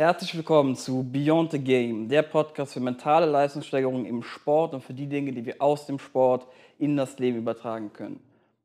Herzlich 0.00 0.34
willkommen 0.34 0.76
zu 0.76 1.02
Beyond 1.02 1.50
the 1.50 1.58
Game, 1.58 2.08
der 2.08 2.22
Podcast 2.22 2.72
für 2.72 2.80
mentale 2.80 3.26
Leistungssteigerung 3.26 4.06
im 4.06 4.22
Sport 4.22 4.72
und 4.72 4.82
für 4.82 4.94
die 4.94 5.06
Dinge, 5.06 5.30
die 5.30 5.44
wir 5.44 5.56
aus 5.58 5.84
dem 5.84 5.98
Sport 5.98 6.46
in 6.78 6.96
das 6.96 7.18
Leben 7.18 7.36
übertragen 7.36 7.92
können. 7.92 8.18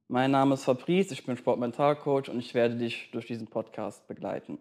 Mein 0.08 0.32
Name 0.32 0.54
ist 0.54 0.64
Fabrice, 0.64 1.12
ich 1.12 1.26
bin 1.26 1.36
Sportmentalcoach 1.36 2.30
und 2.30 2.40
ich 2.40 2.54
werde 2.54 2.78
dich 2.78 3.10
durch 3.12 3.28
diesen 3.28 3.48
Podcast 3.48 4.08
begleiten. 4.08 4.60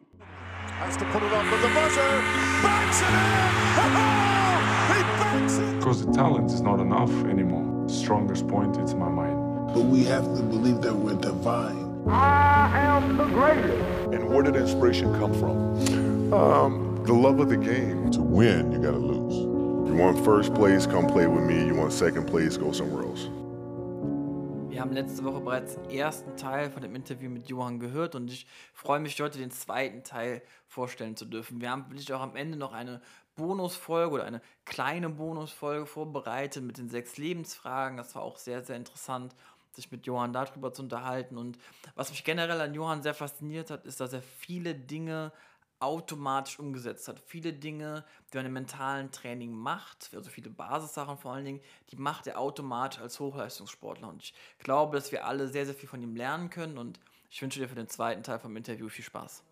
Because 5.79 6.04
the 6.04 6.11
talent 6.11 6.51
is 6.51 6.61
not 6.61 6.81
enough 6.81 7.13
anymore. 7.31 7.88
Strongest 7.88 8.49
point 8.49 8.77
is 8.79 8.95
my 8.97 9.09
mind. 9.09 9.38
But 9.72 9.85
we 9.85 10.03
have 10.11 10.25
to 10.37 10.43
believe 10.43 10.81
that 10.81 10.93
we're 10.93 11.15
divine. 11.21 11.95
I 12.09 12.69
am 12.75 13.17
the 13.17 13.33
greatest. 13.33 14.13
And 14.13 14.29
where 14.29 14.43
did 14.43 14.56
inspiration 14.56 15.13
come 15.21 15.33
from? 15.33 16.03
Um, 16.34 17.01
the 17.05 17.12
love 17.12 17.38
of 17.38 17.48
the 17.48 17.56
game. 17.56 18.10
To 18.10 18.20
win, 18.20 18.72
you 18.72 18.80
gotta 18.80 18.98
lose. 18.98 19.36
You 19.88 19.95
want 19.95 20.18
first 20.24 20.52
place, 20.52 20.84
come 20.84 21.06
play 21.06 21.28
with 21.28 21.45
me. 21.45 21.64
You 21.64 21.76
want 21.76 21.92
second 21.92 22.26
place, 22.26 22.56
go 22.56 22.72
somewhere 22.72 23.04
else. 23.04 23.28
Wir 24.68 24.80
haben 24.80 24.92
letzte 24.92 25.23
Woche 25.23 25.40
bereits 25.40 25.76
den 25.76 25.88
ersten 25.90 26.36
Teil 26.36 26.73
von 26.73 26.82
dem 26.82 26.96
Interview 26.96 27.30
mit 27.30 27.48
Johann 27.48 27.78
gehört 27.78 28.16
und 28.16 28.32
ich 28.32 28.48
freue 28.73 28.98
mich 28.98 29.20
heute 29.20 29.38
den 29.38 29.52
zweiten 29.52 30.02
Teil 30.02 30.42
vorstellen 30.66 31.14
zu 31.14 31.24
dürfen. 31.24 31.60
Wir 31.60 31.70
haben 31.70 31.88
wirklich 31.88 32.12
auch 32.12 32.20
am 32.20 32.34
Ende 32.34 32.59
noch 32.59 32.73
eine 32.73 33.01
Bonusfolge 33.37 34.16
oder 34.16 34.24
eine 34.24 34.40
kleine 34.64 35.10
Bonusfolge 35.10 35.87
vorbereitet 35.87 36.64
mit 36.64 36.78
den 36.78 36.88
sechs 36.88 37.16
Lebensfragen. 37.16 37.96
Das 37.96 38.16
war 38.16 38.23
auch 38.23 38.38
sehr, 38.38 38.64
sehr 38.64 38.74
interessant, 38.74 39.37
sich 39.70 39.92
mit 39.92 40.04
Johann 40.04 40.32
darüber 40.32 40.73
zu 40.73 40.82
unterhalten. 40.82 41.38
Und 41.38 41.59
was 41.95 42.10
mich 42.10 42.24
generell 42.24 42.60
an 42.60 42.74
Johann 42.74 43.04
sehr 43.04 43.14
fasziniert 43.14 43.70
hat, 43.70 43.87
ist, 43.87 44.01
dass 44.01 44.12
er 44.12 44.23
viele 44.23 44.74
Dinge 44.74 45.30
automatisch 45.84 46.59
umgesetzt 46.59 47.09
hat. 47.09 47.20
Viele 47.27 47.52
Dinge, 47.52 48.05
die 48.33 48.38
man 48.38 48.47
im 48.47 48.55
mentalen 48.55 49.11
Training 49.11 49.52
macht, 49.52 50.10
also 50.15 50.30
viele 50.30 50.51
Basissachen 50.51 51.18
vor 51.18 51.32
allen 51.32 51.45
Dingen, 51.45 51.60
die 51.91 51.96
macht 51.96 52.26
er 52.26 52.41
automatisch 52.41 53.01
als 53.01 53.21
Hochleistungssportler. 53.21 54.09
Und 54.09 54.23
ich 54.23 54.35
glaube, 54.59 54.96
dass 54.96 55.13
wir 55.13 55.26
alle 55.26 55.49
sehr, 55.49 55.66
sehr 55.66 55.74
viel 55.74 55.88
von 55.88 56.02
ihm 56.02 56.16
lernen 56.16 56.49
können. 56.49 56.79
Und 56.79 57.01
ich 57.30 57.43
wünsche 57.43 57.60
dir 57.60 57.68
für 57.68 57.74
den 57.74 57.88
zweiten 57.88 58.23
Teil 58.23 58.38
vom 58.38 58.57
Interview 58.57 58.88
viel 58.88 59.04
Spaß. 59.04 59.43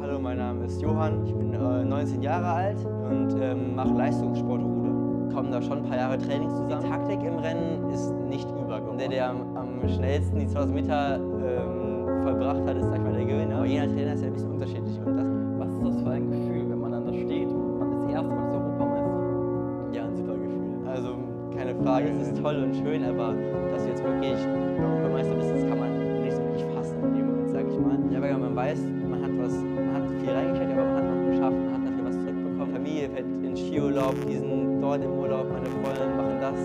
Hallo, 0.00 0.18
mein 0.18 0.38
Name 0.38 0.64
ist 0.64 0.80
Johann, 0.80 1.26
ich 1.26 1.34
bin 1.34 1.52
äh, 1.52 1.84
19 1.84 2.22
Jahre 2.22 2.48
alt 2.48 2.78
und 2.78 3.38
ähm, 3.40 3.74
mache 3.74 3.92
Leistungssportruder. 3.92 5.34
Kommen 5.34 5.52
da 5.52 5.60
schon 5.60 5.78
ein 5.78 5.84
paar 5.84 5.98
Jahre 5.98 6.16
Training 6.16 6.48
zusammen. 6.48 6.82
Die 6.82 6.88
Taktik 6.88 7.22
im 7.22 7.38
Rennen 7.38 7.90
ist 7.90 8.10
nicht 8.10 8.48
übergeordnet. 8.48 9.00
Der, 9.00 9.08
der 9.08 9.28
am, 9.28 9.56
am 9.56 9.88
schnellsten 9.88 10.38
die 10.38 10.46
2000 10.46 10.74
Meter 10.74 11.16
ähm, 11.16 11.87
vollbracht 12.22 12.64
hat, 12.66 12.76
ist 12.76 12.84
sag 12.84 12.96
ich 12.96 13.02
mal, 13.02 13.12
der 13.12 13.24
Gewinner. 13.24 13.56
Aber 13.56 13.66
jeder 13.66 13.86
Trainer 13.86 14.12
ist 14.14 14.22
ja 14.22 14.26
ein 14.28 14.32
bisschen 14.34 14.50
unterschiedlich. 14.52 14.98
Und 15.04 15.16
das, 15.16 15.26
Was 15.58 15.70
ist 15.72 15.84
das 15.84 16.02
für 16.02 16.10
ein 16.10 16.30
Gefühl, 16.30 16.70
wenn 16.70 16.80
man 16.80 16.92
dann 16.92 17.06
da 17.06 17.12
steht 17.12 17.48
und 17.48 17.78
man 17.78 18.08
ist 18.08 18.22
Mal 18.22 18.54
Europameister? 18.54 19.92
ja, 19.92 20.04
ein 20.04 20.16
super 20.16 20.34
Gefühl. 20.34 20.88
Also 20.88 21.08
keine 21.56 21.74
Frage, 21.82 22.06
es 22.20 22.28
ist 22.28 22.40
toll 22.40 22.56
und 22.62 22.74
schön, 22.76 23.04
aber 23.04 23.34
dass 23.72 23.82
du 23.82 23.88
jetzt 23.88 24.04
wirklich 24.04 24.38
Europameister 24.78 25.34
bist, 25.34 25.50
das 25.50 25.66
kann 25.68 25.78
man 25.78 26.22
nicht 26.22 26.34
so 26.36 26.42
wirklich 26.42 26.64
fassen 26.74 26.96
in 27.02 27.14
dem 27.14 27.26
Moment, 27.26 27.50
sag 27.50 27.64
ich 27.66 27.78
mal. 27.78 27.98
Ja, 28.12 28.20
weil 28.22 28.38
man 28.38 28.54
weiß, 28.56 28.80
man 29.10 29.22
hat 29.22 29.30
was, 29.38 29.54
man 29.56 29.92
hat 29.94 30.04
viel 30.20 30.30
reingesteckt, 30.30 30.72
aber 30.72 30.84
man 30.84 30.96
hat 30.96 31.04
auch 31.04 31.30
geschafft, 31.30 31.56
man 31.58 31.72
hat 31.74 31.82
dafür 31.86 32.04
was 32.06 32.16
zurückbekommen. 32.20 32.72
Familie 32.72 33.08
fährt 33.10 33.26
in 33.42 33.56
Skiurlaub, 33.56 34.14
die 34.28 34.36
sind 34.36 34.80
dort 34.80 35.02
im 35.02 35.12
Urlaub, 35.12 35.46
meine 35.50 35.66
Freunde 35.66 36.06
machen 36.16 36.36
das. 36.40 36.58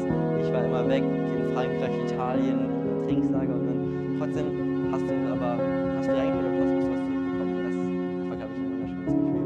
Ich 0.45 0.54
war 0.54 0.64
immer 0.66 0.88
weg 0.88 1.04
in 1.04 1.54
Frankreich, 1.54 1.95
Italien, 2.06 2.60
Trainingslager 3.06 3.54
und 3.56 3.66
dann 3.66 4.16
trotzdem 4.20 4.62
hast 4.94 5.09
du 5.09 5.13
aber 5.31 5.58
hast 5.97 6.08
du 6.08 6.13
trotzdem 6.13 6.38
hast 6.38 6.83
du 6.83 6.91
was 6.91 7.02
zurückbekommen. 7.02 7.53
Das 7.66 8.30
war, 8.30 8.38
glaube 8.38 8.53
ich, 8.53 8.59
ein 8.59 8.66
wunderschönes 8.72 9.08
Gefühl. 9.08 9.41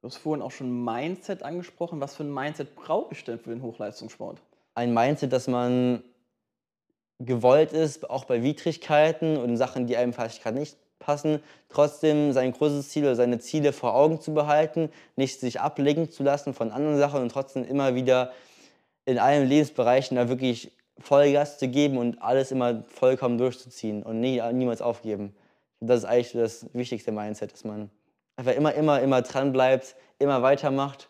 Du 0.00 0.08
hast 0.08 0.16
vorhin 0.16 0.42
auch 0.42 0.50
schon 0.50 0.84
Mindset 0.84 1.42
angesprochen. 1.42 2.00
Was 2.00 2.16
für 2.16 2.24
ein 2.24 2.32
Mindset 2.32 2.74
brauche 2.74 3.12
ich 3.12 3.22
denn 3.24 3.38
für 3.38 3.50
den 3.50 3.62
Hochleistungssport? 3.62 4.40
ein 4.74 4.94
Mindset, 4.94 5.32
dass 5.32 5.46
man 5.48 6.02
gewollt 7.18 7.72
ist, 7.72 8.08
auch 8.08 8.24
bei 8.24 8.42
Widrigkeiten 8.42 9.36
und 9.36 9.56
Sachen, 9.58 9.86
die 9.86 9.96
einem 9.96 10.14
vielleicht 10.14 10.42
gerade 10.42 10.58
nicht 10.58 10.76
passen, 10.98 11.42
trotzdem 11.68 12.32
sein 12.32 12.52
großes 12.52 12.88
Ziel 12.88 13.04
oder 13.04 13.16
seine 13.16 13.38
Ziele 13.40 13.74
vor 13.74 13.94
Augen 13.94 14.20
zu 14.20 14.32
behalten, 14.32 14.90
nicht 15.16 15.40
sich 15.40 15.60
ablenken 15.60 16.10
zu 16.10 16.22
lassen 16.22 16.54
von 16.54 16.70
anderen 16.70 16.98
Sachen 16.98 17.20
und 17.20 17.30
trotzdem 17.30 17.64
immer 17.64 17.94
wieder 17.94 18.32
in 19.04 19.18
allen 19.18 19.46
Lebensbereichen 19.46 20.16
da 20.16 20.30
wirklich 20.30 20.72
Vollgas 21.00 21.58
zu 21.58 21.68
geben 21.68 21.98
und 21.98 22.22
alles 22.22 22.52
immer 22.52 22.82
vollkommen 22.88 23.38
durchzuziehen 23.38 24.02
und 24.02 24.20
nie, 24.20 24.40
niemals 24.52 24.82
aufgeben. 24.82 25.34
Das 25.80 26.00
ist 26.00 26.04
eigentlich 26.04 26.32
das 26.32 26.66
wichtigste 26.74 27.10
Mindset, 27.10 27.52
dass 27.52 27.64
man 27.64 27.90
einfach 28.36 28.52
immer, 28.52 28.74
immer, 28.74 29.00
immer 29.00 29.22
dran 29.22 29.52
bleibt, 29.52 29.96
immer 30.18 30.42
weitermacht. 30.42 31.08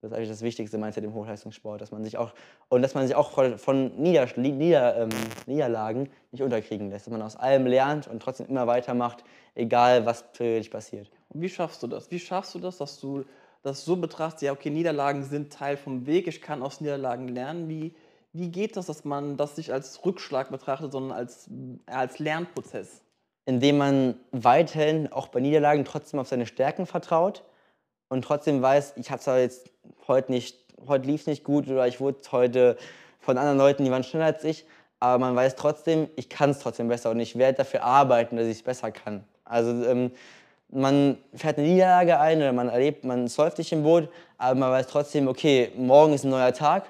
Das 0.00 0.10
ist 0.10 0.16
eigentlich 0.16 0.30
das 0.30 0.42
wichtigste 0.42 0.78
Mindset 0.78 1.04
im 1.04 1.12
Hochleistungssport, 1.12 1.80
dass 1.80 1.92
man 1.92 2.02
sich 2.02 2.16
auch 2.16 2.32
und 2.70 2.80
dass 2.80 2.94
man 2.94 3.06
sich 3.06 3.14
auch 3.14 3.32
von, 3.58 4.00
Nieder, 4.00 4.26
Nieder, 4.36 4.96
ähm, 4.96 5.10
Niederlagen 5.46 6.08
nicht 6.32 6.42
unterkriegen 6.42 6.90
lässt, 6.90 7.06
dass 7.06 7.12
man 7.12 7.20
aus 7.20 7.36
allem 7.36 7.66
lernt 7.66 8.08
und 8.08 8.22
trotzdem 8.22 8.46
immer 8.46 8.66
weitermacht, 8.66 9.22
egal 9.54 10.06
was 10.06 10.32
theoretisch 10.32 10.70
passiert. 10.70 11.10
Und 11.28 11.42
wie 11.42 11.50
schaffst 11.50 11.82
du 11.82 11.86
das? 11.86 12.10
Wie 12.10 12.18
schaffst 12.18 12.54
du 12.54 12.58
das, 12.58 12.78
dass 12.78 12.98
du 12.98 13.24
das 13.62 13.84
so 13.84 13.96
betrachtest, 13.96 14.42
ja, 14.42 14.52
okay, 14.52 14.70
Niederlagen 14.70 15.22
sind 15.22 15.52
Teil 15.52 15.76
vom 15.76 16.06
Weg, 16.06 16.26
ich 16.26 16.40
kann 16.40 16.62
aus 16.62 16.80
Niederlagen 16.80 17.28
lernen. 17.28 17.68
Wie, 17.68 17.94
wie 18.32 18.48
geht 18.48 18.76
das, 18.76 18.86
dass 18.86 19.04
man 19.04 19.36
das 19.36 19.56
nicht 19.56 19.72
als 19.72 20.04
Rückschlag 20.04 20.50
betrachtet, 20.50 20.92
sondern 20.92 21.16
als, 21.16 21.48
als 21.86 22.18
Lernprozess? 22.18 23.02
Indem 23.44 23.78
man 23.78 24.14
weiterhin 24.30 25.12
auch 25.12 25.28
bei 25.28 25.40
Niederlagen 25.40 25.84
trotzdem 25.84 26.20
auf 26.20 26.28
seine 26.28 26.46
Stärken 26.46 26.86
vertraut 26.86 27.42
und 28.08 28.22
trotzdem 28.22 28.62
weiß, 28.62 28.94
ich 28.96 29.10
habe 29.10 29.20
zwar 29.20 29.38
jetzt 29.38 29.70
heute 30.06 30.30
nicht, 30.30 30.56
heute 30.86 31.06
lief 31.06 31.22
es 31.22 31.26
nicht 31.26 31.44
gut 31.44 31.66
oder 31.68 31.88
ich 31.88 32.00
wurde 32.00 32.18
heute 32.30 32.76
von 33.18 33.36
anderen 33.38 33.58
Leuten, 33.58 33.84
die 33.84 33.90
waren 33.90 34.04
schneller 34.04 34.26
als 34.26 34.44
ich, 34.44 34.64
aber 35.00 35.18
man 35.18 35.34
weiß 35.34 35.56
trotzdem, 35.56 36.08
ich 36.16 36.28
kann 36.28 36.50
es 36.50 36.60
trotzdem 36.60 36.88
besser 36.88 37.10
und 37.10 37.18
ich 37.18 37.36
werde 37.36 37.58
dafür 37.58 37.82
arbeiten, 37.82 38.36
dass 38.36 38.46
ich 38.46 38.58
es 38.58 38.62
besser 38.62 38.92
kann. 38.92 39.24
Also 39.44 39.70
ähm, 39.84 40.12
man 40.68 41.18
fährt 41.34 41.58
eine 41.58 41.66
Niederlage 41.66 42.20
ein 42.20 42.38
oder 42.38 42.52
man 42.52 42.68
erlebt, 42.68 43.02
man 43.02 43.26
säuft 43.26 43.56
sich 43.56 43.72
im 43.72 43.82
Boot, 43.82 44.08
aber 44.38 44.54
man 44.54 44.70
weiß 44.70 44.86
trotzdem, 44.86 45.26
okay, 45.26 45.72
morgen 45.76 46.12
ist 46.12 46.24
ein 46.24 46.30
neuer 46.30 46.52
Tag 46.52 46.84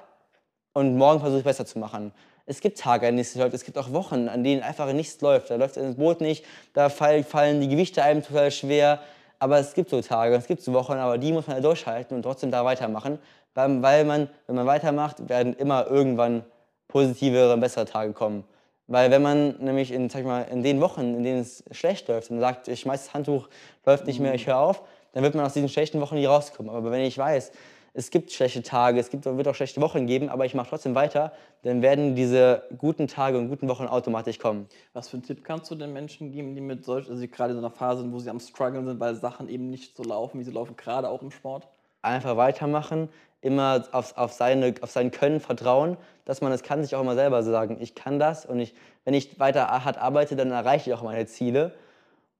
und 0.73 0.97
morgen 0.97 1.19
versuche 1.19 1.39
ich 1.39 1.45
besser 1.45 1.65
zu 1.65 1.79
machen. 1.79 2.11
Es 2.45 2.59
gibt 2.59 2.79
Tage, 2.79 3.07
an 3.07 3.13
denen 3.13 3.21
es 3.21 3.35
nicht 3.35 3.41
läuft, 3.41 3.53
es 3.53 3.63
gibt 3.63 3.77
auch 3.77 3.93
Wochen, 3.93 4.27
an 4.27 4.43
denen 4.43 4.63
einfach 4.63 4.91
nichts 4.93 5.21
läuft. 5.21 5.49
Da 5.49 5.55
läuft 5.55 5.77
das 5.77 5.95
Boot 5.95 6.21
nicht, 6.21 6.43
da 6.73 6.89
fall- 6.89 7.23
fallen 7.23 7.61
die 7.61 7.67
Gewichte 7.67 8.03
einem 8.03 8.23
total 8.23 8.51
schwer. 8.51 8.99
Aber 9.39 9.57
es 9.57 9.73
gibt 9.73 9.89
so 9.89 10.01
Tage, 10.01 10.35
es 10.35 10.45
gibt 10.45 10.61
so 10.61 10.71
Wochen, 10.73 10.93
aber 10.93 11.17
die 11.17 11.31
muss 11.31 11.47
man 11.47 11.55
halt 11.55 11.65
durchhalten 11.65 12.15
und 12.15 12.23
trotzdem 12.23 12.51
da 12.51 12.63
weitermachen. 12.63 13.17
Weil, 13.55 14.05
man, 14.05 14.29
wenn 14.45 14.55
man 14.55 14.67
weitermacht, 14.67 15.27
werden 15.29 15.53
immer 15.55 15.87
irgendwann 15.87 16.43
positivere, 16.87 17.57
bessere 17.57 17.85
Tage 17.85 18.13
kommen. 18.13 18.43
Weil 18.87 19.09
wenn 19.09 19.21
man 19.21 19.55
nämlich 19.59 19.91
in, 19.91 20.09
sag 20.09 20.19
ich 20.19 20.25
mal, 20.27 20.43
in 20.43 20.61
den 20.63 20.79
Wochen, 20.79 21.15
in 21.15 21.23
denen 21.23 21.41
es 21.41 21.63
schlecht 21.71 22.07
läuft 22.07 22.29
und 22.29 22.39
sagt, 22.39 22.67
ich 22.67 22.81
schmeiß 22.81 23.05
das 23.05 23.13
Handtuch, 23.13 23.49
läuft 23.85 24.05
nicht 24.05 24.19
mehr, 24.19 24.33
ich 24.35 24.45
höre 24.47 24.57
auf, 24.57 24.83
dann 25.13 25.23
wird 25.23 25.33
man 25.33 25.45
aus 25.45 25.53
diesen 25.53 25.69
schlechten 25.69 25.99
Wochen 26.01 26.15
nie 26.15 26.25
rauskommen. 26.25 26.73
Aber 26.73 26.91
wenn 26.91 27.01
ich 27.01 27.17
weiß, 27.17 27.51
es 27.93 28.09
gibt 28.09 28.31
schlechte 28.31 28.63
Tage, 28.63 28.99
es 28.99 29.09
gibt, 29.09 29.25
wird 29.25 29.47
auch 29.47 29.55
schlechte 29.55 29.81
Wochen 29.81 30.07
geben, 30.07 30.29
aber 30.29 30.45
ich 30.45 30.53
mache 30.53 30.69
trotzdem 30.69 30.95
weiter, 30.95 31.33
dann 31.63 31.81
werden 31.81 32.15
diese 32.15 32.63
guten 32.77 33.07
Tage 33.07 33.37
und 33.37 33.49
guten 33.49 33.67
Wochen 33.67 33.85
automatisch 33.85 34.39
kommen. 34.39 34.67
Was 34.93 35.09
für 35.09 35.17
einen 35.17 35.23
Tipp 35.23 35.43
kannst 35.43 35.69
du 35.71 35.75
den 35.75 35.93
Menschen 35.93 36.31
geben, 36.31 36.55
die 36.55 36.61
mit 36.61 36.85
solch, 36.85 37.09
also 37.09 37.21
die 37.21 37.29
gerade 37.29 37.51
in 37.51 37.59
so 37.59 37.65
einer 37.65 37.73
Phase 37.73 38.01
sind, 38.01 38.13
wo 38.13 38.19
sie 38.19 38.29
am 38.29 38.39
struggeln 38.39 38.85
sind, 38.85 38.99
weil 38.99 39.15
Sachen 39.15 39.49
eben 39.49 39.69
nicht 39.69 39.95
so 39.97 40.03
laufen, 40.03 40.39
wie 40.39 40.43
sie 40.43 40.51
laufen, 40.51 40.75
gerade 40.75 41.09
auch 41.09 41.21
im 41.21 41.31
Sport? 41.31 41.67
einfach 42.01 42.37
weitermachen, 42.37 43.09
immer 43.41 43.83
auf, 43.91 44.17
auf, 44.17 44.33
seine, 44.33 44.73
auf 44.81 44.91
sein 44.91 45.11
Können 45.11 45.39
vertrauen, 45.39 45.97
dass 46.25 46.41
man 46.41 46.51
es 46.51 46.63
kann, 46.63 46.83
sich 46.83 46.95
auch 46.95 47.01
immer 47.01 47.15
selber 47.15 47.41
sagen, 47.43 47.77
ich 47.79 47.95
kann 47.95 48.19
das 48.19 48.45
und 48.45 48.59
ich, 48.59 48.73
wenn 49.05 49.13
ich 49.13 49.39
weiter 49.39 49.67
hart 49.83 49.97
arbeite, 49.97 50.35
dann 50.35 50.51
erreiche 50.51 50.89
ich 50.89 50.95
auch 50.95 51.03
meine 51.03 51.25
Ziele. 51.25 51.73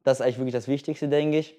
Das 0.03 0.19
ist 0.19 0.21
eigentlich 0.21 0.37
wirklich 0.37 0.53
das 0.53 0.67
Wichtigste, 0.67 1.07
denke 1.07 1.39
ich. 1.39 1.55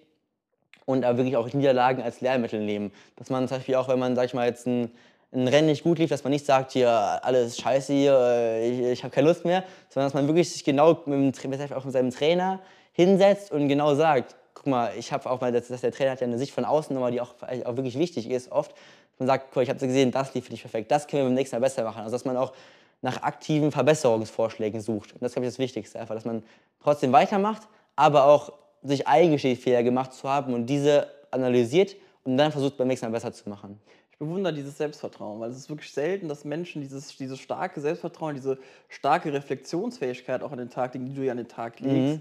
Und 0.85 1.05
aber 1.05 1.19
wirklich 1.19 1.37
auch 1.37 1.53
Niederlagen 1.53 2.03
als 2.03 2.21
Lehrmittel 2.21 2.61
nehmen. 2.61 2.93
Dass 3.17 3.31
man 3.31 3.47
zum 3.47 3.59
Beispiel 3.59 3.77
auch, 3.77 3.89
wenn 3.89 3.99
man, 3.99 4.17
sag 4.17 4.25
ich 4.27 4.35
mal, 4.35 4.47
jetzt 4.47 4.67
ein, 4.67 4.91
ein 5.33 5.49
Rennen 5.49 5.69
nicht 5.69 5.85
gut 5.85 5.99
lief, 5.99 6.11
dass 6.11 6.25
man 6.25 6.33
nicht 6.33 6.45
sagt, 6.45 6.73
hier, 6.73 6.91
alles 6.91 7.57
scheiße 7.57 7.93
hier, 7.93 8.61
ich, 8.63 8.81
ich 8.81 9.05
habe 9.05 9.15
keine 9.15 9.29
Lust 9.29 9.45
mehr, 9.45 9.65
sondern 9.89 10.09
dass 10.09 10.15
man 10.15 10.27
wirklich 10.27 10.53
sich 10.53 10.65
genau 10.65 10.99
mit, 11.07 11.07
dem, 11.07 11.33
Tra- 11.33 11.75
auch 11.75 11.85
mit 11.85 11.93
seinem 11.93 12.11
Trainer 12.11 12.61
hinsetzt 12.93 13.53
und 13.53 13.69
genau 13.69 13.95
sagt, 13.95 14.35
guck 14.55 14.67
mal, 14.67 14.91
ich 14.99 15.13
habe 15.13 15.31
auch 15.31 15.41
mal, 15.41 15.51
dass, 15.53 15.69
dass 15.69 15.81
der 15.81 15.93
Trainer 15.93 16.11
hat 16.11 16.21
ja 16.21 16.27
eine 16.27 16.37
Sicht 16.37 16.53
von 16.53 16.65
außen 16.65 16.93
nochmal, 16.95 17.13
die 17.13 17.21
auch, 17.21 17.35
auch 17.41 17.77
wirklich 17.77 17.99
wichtig 17.99 18.29
ist 18.29 18.53
oft. 18.53 18.75
Man 19.19 19.27
sagt, 19.27 19.47
guck, 19.55 19.63
ich 19.63 19.71
habe 19.71 19.79
gesehen, 19.79 20.11
das 20.11 20.35
lief 20.35 20.45
für 20.45 20.51
dich 20.51 20.61
perfekt, 20.61 20.91
das 20.91 21.07
können 21.07 21.23
wir 21.23 21.29
beim 21.29 21.35
nächsten 21.35 21.57
Mal 21.57 21.61
besser 21.61 21.85
machen. 21.85 22.03
Also 22.03 22.13
dass 22.13 22.25
man 22.25 22.37
auch 22.37 22.53
nach 23.01 23.23
aktiven 23.23 23.73
Verbesserungsvorschlägen 23.73 24.81
sucht. 24.81 25.13
Und 25.13 25.23
das 25.23 25.31
ist, 25.31 25.35
glaube 25.35 25.47
ich, 25.47 25.53
das 25.53 25.59
Wichtigste, 25.59 25.99
einfach, 25.99 26.15
dass 26.15 26.25
man 26.25 26.43
trotzdem 26.83 27.13
weitermacht, 27.13 27.63
aber 27.97 28.27
auch 28.27 28.53
sich 28.83 29.07
eingesteht, 29.07 29.59
Fehler 29.59 29.83
gemacht 29.83 30.13
zu 30.13 30.29
haben 30.29 30.55
und 30.55 30.67
diese 30.67 31.09
analysiert 31.31 31.97
und 32.25 32.37
dann 32.37 32.53
versucht, 32.53 32.77
beim 32.77 32.89
nächsten 32.89 33.07
Mal 33.07 33.13
besser 33.13 33.33
zu 33.33 33.49
machen. 33.49 33.81
Ich 34.11 34.19
bewundere 34.19 34.53
dieses 34.53 34.79
Selbstvertrauen, 34.79 35.41
weil 35.41 35.51
es 35.51 35.57
ist 35.57 35.69
wirklich 35.69 35.93
selten, 35.93 36.29
dass 36.29 36.45
Menschen 36.45 36.83
dieses, 36.83 37.17
dieses 37.17 37.39
starke 37.39 37.81
Selbstvertrauen, 37.81 38.35
diese 38.35 38.59
starke 38.89 39.33
Reflexionsfähigkeit 39.33 40.43
auch 40.43 40.53
an 40.53 40.59
den 40.59 40.71
Tag 40.71 40.95
legen, 40.95 41.07
die 41.07 41.15
du 41.15 41.23
ja 41.23 41.33
an 41.33 41.39
den 41.39 41.49
Tag 41.49 41.81
legst, 41.81 42.21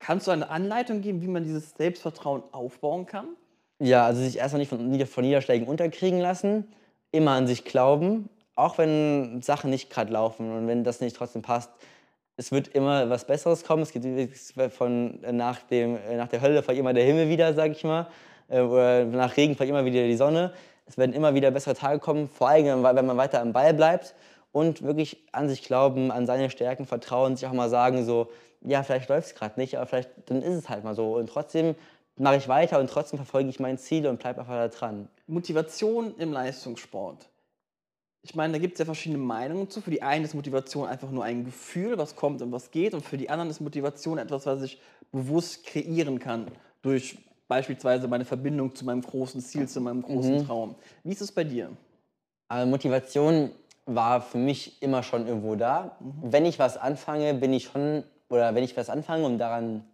Kannst 0.00 0.26
du 0.26 0.30
eine 0.30 0.48
Anleitung 0.48 1.02
geben, 1.02 1.20
wie 1.20 1.28
man 1.28 1.44
dieses 1.44 1.74
Selbstvertrauen 1.76 2.42
aufbauen 2.52 3.04
kann? 3.04 3.28
Ja, 3.78 4.06
also 4.06 4.22
sich 4.22 4.38
erstmal 4.38 4.60
nicht 4.60 4.70
von, 4.70 5.06
von 5.06 5.24
Niederschlägen 5.24 5.68
unterkriegen 5.68 6.18
lassen, 6.18 6.66
immer 7.12 7.32
an 7.32 7.46
sich 7.46 7.64
glauben, 7.64 8.30
auch 8.54 8.78
wenn 8.78 9.42
Sachen 9.42 9.70
nicht 9.70 9.90
gerade 9.90 10.12
laufen 10.12 10.50
und 10.52 10.66
wenn 10.66 10.84
das 10.84 11.00
nicht 11.00 11.14
trotzdem 11.16 11.42
passt. 11.42 11.70
Es 12.40 12.52
wird 12.52 12.68
immer 12.68 13.10
was 13.10 13.26
Besseres 13.26 13.64
kommen. 13.64 13.82
Es 13.82 13.92
geht 13.92 14.02
von 14.72 15.22
äh, 15.22 15.30
nach, 15.30 15.58
dem, 15.64 15.98
äh, 16.08 16.16
nach 16.16 16.28
der 16.28 16.40
Hölle 16.40 16.62
fällt 16.62 16.78
immer 16.78 16.94
der 16.94 17.04
Himmel 17.04 17.28
wieder, 17.28 17.52
sag 17.52 17.72
ich 17.72 17.84
mal. 17.84 18.06
Äh, 18.48 18.62
Oder 18.62 19.04
nach 19.04 19.36
Regen 19.36 19.56
fällt 19.56 19.68
immer 19.68 19.84
wieder 19.84 20.02
die 20.04 20.16
Sonne. 20.16 20.54
Es 20.86 20.96
werden 20.96 21.12
immer 21.12 21.34
wieder 21.34 21.50
bessere 21.50 21.74
Tage 21.74 21.98
kommen, 21.98 22.30
vor 22.30 22.48
allem 22.48 22.82
wenn 22.82 23.04
man 23.04 23.18
weiter 23.18 23.42
am 23.42 23.52
Ball 23.52 23.74
bleibt 23.74 24.14
und 24.52 24.80
wirklich 24.80 25.18
an 25.32 25.50
sich 25.50 25.62
glauben, 25.62 26.10
an 26.10 26.24
seine 26.24 26.48
Stärken 26.48 26.86
vertrauen, 26.86 27.36
sich 27.36 27.46
auch 27.46 27.52
mal 27.52 27.68
sagen, 27.68 28.06
so, 28.06 28.30
ja, 28.62 28.82
vielleicht 28.84 29.10
läuft 29.10 29.28
es 29.28 29.34
gerade 29.34 29.60
nicht, 29.60 29.76
aber 29.76 29.84
vielleicht 29.84 30.08
dann 30.24 30.40
ist 30.40 30.54
es 30.54 30.68
halt 30.70 30.82
mal 30.82 30.94
so. 30.94 31.16
Und 31.16 31.28
trotzdem 31.28 31.74
mache 32.16 32.36
ich 32.36 32.48
weiter 32.48 32.78
und 32.78 32.88
trotzdem 32.88 33.18
verfolge 33.18 33.50
ich 33.50 33.60
mein 33.60 33.76
Ziel 33.76 34.06
und 34.06 34.18
bleibe 34.18 34.40
einfach 34.40 34.54
da 34.54 34.68
dran. 34.68 35.08
Motivation 35.26 36.14
im 36.16 36.32
Leistungssport. 36.32 37.28
Ich 38.22 38.34
meine, 38.34 38.52
da 38.52 38.58
gibt 38.58 38.74
es 38.74 38.78
ja 38.78 38.84
verschiedene 38.84 39.18
Meinungen 39.18 39.70
zu. 39.70 39.80
Für 39.80 39.90
die 39.90 40.02
einen 40.02 40.24
ist 40.24 40.34
Motivation 40.34 40.86
einfach 40.86 41.10
nur 41.10 41.24
ein 41.24 41.44
Gefühl, 41.44 41.96
was 41.96 42.16
kommt 42.16 42.42
und 42.42 42.52
was 42.52 42.70
geht. 42.70 42.92
Und 42.92 43.04
für 43.04 43.16
die 43.16 43.30
anderen 43.30 43.50
ist 43.50 43.60
Motivation 43.60 44.18
etwas, 44.18 44.46
was 44.46 44.62
ich 44.62 44.80
bewusst 45.10 45.64
kreieren 45.64 46.18
kann. 46.18 46.46
Durch 46.82 47.18
beispielsweise 47.48 48.08
meine 48.08 48.24
Verbindung 48.24 48.74
zu 48.74 48.84
meinem 48.84 49.00
großen 49.00 49.40
Ziel, 49.40 49.68
zu 49.68 49.80
meinem 49.80 50.02
großen 50.02 50.46
Traum. 50.46 50.74
Wie 51.02 51.12
ist 51.12 51.20
es 51.20 51.32
bei 51.32 51.44
dir? 51.44 51.70
Aber 52.48 52.66
Motivation 52.66 53.50
war 53.86 54.20
für 54.20 54.38
mich 54.38 54.82
immer 54.82 55.02
schon 55.02 55.26
irgendwo 55.26 55.56
da. 55.56 55.96
Wenn 56.22 56.44
ich 56.44 56.58
was 56.58 56.76
anfange, 56.76 57.34
bin 57.34 57.52
ich 57.52 57.64
schon, 57.64 58.04
oder 58.28 58.54
wenn 58.54 58.62
ich 58.62 58.76
was 58.76 58.90
anfange 58.90 59.24
und 59.24 59.38
daran 59.38 59.84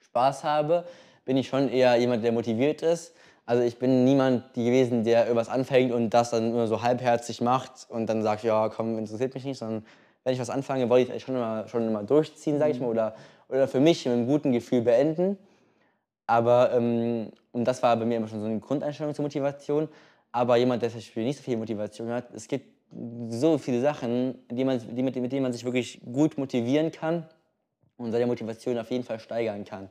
Spaß 0.00 0.44
habe, 0.44 0.84
bin 1.24 1.36
ich 1.36 1.48
schon 1.48 1.68
eher 1.68 1.96
jemand, 1.96 2.24
der 2.24 2.32
motiviert 2.32 2.82
ist. 2.82 3.14
Also 3.50 3.64
ich 3.64 3.80
bin 3.80 4.04
niemand 4.04 4.54
gewesen, 4.54 5.02
der 5.02 5.22
irgendwas 5.22 5.48
anfängt 5.48 5.90
und 5.90 6.10
das 6.10 6.30
dann 6.30 6.52
immer 6.52 6.68
so 6.68 6.82
halbherzig 6.82 7.40
macht 7.40 7.84
und 7.88 8.06
dann 8.06 8.22
sagt, 8.22 8.44
ja, 8.44 8.68
komm, 8.68 8.96
interessiert 8.96 9.34
mich 9.34 9.44
nicht, 9.44 9.58
sondern 9.58 9.84
wenn 10.22 10.34
ich 10.34 10.38
was 10.38 10.50
anfange, 10.50 10.88
wollte 10.88 11.12
ich 11.12 11.24
schon 11.24 11.34
immer, 11.34 11.66
schon 11.66 11.88
immer 11.88 12.04
durchziehen, 12.04 12.60
sage 12.60 12.70
ich 12.70 12.78
mal, 12.78 12.86
oder, 12.86 13.16
oder 13.48 13.66
für 13.66 13.80
mich 13.80 14.06
mit 14.06 14.14
einem 14.14 14.28
guten 14.28 14.52
Gefühl 14.52 14.82
beenden. 14.82 15.36
Aber 16.28 16.72
ähm, 16.72 17.32
und 17.50 17.64
das 17.64 17.82
war 17.82 17.96
bei 17.96 18.04
mir 18.04 18.18
immer 18.18 18.28
schon 18.28 18.38
so 18.38 18.46
eine 18.46 18.60
Grundeinstellung 18.60 19.16
zur 19.16 19.24
Motivation. 19.24 19.88
Aber 20.30 20.56
jemand, 20.56 20.82
der 20.82 20.90
zum 20.90 20.98
Beispiel 21.00 21.24
nicht 21.24 21.38
so 21.38 21.42
viel 21.42 21.56
Motivation 21.56 22.08
hat, 22.08 22.32
es 22.32 22.46
gibt 22.46 22.66
so 23.30 23.58
viele 23.58 23.80
Sachen, 23.80 24.38
die 24.48 24.64
man, 24.64 24.80
die, 24.94 25.02
mit, 25.02 25.16
mit 25.16 25.32
denen 25.32 25.42
man 25.42 25.52
sich 25.52 25.64
wirklich 25.64 26.00
gut 26.04 26.38
motivieren 26.38 26.92
kann 26.92 27.26
und 27.96 28.12
seine 28.12 28.28
Motivation 28.28 28.78
auf 28.78 28.92
jeden 28.92 29.02
Fall 29.02 29.18
steigern 29.18 29.64
kann. 29.64 29.90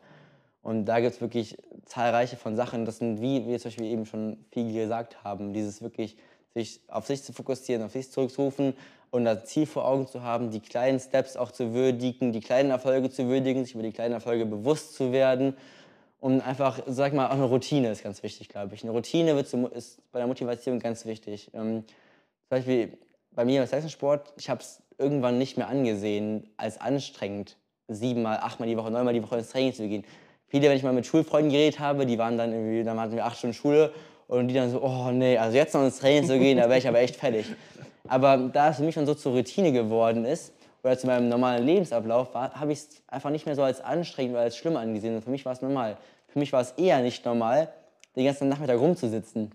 Und 0.62 0.86
da 0.86 1.00
gibt 1.00 1.16
es 1.16 1.22
wirklich 1.22 1.58
zahlreiche 1.86 2.36
von 2.36 2.56
Sachen. 2.56 2.86
Das 2.86 2.98
sind, 2.98 3.22
wie 3.22 3.48
wir 3.48 3.60
zum 3.60 3.70
Beispiel 3.70 3.86
eben 3.86 4.06
schon 4.06 4.46
viel 4.52 4.74
gesagt 4.74 5.24
haben, 5.24 5.54
dieses 5.54 5.82
wirklich 5.82 6.18
sich 6.54 6.82
auf 6.88 7.06
sich 7.06 7.24
zu 7.24 7.34
fokussieren, 7.34 7.84
auf 7.84 7.92
sich 7.92 8.12
zurückzurufen 8.12 8.74
und 9.12 9.26
das 9.26 9.46
Ziel 9.46 9.66
vor 9.66 9.86
Augen 9.86 10.08
zu 10.08 10.24
haben, 10.24 10.52
die 10.52 10.60
kleinen 10.60 11.00
Steps 11.00 11.38
auch 11.38 11.52
zu 11.52 11.74
würdigen, 11.74 12.32
die 12.32 12.42
kleinen 12.42 12.72
Erfolge 12.72 13.10
zu 13.10 13.28
würdigen, 13.28 13.64
sich 13.64 13.74
über 13.74 13.84
die 13.84 13.92
kleinen 13.92 14.14
Erfolge 14.14 14.46
bewusst 14.46 14.96
zu 14.96 15.12
werden 15.12 15.56
und 16.20 16.42
einfach, 16.42 16.80
sag 16.86 17.14
mal, 17.14 17.28
auch 17.28 17.34
eine 17.34 17.46
Routine 17.46 17.92
ist 17.92 18.04
ganz 18.04 18.24
wichtig, 18.24 18.50
glaube 18.50 18.76
ich. 18.76 18.84
Eine 18.84 18.92
Routine 18.92 19.36
wird 19.36 19.48
zum, 19.48 19.72
ist 19.72 20.02
bei 20.12 20.20
der 20.20 20.28
Motivation 20.28 20.80
ganz 20.80 21.06
wichtig. 21.06 21.50
Ähm, 21.54 21.84
zum 21.86 22.50
Beispiel 22.50 22.98
bei 23.32 23.46
mir 23.46 23.64
im 23.64 23.70
Leistungssport, 23.70 24.34
ich 24.38 24.50
habe 24.50 24.62
es 24.62 24.82
irgendwann 24.98 25.38
nicht 25.38 25.58
mehr 25.58 25.70
angesehen 25.70 26.50
als 26.58 26.80
anstrengend, 26.80 27.58
siebenmal, 27.88 28.38
achtmal 28.38 28.68
die 28.68 28.76
Woche, 28.76 28.92
neunmal 28.92 29.14
die 29.14 29.24
Woche 29.24 29.38
ins 29.38 29.50
Training 29.50 29.74
zu 29.74 29.88
gehen. 29.88 30.04
Viele, 30.50 30.70
wenn 30.70 30.78
ich 30.78 30.84
mal 30.84 30.94
mit 30.94 31.06
Schulfreunden 31.06 31.52
geredet 31.52 31.80
habe, 31.80 32.06
die 32.06 32.18
waren 32.18 32.38
dann 32.38 32.52
irgendwie, 32.52 32.84
dann 32.84 33.00
hatten 33.00 33.16
wir 33.16 33.26
acht 33.26 33.38
Stunden 33.38 33.54
Schule 33.54 33.94
und 34.28 34.48
die 34.48 34.54
dann 34.54 34.70
so, 34.70 34.82
oh 34.82 35.12
nee, 35.12 35.38
also 35.38 35.56
jetzt 35.56 35.74
noch 35.74 35.84
ins 35.84 36.00
Training 36.00 36.26
zu 36.26 36.38
gehen, 36.38 36.58
da 36.58 36.64
wäre 36.64 36.80
ich 36.80 36.88
aber 36.88 37.00
echt 37.00 37.16
fertig. 37.16 37.46
Aber 38.08 38.38
da 38.38 38.70
es 38.70 38.78
für 38.78 38.84
mich 38.84 38.96
schon 38.96 39.06
so 39.06 39.14
zur 39.14 39.34
Routine 39.34 39.72
geworden 39.72 40.26
ist, 40.26 40.54
oder 40.84 40.98
zu 40.98 41.08
meinem 41.08 41.30
normalen 41.30 41.66
Lebensablauf, 41.66 42.34
habe 42.34 42.72
ich 42.72 42.80
es 42.80 42.90
einfach 43.08 43.30
nicht 43.30 43.46
mehr 43.46 43.56
so 43.56 43.64
als 43.64 43.82
anstrengend 43.82 44.34
oder 44.34 44.44
als 44.44 44.58
schlimm 44.58 44.78
angesehen. 44.78 45.16
Und 45.16 45.24
für 45.24 45.30
mich 45.30 45.46
war 45.46 45.54
es 45.54 45.62
normal. 45.62 45.98
Für 46.28 46.40
mich 46.40 46.54
war 46.54 46.62
es 46.62 46.72
eher 46.72 47.02
nicht 47.02 47.26
normal, 47.26 47.74
den 48.16 48.26
ganzen 48.26 48.50
Nachmittag 48.50 48.80
rumzusitzen. 48.80 49.52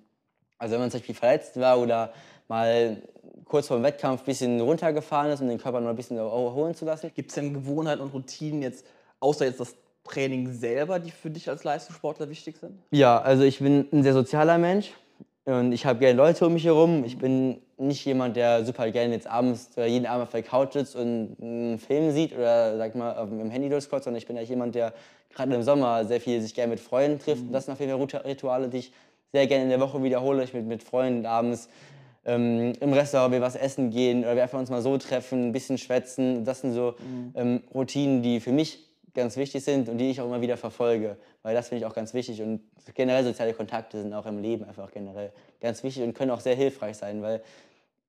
Also 0.58 0.75
wenn 0.75 0.81
man 0.81 0.91
zum 0.91 1.00
Beispiel 1.00 1.14
verletzt 1.14 1.58
war 1.58 1.81
oder 1.81 2.12
mal 2.49 2.99
kurz 3.44 3.69
vor 3.69 3.79
dem 3.79 3.85
Wettkampf 3.85 4.23
ein 4.23 4.26
bisschen 4.26 4.61
runtergefahren 4.61 5.31
ist, 5.31 5.41
um 5.41 5.49
den 5.49 5.58
Körper 5.58 5.81
noch 5.81 5.91
ein 5.91 5.96
bisschen 5.96 6.17
erholen 6.19 6.75
zu 6.75 6.85
lassen. 6.85 7.11
Gibt 7.14 7.31
es 7.31 7.35
denn 7.35 7.55
Gewohnheiten 7.55 8.02
und 8.02 8.12
Routinen 8.12 8.62
jetzt, 8.62 8.85
außer 9.20 9.44
jetzt 9.46 9.61
das 9.61 9.75
Training 10.04 10.52
selber, 10.52 10.98
die 10.98 11.10
für 11.10 11.30
dich 11.30 11.48
als 11.48 11.64
Leistungssportler 11.64 12.28
wichtig 12.28 12.56
sind? 12.58 12.78
Ja, 12.90 13.20
also 13.20 13.42
ich 13.42 13.58
bin 13.58 13.88
ein 13.92 14.02
sehr 14.02 14.12
sozialer 14.12 14.58
Mensch 14.58 14.92
und 15.44 15.72
ich 15.72 15.86
habe 15.86 15.98
gerne 15.98 16.16
Leute 16.16 16.46
um 16.46 16.52
mich 16.52 16.64
herum. 16.64 17.04
Ich 17.04 17.18
bin 17.18 17.58
nicht 17.76 18.04
jemand, 18.04 18.36
der 18.36 18.64
super 18.64 18.90
gerne 18.90 19.14
jetzt 19.14 19.26
abends 19.26 19.70
oder 19.76 19.86
jeden 19.86 20.06
Abend 20.06 20.24
auf 20.24 20.30
der 20.30 20.42
Couch 20.42 20.74
sitzt 20.74 20.94
und 20.94 21.36
einen 21.40 21.78
Film 21.78 22.12
sieht 22.12 22.34
oder 22.34 22.76
sag 22.76 22.94
mal 22.94 23.16
auf 23.16 23.28
dem 23.28 23.50
Handy 23.50 23.68
durchscrollt, 23.68 24.04
sondern 24.04 24.18
ich 24.18 24.26
bin 24.26 24.36
eigentlich 24.36 24.50
jemand, 24.50 24.74
der 24.74 24.92
gerade 25.34 25.54
im 25.54 25.62
Sommer 25.62 26.04
sehr 26.04 26.20
viel 26.20 26.40
sich 26.40 26.54
gerne 26.54 26.70
mit 26.70 26.80
Freunden 26.80 27.18
trifft. 27.18 27.42
Und 27.42 27.52
das 27.52 27.64
sind 27.64 27.72
auf 27.72 27.80
jeden 27.80 27.92
Fall 27.92 28.20
Rituale, 28.20 28.68
die 28.68 28.78
ich 28.78 28.92
sehr 29.32 29.46
gerne 29.46 29.64
in 29.64 29.70
der 29.70 29.80
Woche 29.80 30.02
wiederhole. 30.02 30.44
Ich 30.44 30.54
mit, 30.54 30.66
mit 30.66 30.82
Freunden 30.82 31.26
abends 31.26 31.68
ähm, 32.24 32.72
im 32.80 32.92
Restaurant 32.92 33.32
wir 33.32 33.40
was 33.40 33.56
essen 33.56 33.90
gehen 33.90 34.20
oder 34.20 34.36
wir 34.36 34.42
einfach 34.42 34.58
uns 34.58 34.70
mal 34.70 34.82
so 34.82 34.96
treffen, 34.96 35.48
ein 35.48 35.52
bisschen 35.52 35.78
schwätzen. 35.78 36.44
Das 36.44 36.60
sind 36.60 36.72
so 36.72 36.94
ähm, 37.34 37.62
Routinen, 37.74 38.22
die 38.22 38.40
für 38.40 38.52
mich 38.52 38.83
ganz 39.14 39.37
wichtig 39.37 39.64
sind 39.64 39.88
und 39.88 39.99
die 39.99 40.11
ich 40.11 40.20
auch 40.20 40.26
immer 40.26 40.40
wieder 40.40 40.56
verfolge, 40.56 41.16
weil 41.43 41.55
das 41.55 41.69
finde 41.69 41.84
ich 41.84 41.87
auch 41.90 41.94
ganz 41.94 42.14
wichtig 42.14 42.43
und 42.43 42.61
generell 42.94 43.25
soziale 43.25 43.55
Kontakte 43.55 44.02
sind 44.02 44.12
auch 44.12 44.26
im 44.26 44.38
Leben 44.38 44.64
einfach 44.64 44.90
generell 44.90 45.32
ganz 45.61 45.82
wichtig 45.82 46.02
und 46.02 46.14
können 46.14 46.31
auch 46.31 46.40
sehr 46.40 46.56
hilfreich 46.56 46.96
sein, 46.96 47.22
weil 47.22 47.43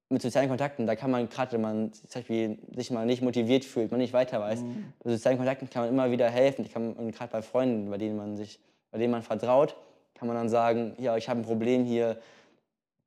mit 0.10 0.22
sozialen 0.22 0.50
Kontakten, 0.50 0.86
da 0.86 0.96
kann 0.96 1.10
man 1.10 1.30
gerade, 1.30 1.54
wenn 1.54 1.62
man 1.62 1.94
zum 1.94 2.08
Beispiel 2.14 2.60
sich 2.76 2.92
mal 2.92 3.06
nicht 3.06 3.22
motiviert 3.22 3.66
fühlt, 3.66 3.90
man 3.92 4.00
nicht 4.00 4.14
weiter 4.14 4.40
weiß, 4.40 4.62
mit 4.62 4.86
sozialen 5.04 5.38
Kontakten 5.38 5.70
kann 5.70 5.84
man 5.84 5.92
immer 5.92 6.12
wieder 6.12 6.30
helfen. 6.30 6.64
Ich 6.64 6.74
kann, 6.74 6.94
und 6.94 7.12
gerade 7.12 7.32
bei 7.32 7.42
Freunden, 7.42 7.90
bei 7.90 7.98
denen 7.98 8.16
man 8.16 8.38
sich, 8.38 8.60
bei 8.92 9.00
denen 9.00 9.12
man 9.12 9.24
vertraut, 9.24 9.76
kann 10.14 10.28
man 10.28 10.38
dann 10.38 10.50
sagen, 10.50 10.94
ja, 11.00 11.18
ich 11.18 11.28
habe 11.28 11.40
ein 11.40 11.44
Problem 11.44 11.86
hier, 11.86 12.20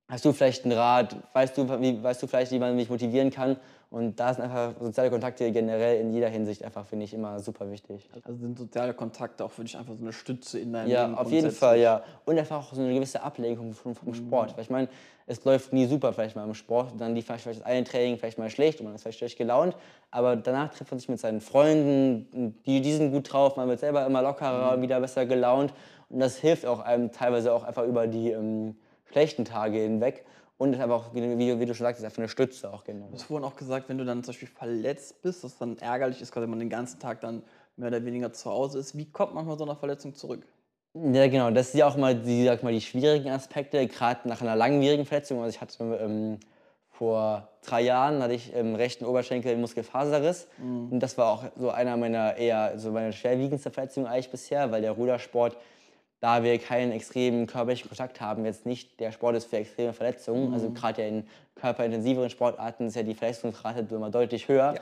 hast 0.08 0.24
du 0.24 0.32
vielleicht 0.32 0.64
einen 0.64 0.72
Rat, 0.72 1.16
weißt 1.34 1.56
du, 1.56 1.80
wie, 1.80 2.02
weißt 2.02 2.22
du 2.22 2.26
vielleicht, 2.26 2.50
wie 2.50 2.58
man 2.58 2.74
mich 2.74 2.90
motivieren 2.90 3.30
kann? 3.30 3.56
Und 3.90 4.20
da 4.20 4.34
sind 4.34 4.44
einfach 4.44 4.74
soziale 4.80 5.08
Kontakte 5.08 5.50
generell 5.50 6.00
in 6.00 6.12
jeder 6.12 6.28
Hinsicht 6.28 6.62
einfach, 6.62 6.84
finde 6.84 7.06
ich, 7.06 7.14
immer 7.14 7.40
super 7.40 7.70
wichtig. 7.70 8.06
Also 8.22 8.38
sind 8.38 8.58
soziale 8.58 8.92
Kontakte 8.92 9.42
auch 9.42 9.50
für 9.50 9.64
dich 9.64 9.78
einfach 9.78 9.94
so 9.94 10.02
eine 10.02 10.12
Stütze 10.12 10.58
in 10.58 10.74
deinem 10.74 10.90
Ja, 10.90 11.04
Leben? 11.06 11.14
auf 11.16 11.30
jeden? 11.30 11.50
Fall, 11.50 11.78
ja. 11.78 12.02
Und 12.26 12.38
einfach 12.38 12.58
auch 12.58 12.74
so 12.74 12.82
eine 12.82 12.92
gewisse 12.92 13.22
Ablenkung 13.22 13.72
vom, 13.72 13.94
vom 13.94 14.12
Sport. 14.12 14.54
Weil 14.56 14.64
ich 14.64 14.68
meine, 14.70 14.88
es 15.26 15.42
läuft 15.44 15.72
nie 15.72 15.86
super 15.86 16.12
vielleicht 16.12 16.36
mal 16.36 16.44
im 16.44 16.52
Sport. 16.52 16.92
Dann 16.98 17.14
lief 17.14 17.24
vielleicht 17.24 17.46
das 17.46 17.62
eine 17.62 17.82
Training 17.84 18.18
vielleicht 18.18 18.36
mal 18.36 18.50
schlecht 18.50 18.78
und 18.80 18.86
man 18.86 18.94
ist 18.94 19.02
vielleicht 19.02 19.18
schlecht 19.18 19.38
gelaunt. 19.38 19.74
Aber 20.10 20.36
danach 20.36 20.74
trifft 20.74 20.90
man 20.90 20.98
sich 21.00 21.08
mit 21.08 21.18
seinen 21.18 21.40
Freunden, 21.40 22.60
die, 22.66 22.82
die 22.82 22.92
sind 22.92 23.10
gut 23.10 23.32
drauf, 23.32 23.56
man 23.56 23.68
wird 23.68 23.80
selber 23.80 24.04
immer 24.04 24.20
lockerer 24.20 24.74
und 24.74 24.82
wieder 24.82 25.00
besser 25.00 25.24
gelaunt. 25.24 25.72
Und 26.10 26.20
das 26.20 26.36
hilft 26.36 26.66
auch 26.66 26.80
einem 26.80 27.10
teilweise 27.10 27.54
auch 27.54 27.64
einfach 27.64 27.84
über 27.84 28.06
die 28.06 28.32
ähm, 28.32 28.76
schlechten 29.10 29.46
Tage 29.46 29.78
hinweg. 29.78 30.26
Und 30.58 30.72
ist 30.72 30.80
aber 30.80 30.96
auch, 30.96 31.14
wie, 31.14 31.22
wie 31.60 31.66
du 31.66 31.74
schon 31.74 31.84
sagst, 31.84 32.00
ist 32.00 32.04
einfach 32.04 32.18
eine 32.18 32.28
Stütze 32.28 32.72
auch. 32.72 32.82
Du 32.82 32.92
hast 33.12 33.22
vorhin 33.22 33.46
auch 33.46 33.54
gesagt, 33.54 33.88
wenn 33.88 33.96
du 33.96 34.04
dann 34.04 34.24
zum 34.24 34.32
Beispiel 34.32 34.48
verletzt 34.48 35.22
bist, 35.22 35.44
dass 35.44 35.56
dann 35.56 35.78
ärgerlich 35.78 36.20
ist, 36.20 36.34
wenn 36.34 36.50
man 36.50 36.58
den 36.58 36.68
ganzen 36.68 36.98
Tag 36.98 37.20
dann 37.20 37.42
mehr 37.76 37.88
oder 37.88 38.04
weniger 38.04 38.32
zu 38.32 38.50
Hause 38.50 38.80
ist. 38.80 38.98
Wie 38.98 39.10
kommt 39.10 39.34
man 39.34 39.46
von 39.46 39.56
so 39.56 39.64
einer 39.64 39.76
Verletzung 39.76 40.14
zurück? 40.14 40.44
Ja, 40.94 41.28
genau. 41.28 41.50
Das 41.52 41.70
sind 41.70 41.78
ja 41.78 41.86
auch 41.86 41.96
mal 41.96 42.16
die, 42.16 42.44
sag 42.44 42.64
mal, 42.64 42.72
die 42.72 42.80
schwierigen 42.80 43.30
Aspekte, 43.30 43.86
gerade 43.86 44.28
nach 44.28 44.40
einer 44.40 44.56
langwierigen 44.56 45.06
Verletzung. 45.06 45.40
Also 45.40 45.54
ich 45.54 45.60
hatte 45.60 45.84
ähm, 46.02 46.40
vor 46.90 47.48
drei 47.64 47.82
Jahren 47.82 48.20
hatte 48.20 48.34
ich 48.34 48.52
im 48.52 48.74
rechten 48.74 49.04
Oberschenkel 49.04 49.52
einen 49.52 49.60
Muskelfaserriss. 49.60 50.48
Und 50.90 50.98
das 50.98 51.16
war 51.16 51.30
auch 51.30 51.44
so 51.56 51.70
einer 51.70 51.96
meiner 51.96 52.36
eher 52.36 52.76
so 52.78 52.90
meine 52.90 53.12
schwerwiegendste 53.12 53.70
Verletzungen 53.70 54.06
eigentlich 54.06 54.30
bisher, 54.30 54.72
weil 54.72 54.82
der 54.82 54.90
Rudersport, 54.90 55.56
da 56.20 56.42
wir 56.42 56.58
keinen 56.58 56.92
extremen 56.92 57.46
körperlichen 57.46 57.88
Kontakt 57.88 58.20
haben, 58.20 58.44
jetzt 58.44 58.66
nicht 58.66 58.98
der 58.98 59.12
Sport 59.12 59.36
ist 59.36 59.46
für 59.46 59.58
extreme 59.58 59.92
Verletzungen. 59.92 60.52
Also 60.52 60.70
gerade 60.70 61.02
ja 61.02 61.08
in 61.08 61.24
körperintensiveren 61.54 62.30
Sportarten 62.30 62.88
ist 62.88 62.96
ja 62.96 63.02
die 63.02 63.14
Verletzungsrate 63.14 63.86
immer 63.94 64.10
deutlich 64.10 64.48
höher. 64.48 64.74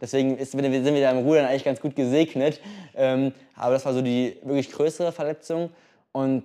Deswegen 0.00 0.36
ist, 0.36 0.52
sind 0.52 0.62
wir 0.62 1.00
da 1.00 1.10
im 1.10 1.18
Rudern 1.18 1.46
eigentlich 1.46 1.64
ganz 1.64 1.80
gut 1.80 1.96
gesegnet. 1.96 2.60
Ähm, 2.94 3.32
aber 3.56 3.74
das 3.74 3.84
war 3.84 3.92
so 3.92 4.02
die 4.02 4.36
wirklich 4.42 4.70
größere 4.70 5.12
Verletzung. 5.12 5.70
Und 6.12 6.44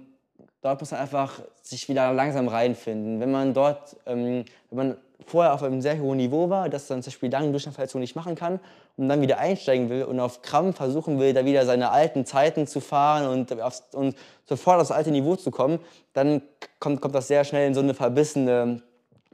dort 0.61 0.79
muss 0.79 0.91
man 0.91 0.99
einfach 0.99 1.41
sich 1.61 1.87
wieder 1.89 2.11
langsam 2.13 2.47
reinfinden. 2.47 3.19
Wenn 3.19 3.31
man 3.31 3.53
dort, 3.53 3.95
ähm, 4.05 4.45
wenn 4.69 4.77
man 4.77 4.97
vorher 5.25 5.53
auf 5.53 5.63
einem 5.63 5.81
sehr 5.81 5.99
hohen 5.99 6.17
Niveau 6.17 6.49
war, 6.49 6.69
das 6.69 6.87
dann 6.87 7.03
zum 7.03 7.11
Beispiel 7.11 7.31
lange 7.31 7.51
durch 7.51 7.65
eine 7.65 7.73
Verletzung 7.73 8.01
nicht 8.01 8.15
machen 8.15 8.35
kann 8.35 8.59
und 8.97 9.09
dann 9.09 9.21
wieder 9.21 9.37
einsteigen 9.37 9.89
will 9.89 10.03
und 10.03 10.19
auf 10.19 10.41
Krampf 10.41 10.77
versuchen 10.77 11.19
will, 11.19 11.33
da 11.33 11.45
wieder 11.45 11.65
seine 11.65 11.91
alten 11.91 12.25
Zeiten 12.25 12.67
zu 12.67 12.79
fahren 12.79 13.27
und, 13.27 13.61
aufs, 13.61 13.83
und 13.93 14.15
sofort 14.45 14.77
auf 14.77 14.87
das 14.87 14.95
alte 14.95 15.11
Niveau 15.11 15.35
zu 15.35 15.51
kommen, 15.51 15.79
dann 16.13 16.41
kommt, 16.79 17.01
kommt 17.01 17.15
das 17.15 17.27
sehr 17.27 17.43
schnell 17.43 17.67
in 17.67 17.73
so 17.73 17.81
eine 17.81 17.93
verbissene, 17.93 18.81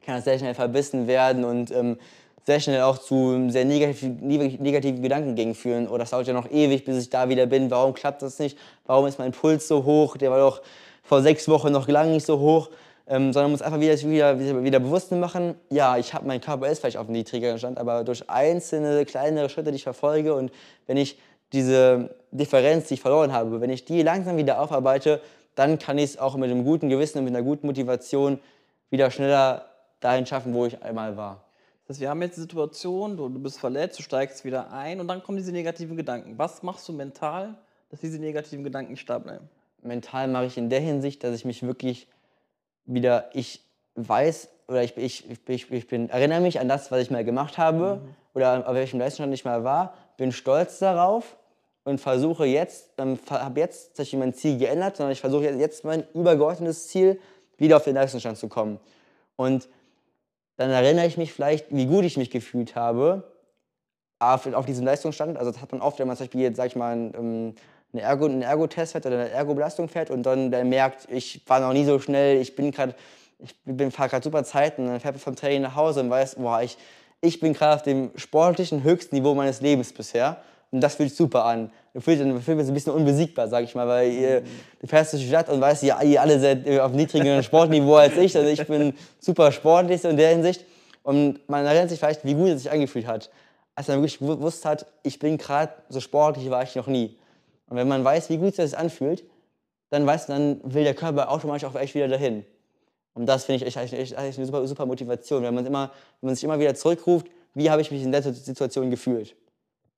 kann 0.05 0.15
das 0.15 0.25
sehr 0.25 0.37
schnell 0.37 0.53
verbissen 0.53 1.07
werden 1.07 1.45
und 1.45 1.71
ähm, 1.71 1.97
sehr 2.45 2.59
schnell 2.59 2.81
auch 2.81 2.99
zu 2.99 3.49
sehr 3.49 3.65
negativen, 3.65 4.27
negativen 4.27 5.01
Gedankengängen 5.01 5.55
führen. 5.55 5.87
Oder 5.87 5.99
das 5.99 6.11
dauert 6.11 6.27
ja 6.27 6.33
noch 6.33 6.49
ewig, 6.51 6.85
bis 6.85 7.01
ich 7.01 7.09
da 7.09 7.27
wieder 7.27 7.47
bin. 7.47 7.71
Warum 7.71 7.95
klappt 7.95 8.21
das 8.21 8.37
nicht? 8.37 8.57
Warum 8.85 9.07
ist 9.07 9.17
mein 9.17 9.31
Puls 9.31 9.67
so 9.67 9.83
hoch? 9.83 10.15
Der 10.17 10.29
war 10.29 10.37
doch 10.37 10.61
vor 11.05 11.21
sechs 11.21 11.47
Wochen 11.47 11.71
noch 11.71 11.87
lange 11.87 12.11
nicht 12.11 12.25
so 12.25 12.39
hoch. 12.39 12.69
Ähm, 13.07 13.31
sondern 13.33 13.51
muss 13.51 13.61
einfach 13.61 13.79
wieder, 13.79 13.95
wieder, 14.01 14.63
wieder, 14.63 14.79
bewusst 14.79 15.11
machen, 15.11 15.53
ja, 15.69 15.95
ich 15.95 16.15
habe 16.15 16.25
mein 16.25 16.41
ist 16.41 16.79
vielleicht 16.79 16.97
auf 16.97 17.05
dem 17.05 17.11
niedrigeren 17.11 17.59
Stand, 17.59 17.77
aber 17.77 18.03
durch 18.03 18.27
einzelne 18.31 19.05
kleinere 19.05 19.47
Schritte, 19.47 19.69
die 19.69 19.75
ich 19.75 19.83
verfolge 19.83 20.33
und 20.33 20.51
wenn 20.87 20.97
ich 20.97 21.19
diese 21.53 22.15
Differenz, 22.31 22.87
die 22.87 22.95
ich 22.95 23.01
verloren 23.01 23.31
habe, 23.31 23.61
wenn 23.61 23.69
ich 23.69 23.85
die 23.85 24.01
langsam 24.01 24.37
wieder 24.37 24.59
aufarbeite, 24.59 25.21
dann 25.53 25.77
kann 25.77 25.99
ich 25.99 26.05
es 26.05 26.17
auch 26.17 26.35
mit 26.35 26.49
einem 26.49 26.63
guten 26.63 26.89
Gewissen 26.89 27.19
und 27.19 27.25
mit 27.25 27.35
einer 27.35 27.45
guten 27.45 27.67
Motivation 27.67 28.39
wieder 28.89 29.11
schneller 29.11 29.65
dahin 29.99 30.25
schaffen, 30.25 30.53
wo 30.55 30.65
ich 30.65 30.81
einmal 30.81 31.15
war. 31.15 31.43
Das 31.87 31.99
wir 31.99 32.09
haben 32.09 32.21
jetzt 32.23 32.37
die 32.37 32.41
Situation, 32.41 33.15
du, 33.15 33.29
du 33.29 33.39
bist 33.39 33.59
verletzt, 33.59 33.99
du 33.99 34.03
steigst 34.03 34.43
wieder 34.43 34.71
ein 34.71 34.99
und 34.99 35.07
dann 35.07 35.21
kommen 35.21 35.37
diese 35.37 35.51
negativen 35.51 35.95
Gedanken. 35.95 36.37
Was 36.37 36.63
machst 36.63 36.87
du 36.89 36.93
mental, 36.93 37.55
dass 37.91 38.01
diese 38.01 38.17
negativen 38.17 38.63
Gedanken 38.63 38.97
da 39.05 39.19
bleiben? 39.19 39.47
Mental 39.85 40.27
mache 40.27 40.45
ich 40.45 40.57
in 40.57 40.69
der 40.69 40.79
Hinsicht, 40.79 41.23
dass 41.23 41.35
ich 41.35 41.45
mich 41.45 41.63
wirklich 41.63 42.07
wieder, 42.85 43.29
ich 43.33 43.61
weiß 43.95 44.49
oder 44.67 44.83
ich, 44.83 44.97
ich, 44.97 45.29
ich, 45.47 45.71
ich 45.71 45.87
bin, 45.87 46.09
erinnere 46.09 46.41
mich 46.41 46.59
an 46.59 46.67
das, 46.67 46.91
was 46.91 47.01
ich 47.01 47.11
mal 47.11 47.23
gemacht 47.23 47.57
habe 47.57 48.01
mhm. 48.01 48.15
oder 48.33 48.67
auf 48.67 48.73
welchem 48.73 48.99
Leistungsstand 48.99 49.33
ich 49.33 49.45
mal 49.45 49.63
war, 49.63 49.93
bin 50.17 50.31
stolz 50.31 50.79
darauf 50.79 51.37
und 51.83 51.99
versuche 51.99 52.45
jetzt, 52.45 52.89
ähm, 52.97 53.19
habe 53.29 53.59
jetzt 53.59 53.89
tatsächlich 53.89 54.19
mein 54.19 54.33
Ziel 54.33 54.57
geändert, 54.57 54.97
sondern 54.97 55.13
ich 55.13 55.21
versuche 55.21 55.45
jetzt 55.45 55.83
mein 55.83 56.03
übergeordnetes 56.13 56.87
Ziel, 56.87 57.19
wieder 57.57 57.77
auf 57.77 57.83
den 57.83 57.95
Leistungsstand 57.95 58.37
zu 58.37 58.49
kommen. 58.49 58.79
Und 59.35 59.69
dann 60.57 60.69
erinnere 60.71 61.05
ich 61.05 61.17
mich 61.17 61.31
vielleicht, 61.31 61.67
wie 61.69 61.85
gut 61.85 62.05
ich 62.05 62.17
mich 62.17 62.31
gefühlt 62.31 62.75
habe 62.75 63.23
auf, 64.19 64.51
auf 64.53 64.65
diesem 64.65 64.85
Leistungsstand. 64.85 65.37
Also 65.37 65.51
das 65.51 65.61
hat 65.61 65.71
man 65.71 65.81
oft, 65.81 65.99
wenn 65.99 66.07
man 66.07 66.17
zum 66.17 66.25
Beispiel 66.25 66.41
jetzt, 66.41 66.57
sag 66.57 66.67
ich 66.67 66.75
mal, 66.75 66.91
einen, 66.91 67.55
einen 67.97 68.05
Ergo, 68.05 68.25
einen 68.25 68.41
Ergo-Test 68.41 68.91
fährt 68.91 69.05
oder 69.05 69.19
eine 69.19 69.29
Ergo-Belastung 69.29 69.87
fährt 69.87 70.09
und 70.09 70.23
dann 70.23 70.51
der 70.51 70.65
merkt, 70.65 71.07
ich 71.09 71.41
war 71.47 71.59
noch 71.59 71.73
nie 71.73 71.85
so 71.85 71.99
schnell, 71.99 72.41
ich 72.41 72.55
bin 72.55 72.71
gerade, 72.71 72.95
ich 73.39 73.55
bin 73.63 73.91
fahre 73.91 74.09
gerade 74.09 74.23
super 74.23 74.43
Zeit 74.43 74.77
und 74.77 74.87
dann 74.87 74.99
fährt 74.99 75.15
man 75.15 75.21
vom 75.21 75.35
Training 75.35 75.61
nach 75.61 75.75
Hause 75.75 76.01
und 76.01 76.09
weiß, 76.09 76.35
boah, 76.35 76.61
ich, 76.61 76.77
ich 77.21 77.39
bin 77.39 77.53
gerade 77.53 77.75
auf 77.75 77.83
dem 77.83 78.11
sportlichen 78.15 78.83
höchsten 78.83 79.15
Niveau 79.15 79.33
meines 79.33 79.61
Lebens 79.61 79.93
bisher. 79.93 80.37
Und 80.71 80.81
das 80.81 80.95
fühlt 80.95 81.09
sich 81.09 81.17
super 81.17 81.45
an. 81.45 81.71
Du 81.93 82.01
fühlst 82.01 82.21
dich 82.21 82.43
so 82.43 82.51
ein 82.51 82.73
bisschen 82.73 82.91
unbesiegbar, 82.91 83.47
sag 83.47 83.63
ich 83.63 83.75
mal, 83.75 83.87
weil 83.87 84.11
ihr, 84.11 84.41
du 84.81 84.87
fährst 84.87 85.13
durch 85.13 85.21
die 85.23 85.29
Stadt 85.29 85.47
und 85.47 85.61
weißt, 85.61 85.83
ihr, 85.83 85.97
ihr 86.03 86.21
alle 86.21 86.37
seid 86.39 86.67
auf 86.79 86.91
niedrigem 86.91 87.41
Sportniveau 87.43 87.95
als 87.95 88.17
ich. 88.17 88.35
Also 88.35 88.49
ich 88.49 88.65
bin 88.67 88.93
super 89.19 89.51
sportlich 89.53 90.03
in 90.03 90.17
der 90.17 90.29
Hinsicht. 90.31 90.65
Und 91.03 91.47
man 91.47 91.65
erinnert 91.65 91.89
sich 91.89 91.99
vielleicht, 91.99 92.25
wie 92.25 92.33
gut 92.33 92.49
es 92.49 92.63
sich 92.63 92.71
angefühlt 92.71 93.07
hat. 93.07 93.29
Als 93.75 93.87
man 93.87 93.97
wirklich 93.97 94.19
gewusst 94.19 94.65
hat, 94.65 94.85
ich 95.03 95.19
bin 95.19 95.37
gerade 95.37 95.71
so 95.87 96.01
sportlich, 96.01 96.49
war 96.49 96.63
ich 96.63 96.75
noch 96.75 96.87
nie. 96.87 97.15
Und 97.67 97.77
wenn 97.77 97.87
man 97.87 98.03
weiß, 98.03 98.29
wie 98.29 98.37
gut 98.37 98.55
sich 98.55 98.77
anfühlt, 98.77 99.23
dann 99.89 100.05
weiß 100.05 100.27
dann 100.27 100.59
will 100.63 100.83
der 100.83 100.93
Körper 100.93 101.31
automatisch 101.31 101.65
auch 101.65 101.75
echt 101.75 101.95
wieder 101.95 102.07
dahin. 102.07 102.45
Und 103.13 103.27
das 103.27 103.45
finde 103.45 103.65
ich 103.65 103.75
echt, 103.75 103.93
echt, 103.93 104.13
echt 104.13 104.17
eine 104.17 104.45
super, 104.45 104.67
super 104.67 104.85
Motivation, 104.85 105.41
wenn 105.43 105.53
man, 105.53 105.65
immer, 105.65 105.91
wenn 106.19 106.27
man 106.27 106.35
sich 106.35 106.43
immer 106.43 106.59
wieder 106.59 106.75
zurückruft, 106.75 107.27
wie 107.53 107.69
habe 107.69 107.81
ich 107.81 107.89
mich 107.89 108.03
in 108.03 108.11
der 108.11 108.21
Situation 108.21 108.89
gefühlt. 108.89 109.35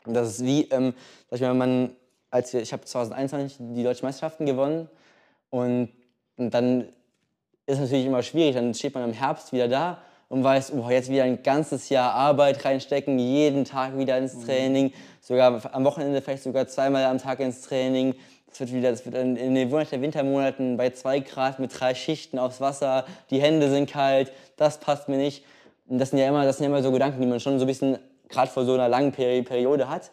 Und 0.06 0.14
das 0.14 0.30
ist 0.30 0.46
wie, 0.46 0.70
ähm, 0.70 0.94
ich 1.32 1.42
mal, 1.42 1.54
man, 1.54 1.96
als 2.30 2.54
ich 2.54 2.72
habe 2.72 2.86
2021 2.86 3.58
die 3.60 3.84
deutschen 3.84 4.06
Meisterschaften 4.06 4.46
gewonnen 4.46 4.88
und, 5.50 5.90
und 6.38 6.54
dann 6.54 6.82
ist 7.66 7.76
es 7.76 7.80
natürlich 7.80 8.06
immer 8.06 8.24
schwierig, 8.24 8.56
dann 8.56 8.74
steht 8.74 8.94
man 8.94 9.04
im 9.04 9.14
Herbst 9.14 9.52
wieder 9.52 9.68
da 9.68 10.02
und 10.30 10.44
weiß, 10.44 10.74
oh, 10.74 10.90
jetzt 10.90 11.10
wieder 11.10 11.24
ein 11.24 11.42
ganzes 11.44 11.90
Jahr 11.90 12.14
Arbeit 12.14 12.64
reinstecken, 12.66 13.18
jeden 13.18 13.66
Tag 13.66 13.98
wieder 13.98 14.18
ins 14.18 14.36
mhm. 14.36 14.46
Training, 14.46 14.94
sogar 15.22 15.62
am 15.74 15.86
Wochenende 15.86 16.22
vielleicht 16.22 16.44
sogar 16.44 16.68
zweimal 16.68 17.06
am 17.06 17.18
Tag 17.18 17.40
ins 17.40 17.62
Training. 17.62 18.16
Das 18.50 18.60
wird 18.60 18.74
wieder, 18.74 18.92
das 18.92 19.06
wird 19.06 19.16
in, 19.16 19.36
in 19.36 19.56
den 19.56 19.72
Wintermonaten 19.72 20.78
bei 20.78 20.90
zwei 20.90 21.20
Grad 21.20 21.60
mit 21.60 21.78
drei 21.80 21.94
Schichten 21.96 22.40
aufs 22.40 22.60
Wasser, 22.60 23.06
die 23.30 23.42
Hände 23.42 23.70
sind 23.70 23.90
kalt, 23.90 24.32
das 24.58 24.80
passt 24.80 25.10
mir 25.10 25.18
nicht. 25.18 25.44
Und 25.88 26.00
das 26.00 26.10
sind 26.10 26.20
ja 26.20 26.28
immer, 26.28 26.44
das 26.44 26.58
sind 26.58 26.66
ja 26.66 26.70
immer 26.70 26.84
so 26.84 26.92
Gedanken, 26.92 27.22
die 27.22 27.28
man 27.28 27.40
schon 27.40 27.60
so 27.60 27.66
ein 27.66 27.68
bisschen 27.68 27.98
gerade 28.30 28.52
vor 28.52 28.66
so 28.66 28.74
einer 28.74 28.90
langen 28.90 29.12
Periode 29.12 29.90
hat. 29.90 30.12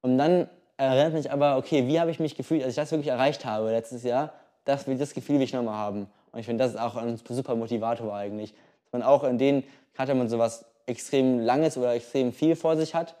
Und 0.00 0.18
dann 0.18 0.48
erinnert 0.76 1.12
mich 1.12 1.30
aber, 1.30 1.56
okay, 1.56 1.86
wie 1.86 2.00
habe 2.00 2.10
ich 2.10 2.18
mich 2.18 2.36
gefühlt, 2.36 2.62
als 2.62 2.70
ich 2.70 2.76
das 2.76 2.90
wirklich 2.90 3.10
erreicht 3.10 3.44
habe 3.44 3.70
letztes 3.70 4.02
Jahr, 4.02 4.32
das, 4.64 4.84
das 4.86 5.14
Gefühl 5.14 5.36
will 5.36 5.42
ich 5.42 5.52
nochmal 5.52 5.76
haben. 5.76 6.06
Und 6.32 6.40
ich 6.40 6.46
finde, 6.46 6.64
das 6.64 6.72
ist 6.72 6.80
auch 6.80 6.96
ein 6.96 7.20
super 7.28 7.54
Motivator 7.54 8.14
eigentlich. 8.14 8.54
Man 8.92 9.02
auch 9.02 9.24
in 9.24 9.38
den, 9.38 9.64
gerade 9.94 10.10
wenn 10.10 10.18
man 10.18 10.28
sowas 10.28 10.64
extrem 10.86 11.40
Langes 11.40 11.76
oder 11.76 11.94
extrem 11.94 12.32
viel 12.32 12.56
vor 12.56 12.76
sich 12.76 12.94
hat, 12.94 13.16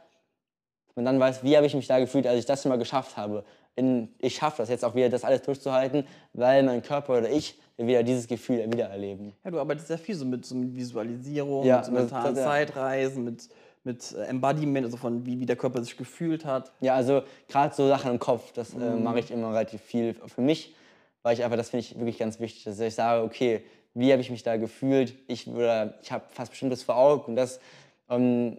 dass 0.86 0.96
man 0.96 1.04
dann 1.04 1.18
weiß, 1.18 1.42
wie 1.42 1.56
habe 1.56 1.66
ich 1.66 1.74
mich 1.74 1.86
da 1.86 1.98
gefühlt, 1.98 2.26
als 2.26 2.38
ich 2.38 2.46
das 2.46 2.62
schon 2.62 2.70
mal 2.70 2.78
geschafft 2.78 3.16
habe. 3.16 3.44
In, 3.74 4.14
ich 4.18 4.34
schaffe 4.34 4.58
das 4.58 4.68
jetzt 4.68 4.84
auch 4.84 4.94
wieder, 4.94 5.08
das 5.08 5.24
alles 5.24 5.42
durchzuhalten, 5.42 6.06
weil 6.34 6.62
mein 6.62 6.82
Körper 6.82 7.16
oder 7.18 7.30
ich 7.30 7.58
wieder 7.78 8.02
dieses 8.02 8.28
Gefühl 8.28 8.70
wieder 8.70 8.88
erleben. 8.88 9.32
Ja, 9.44 9.50
du 9.50 9.58
arbeitest 9.58 9.88
sehr 9.88 9.98
viel 9.98 10.14
so 10.14 10.26
mit, 10.26 10.44
so 10.44 10.54
mit 10.54 10.76
Visualisierung, 10.76 11.64
ja, 11.64 11.78
mit 11.78 11.86
so 11.86 11.92
mentalen 11.92 12.36
Zeitreisen, 12.36 13.24
mit 13.24 13.48
mit 13.84 14.12
äh, 14.12 14.24
Embodiment, 14.24 14.86
also 14.86 14.96
von 14.96 15.24
wie, 15.26 15.40
wie 15.40 15.46
der 15.46 15.56
Körper 15.56 15.82
sich 15.82 15.96
gefühlt 15.96 16.44
hat. 16.44 16.72
Ja, 16.80 16.94
also 16.94 17.22
gerade 17.48 17.74
so 17.74 17.88
Sachen 17.88 18.12
im 18.12 18.18
Kopf, 18.18 18.52
das 18.52 18.74
äh, 18.74 18.78
mhm. 18.78 19.02
mache 19.02 19.20
ich 19.20 19.30
immer 19.30 19.50
relativ 19.50 19.80
viel 19.80 20.14
für 20.14 20.40
mich, 20.40 20.74
weil 21.22 21.34
ich 21.34 21.44
einfach, 21.44 21.56
das 21.56 21.70
finde 21.70 21.86
ich 21.86 21.96
wirklich 21.96 22.18
ganz 22.18 22.40
wichtig, 22.40 22.64
dass 22.64 22.78
ich 22.78 22.94
sage, 22.94 23.22
okay, 23.22 23.64
wie 23.94 24.12
habe 24.12 24.22
ich 24.22 24.30
mich 24.30 24.42
da 24.42 24.56
gefühlt? 24.56 25.14
Ich, 25.26 25.46
ich 25.46 26.12
habe 26.12 26.24
fast 26.28 26.50
bestimmtes 26.50 26.82
vor 26.82 26.96
Augen 26.96 27.24
und 27.26 27.36
das, 27.36 27.60
ähm, 28.08 28.58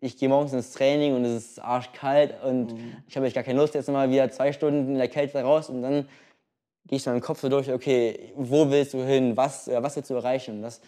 ich 0.00 0.16
gehe 0.16 0.28
morgens 0.28 0.52
ins 0.52 0.72
Training 0.72 1.14
und 1.14 1.24
es 1.24 1.44
ist 1.44 1.58
arschkalt 1.60 2.42
und 2.42 2.72
mhm. 2.72 2.96
ich 3.06 3.16
habe 3.16 3.30
gar 3.30 3.44
keine 3.44 3.60
Lust, 3.60 3.74
jetzt 3.74 3.88
mal 3.88 4.10
wieder 4.10 4.30
zwei 4.30 4.52
Stunden 4.52 4.92
in 4.92 4.98
der 4.98 5.08
Kälte 5.08 5.40
raus 5.42 5.68
und 5.68 5.82
dann 5.82 6.08
gehe 6.86 6.96
ich 6.96 7.06
in 7.06 7.12
meinem 7.12 7.22
Kopf 7.22 7.40
so 7.40 7.48
durch, 7.48 7.70
okay, 7.70 8.32
wo 8.34 8.70
willst 8.70 8.94
du 8.94 9.04
hin, 9.04 9.36
was, 9.36 9.68
was 9.68 9.96
willst 9.96 10.10
du 10.10 10.14
erreichen? 10.14 10.56
Und 10.56 10.62
das, 10.62 10.78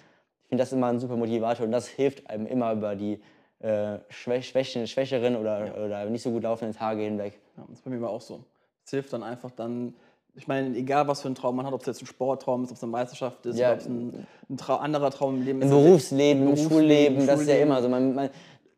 ich 0.43 0.49
finde 0.49 0.63
das 0.63 0.73
immer 0.73 0.89
ein 0.89 0.99
super 0.99 1.17
Motivator 1.17 1.65
und 1.65 1.73
das 1.73 1.87
hilft 1.87 2.29
einem 2.29 2.47
immer 2.47 2.73
über 2.73 2.97
die 2.97 3.21
äh, 3.61 3.99
schwächen, 4.11 4.87
schwächeren 4.87 5.37
oder, 5.37 5.67
ja. 5.67 5.75
oder 5.75 6.05
nicht 6.07 6.23
so 6.23 6.31
gut 6.31 6.43
laufenden 6.43 6.77
Tage 6.77 7.03
hinweg. 7.03 7.39
Ja, 7.57 7.65
das 7.69 7.79
ist 7.79 7.85
bei 7.85 7.91
mir 7.91 8.09
auch 8.09 8.21
so. 8.21 8.45
Es 8.85 8.91
hilft 8.91 9.13
dann 9.13 9.23
einfach 9.23 9.51
dann, 9.53 9.95
ich 10.37 10.49
meine, 10.49 10.77
egal 10.77 11.07
was 11.07 11.23
für 11.23 11.29
einen 11.29 11.35
Traum 11.35 11.57
man 11.57 11.67
hat, 11.67 11.73
ob 11.73 11.81
es 11.81 11.87
jetzt 11.87 12.03
ein 12.03 12.07
Sporttraum 12.07 12.65
ist, 12.65 12.71
ob 12.71 12.77
es 12.77 12.83
eine 12.83 12.93
Meisterschaft 12.93 13.47
ist, 13.47 13.59
ja. 13.59 13.73
ob 13.73 13.79
es 13.79 13.87
ein, 13.87 14.27
ein 14.51 14.57
Trau 14.57 14.77
anderer 14.77 15.11
Traum 15.11 15.37
im 15.37 15.43
Leben 15.45 15.63
ist. 15.63 15.71
Im 15.71 15.71
Berufsleben, 15.71 16.43
im 16.43 16.45
Berufsleben, 16.47 16.71
Schulleben, 16.71 17.05
Schulleben, 17.07 17.27
das 17.27 17.41
ist 17.41 17.49
ja 17.49 17.57
immer 17.57 17.83
so. 17.83 17.89
Man, 17.89 18.15
man, 18.15 18.31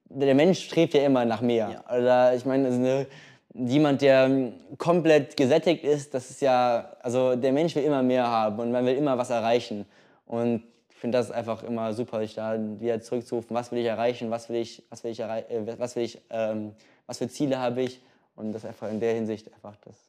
der 0.08 0.34
Mensch 0.34 0.64
strebt 0.64 0.94
ja 0.94 1.04
immer 1.04 1.24
nach 1.24 1.40
mehr. 1.40 1.70
Ja. 1.70 1.82
Also, 1.86 2.36
ich 2.36 2.44
meine, 2.44 2.66
also 2.66 2.78
eine, 2.78 3.06
jemand, 3.54 4.02
der 4.02 4.52
komplett 4.78 5.36
gesättigt 5.36 5.84
ist, 5.84 6.12
das 6.12 6.30
ist 6.30 6.42
ja, 6.42 6.92
also 7.00 7.36
der 7.36 7.52
Mensch 7.52 7.74
will 7.74 7.84
immer 7.84 8.02
mehr 8.02 8.26
haben 8.26 8.58
und 8.60 8.70
man 8.70 8.84
will 8.84 8.94
immer 8.94 9.16
was 9.16 9.30
erreichen. 9.30 9.86
Und 10.26 10.62
ich 10.90 10.96
finde 10.96 11.18
das 11.18 11.30
einfach 11.30 11.62
immer 11.62 11.92
super, 11.94 12.20
sich 12.20 12.34
da 12.34 12.58
wieder 12.80 13.00
zurückzurufen, 13.00 13.54
was 13.54 13.72
will 13.72 13.78
ich 13.78 13.86
erreichen, 13.86 14.30
was 14.30 14.48
will 14.48 14.56
ich, 14.56 14.82
was 14.90 15.04
will 15.04 15.10
ich, 15.10 15.20
äh, 15.20 15.78
was 15.78 15.96
will 15.96 16.04
ich, 16.04 16.20
ähm, 16.30 16.72
was 17.06 17.18
für 17.18 17.28
Ziele 17.28 17.58
habe 17.58 17.82
ich 17.82 18.00
und 18.34 18.52
das 18.52 18.64
einfach 18.64 18.90
in 18.90 19.00
der 19.00 19.14
Hinsicht 19.14 19.52
einfach 19.52 19.76
das, 19.84 20.05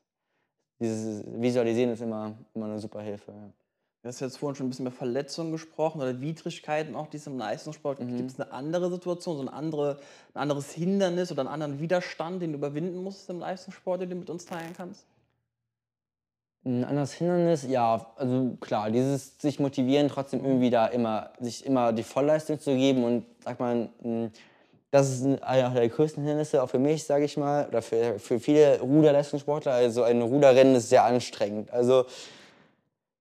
dieses 0.80 1.24
Visualisieren 1.26 1.92
ist 1.92 2.02
immer, 2.02 2.38
immer 2.54 2.66
eine 2.66 2.80
super 2.80 3.02
Hilfe. 3.02 3.32
Ja. 3.32 3.52
Du 4.04 4.10
hast 4.10 4.20
jetzt 4.20 4.38
vorhin 4.38 4.56
schon 4.56 4.68
ein 4.68 4.70
bisschen 4.70 4.86
über 4.86 4.96
Verletzungen 4.96 5.52
gesprochen 5.52 6.00
oder 6.00 6.22
Widrigkeiten 6.22 6.96
auch, 6.96 7.08
die 7.08 7.18
es 7.18 7.28
im 7.28 7.38
Leistungssport 7.38 7.98
gibt. 8.00 8.12
Mhm. 8.12 8.18
Gibt 8.18 8.32
es 8.32 8.40
eine 8.40 8.52
andere 8.54 8.90
Situation, 8.90 9.38
so 9.38 9.44
ein, 9.44 9.50
andere, 9.50 10.00
ein 10.34 10.40
anderes 10.40 10.72
Hindernis 10.72 11.32
oder 11.32 11.42
einen 11.42 11.50
anderen 11.50 11.80
Widerstand, 11.80 12.42
den 12.42 12.52
du 12.52 12.58
überwinden 12.58 13.04
musst 13.04 13.30
im 13.30 13.40
Leistungssport, 13.40 14.02
den 14.02 14.12
du 14.12 14.16
mit 14.16 14.30
uns 14.30 14.46
teilen 14.46 14.74
kannst? 14.78 15.06
Ein 16.64 16.86
anderes 16.86 17.14
Hindernis, 17.14 17.64
ja, 17.68 18.14
also 18.16 18.58
klar, 18.60 18.92
dieses 18.92 19.40
sich 19.40 19.60
motivieren, 19.60 20.10
trotzdem 20.10 20.44
irgendwie 20.46 20.70
da 20.70 20.88
immer, 20.88 21.32
sich 21.40 21.66
immer 21.66 21.92
die 21.92 22.04
Vollleistung 22.04 22.60
zu 22.60 22.76
geben 22.76 23.04
und 23.04 23.26
sag 23.44 23.60
mal, 23.60 23.90
das 24.92 25.10
ist 25.10 25.44
einer 25.44 25.70
der 25.72 25.90
größten 25.90 26.24
Hindernisse, 26.24 26.64
auch 26.64 26.70
für 26.70 26.80
mich, 26.80 27.04
sage 27.04 27.26
ich 27.26 27.36
mal, 27.36 27.68
oder 27.68 27.82
für, 27.82 28.20
für 28.20 28.40
viele 28.40 28.80
Ruderleistungssportler. 28.80 29.74
Also 29.74 30.04
ein 30.04 30.22
Ruderrennen 30.22 30.76
ist 30.76 30.90
sehr 30.90 31.04
anstrengend. 31.04 31.72
Also 31.72 32.06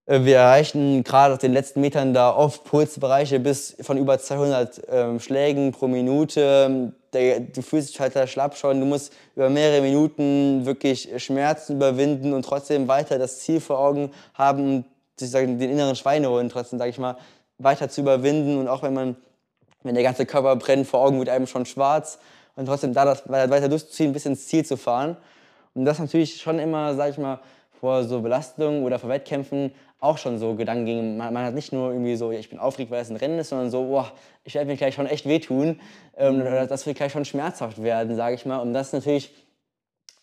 äh, 0.07 0.23
wir 0.23 0.37
erreichen 0.37 1.03
gerade 1.03 1.33
auf 1.33 1.39
den 1.39 1.53
letzten 1.53 1.81
Metern 1.81 2.13
da 2.13 2.35
oft 2.35 2.63
Pulsbereiche 2.63 3.39
bis 3.39 3.75
von 3.81 3.97
über 3.97 4.17
200 4.17 4.81
ähm, 4.89 5.19
Schlägen 5.19 5.71
pro 5.71 5.87
Minute. 5.87 6.93
Der, 7.13 7.41
du 7.41 7.61
fühlst 7.61 7.89
dich 7.89 7.99
halt 7.99 8.15
da 8.15 8.25
schlapp 8.25 8.57
schon. 8.57 8.79
Du 8.79 8.85
musst 8.85 9.13
über 9.35 9.49
mehrere 9.49 9.81
Minuten 9.81 10.65
wirklich 10.65 11.09
Schmerzen 11.21 11.75
überwinden 11.75 12.33
und 12.33 12.43
trotzdem 12.43 12.87
weiter 12.87 13.19
das 13.19 13.39
Ziel 13.39 13.59
vor 13.59 13.79
Augen 13.79 14.11
haben, 14.33 14.85
sich 15.19 15.31
den 15.31 15.59
inneren 15.59 15.95
Schweinehund 15.95 16.51
trotzdem, 16.51 16.79
sag 16.79 16.89
ich 16.89 16.97
mal, 16.97 17.17
weiter 17.57 17.89
zu 17.89 18.01
überwinden. 18.01 18.57
Und 18.57 18.67
auch 18.67 18.83
wenn 18.83 18.93
man, 18.93 19.15
wenn 19.83 19.95
der 19.95 20.03
ganze 20.03 20.25
Körper 20.25 20.55
brennt, 20.55 20.87
vor 20.87 21.01
Augen 21.01 21.19
wird 21.19 21.29
einem 21.29 21.47
schon 21.47 21.65
schwarz 21.65 22.19
und 22.55 22.65
trotzdem 22.65 22.93
da 22.93 23.05
das 23.05 23.29
weiter 23.29 23.69
durchzuziehen, 23.69 24.13
bis 24.13 24.25
ins 24.25 24.47
Ziel 24.47 24.65
zu 24.65 24.77
fahren. 24.77 25.17
Und 25.73 25.85
das 25.85 25.99
natürlich 25.99 26.41
schon 26.41 26.59
immer, 26.59 26.95
sag 26.95 27.11
ich 27.11 27.17
mal, 27.17 27.39
vor 27.79 28.03
so 28.03 28.21
Belastungen 28.21 28.83
oder 28.83 28.97
vor 28.97 29.09
Wettkämpfen 29.09 29.71
auch 29.99 30.17
schon 30.17 30.37
so 30.37 30.55
Gedanken 30.55 30.85
gingen. 30.85 31.17
Man, 31.17 31.33
man 31.33 31.45
hat 31.45 31.53
nicht 31.53 31.71
nur 31.71 31.91
irgendwie 31.91 32.15
so, 32.15 32.31
ja, 32.31 32.39
ich 32.39 32.49
bin 32.49 32.59
aufgeregt, 32.59 32.91
weil 32.91 33.01
es 33.01 33.09
ein 33.09 33.15
Rennen 33.15 33.39
ist, 33.39 33.49
sondern 33.49 33.69
so, 33.69 33.85
boah, 33.85 34.11
ich 34.43 34.55
werde 34.55 34.67
mir 34.69 34.77
gleich 34.77 34.95
schon 34.95 35.07
echt 35.07 35.25
wehtun. 35.27 35.79
Ähm, 36.15 36.41
oder 36.41 36.67
das 36.67 36.85
wird 36.85 36.97
gleich 36.97 37.11
schon 37.11 37.25
schmerzhaft 37.25 37.81
werden, 37.81 38.15
sage 38.15 38.35
ich 38.35 38.45
mal. 38.45 38.57
Und 38.57 38.73
das 38.73 38.87
ist 38.87 38.93
natürlich 38.93 39.33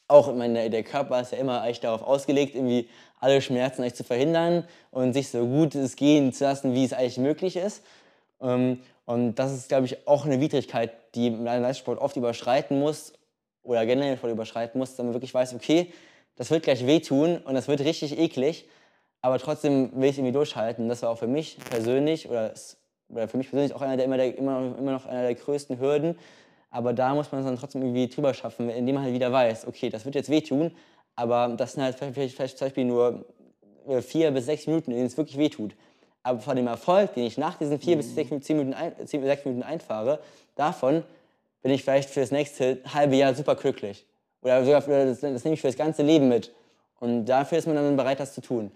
auch, 0.06 0.28
ich 0.28 0.34
meine, 0.34 0.70
der 0.70 0.82
Körper 0.82 1.20
ist 1.20 1.32
ja 1.32 1.38
immer 1.38 1.62
eigentlich 1.62 1.80
darauf 1.80 2.02
ausgelegt, 2.02 2.54
irgendwie 2.54 2.88
alle 3.20 3.40
Schmerzen 3.40 3.82
eigentlich 3.82 3.94
zu 3.94 4.04
verhindern 4.04 4.64
und 4.90 5.12
sich 5.12 5.30
so 5.30 5.46
gut 5.46 5.74
es 5.74 5.96
gehen 5.96 6.32
zu 6.32 6.44
lassen, 6.44 6.74
wie 6.74 6.84
es 6.84 6.92
eigentlich 6.92 7.18
möglich 7.18 7.56
ist. 7.56 7.82
Ähm, 8.40 8.80
und 9.06 9.34
das 9.34 9.52
ist, 9.52 9.68
glaube 9.68 9.86
ich, 9.86 10.06
auch 10.06 10.24
eine 10.24 10.40
Widrigkeit, 10.40 10.92
die 11.14 11.30
man 11.30 11.56
im 11.56 11.62
Leistungssport 11.62 11.98
oft 11.98 12.16
überschreiten 12.16 12.78
muss 12.78 13.12
oder 13.62 13.84
generell 13.86 14.18
überschreiten 14.30 14.78
muss, 14.78 14.96
dass 14.96 15.04
man 15.04 15.14
wirklich 15.14 15.34
weiß, 15.34 15.54
okay, 15.54 15.92
das 16.36 16.50
wird 16.50 16.64
gleich 16.64 16.86
wehtun 16.86 17.38
und 17.38 17.54
das 17.54 17.68
wird 17.68 17.80
richtig 17.80 18.18
eklig, 18.18 18.68
aber 19.20 19.38
trotzdem 19.38 19.90
will 19.94 20.10
ich 20.10 20.18
irgendwie 20.18 20.32
durchhalten. 20.32 20.88
Das 20.88 21.02
war 21.02 21.10
auch 21.10 21.18
für 21.18 21.26
mich 21.26 21.58
persönlich 21.70 22.28
oder, 22.28 22.52
oder 23.08 23.28
für 23.28 23.36
mich 23.36 23.50
persönlich 23.50 23.74
auch 23.74 23.82
einer 23.82 23.96
der 23.96 24.06
immer, 24.06 24.16
der, 24.16 24.36
immer, 24.36 24.74
immer 24.78 24.92
noch 24.92 25.06
einer 25.06 25.22
der 25.22 25.34
größten 25.34 25.78
Hürden. 25.78 26.18
Aber 26.70 26.92
da 26.92 27.14
muss 27.14 27.30
man 27.30 27.40
es 27.40 27.46
dann 27.46 27.56
trotzdem 27.56 27.82
irgendwie 27.82 28.08
drüber 28.08 28.34
schaffen, 28.34 28.68
indem 28.68 28.96
man 28.96 29.04
halt 29.04 29.14
wieder 29.14 29.30
weiß, 29.30 29.66
okay, 29.68 29.90
das 29.90 30.04
wird 30.04 30.16
jetzt 30.16 30.28
wehtun, 30.28 30.72
aber 31.14 31.54
das 31.56 31.74
sind 31.74 31.84
halt 31.84 31.96
vielleicht, 31.96 32.34
vielleicht 32.34 32.58
zum 32.58 32.66
Beispiel 32.66 32.84
nur 32.84 33.24
äh, 33.86 34.02
vier 34.02 34.30
bis 34.32 34.46
sechs 34.46 34.66
Minuten, 34.66 34.90
in 34.90 34.96
denen 34.96 35.06
es 35.06 35.16
wirklich 35.16 35.38
wehtut. 35.38 35.76
Aber 36.24 36.40
von 36.40 36.56
dem 36.56 36.66
Erfolg, 36.66 37.14
den 37.14 37.24
ich 37.24 37.38
nach 37.38 37.56
diesen 37.56 37.78
vier 37.78 37.94
mhm. 37.94 38.00
bis 38.00 38.14
sechs, 38.14 38.48
Minuten, 38.48 38.74
ein, 38.74 38.92
sechs 39.06 39.44
Minuten 39.44 39.62
einfahre, 39.62 40.18
davon 40.56 41.04
bin 41.62 41.70
ich 41.70 41.84
vielleicht 41.84 42.10
für 42.10 42.20
das 42.20 42.32
nächste 42.32 42.80
halbe 42.92 43.14
Jahr 43.14 43.34
super 43.34 43.54
glücklich. 43.54 44.04
Oder 44.42 44.64
sogar 44.64 44.82
für, 44.82 45.06
das, 45.06 45.20
das 45.20 45.44
nehme 45.44 45.54
ich 45.54 45.60
für 45.60 45.68
das 45.68 45.76
ganze 45.76 46.02
Leben 46.02 46.28
mit. 46.28 46.52
Und 46.98 47.26
dafür 47.26 47.58
ist 47.58 47.66
man 47.66 47.76
dann 47.76 47.96
bereit, 47.96 48.20
das 48.20 48.34
zu 48.34 48.40
tun. 48.40 48.72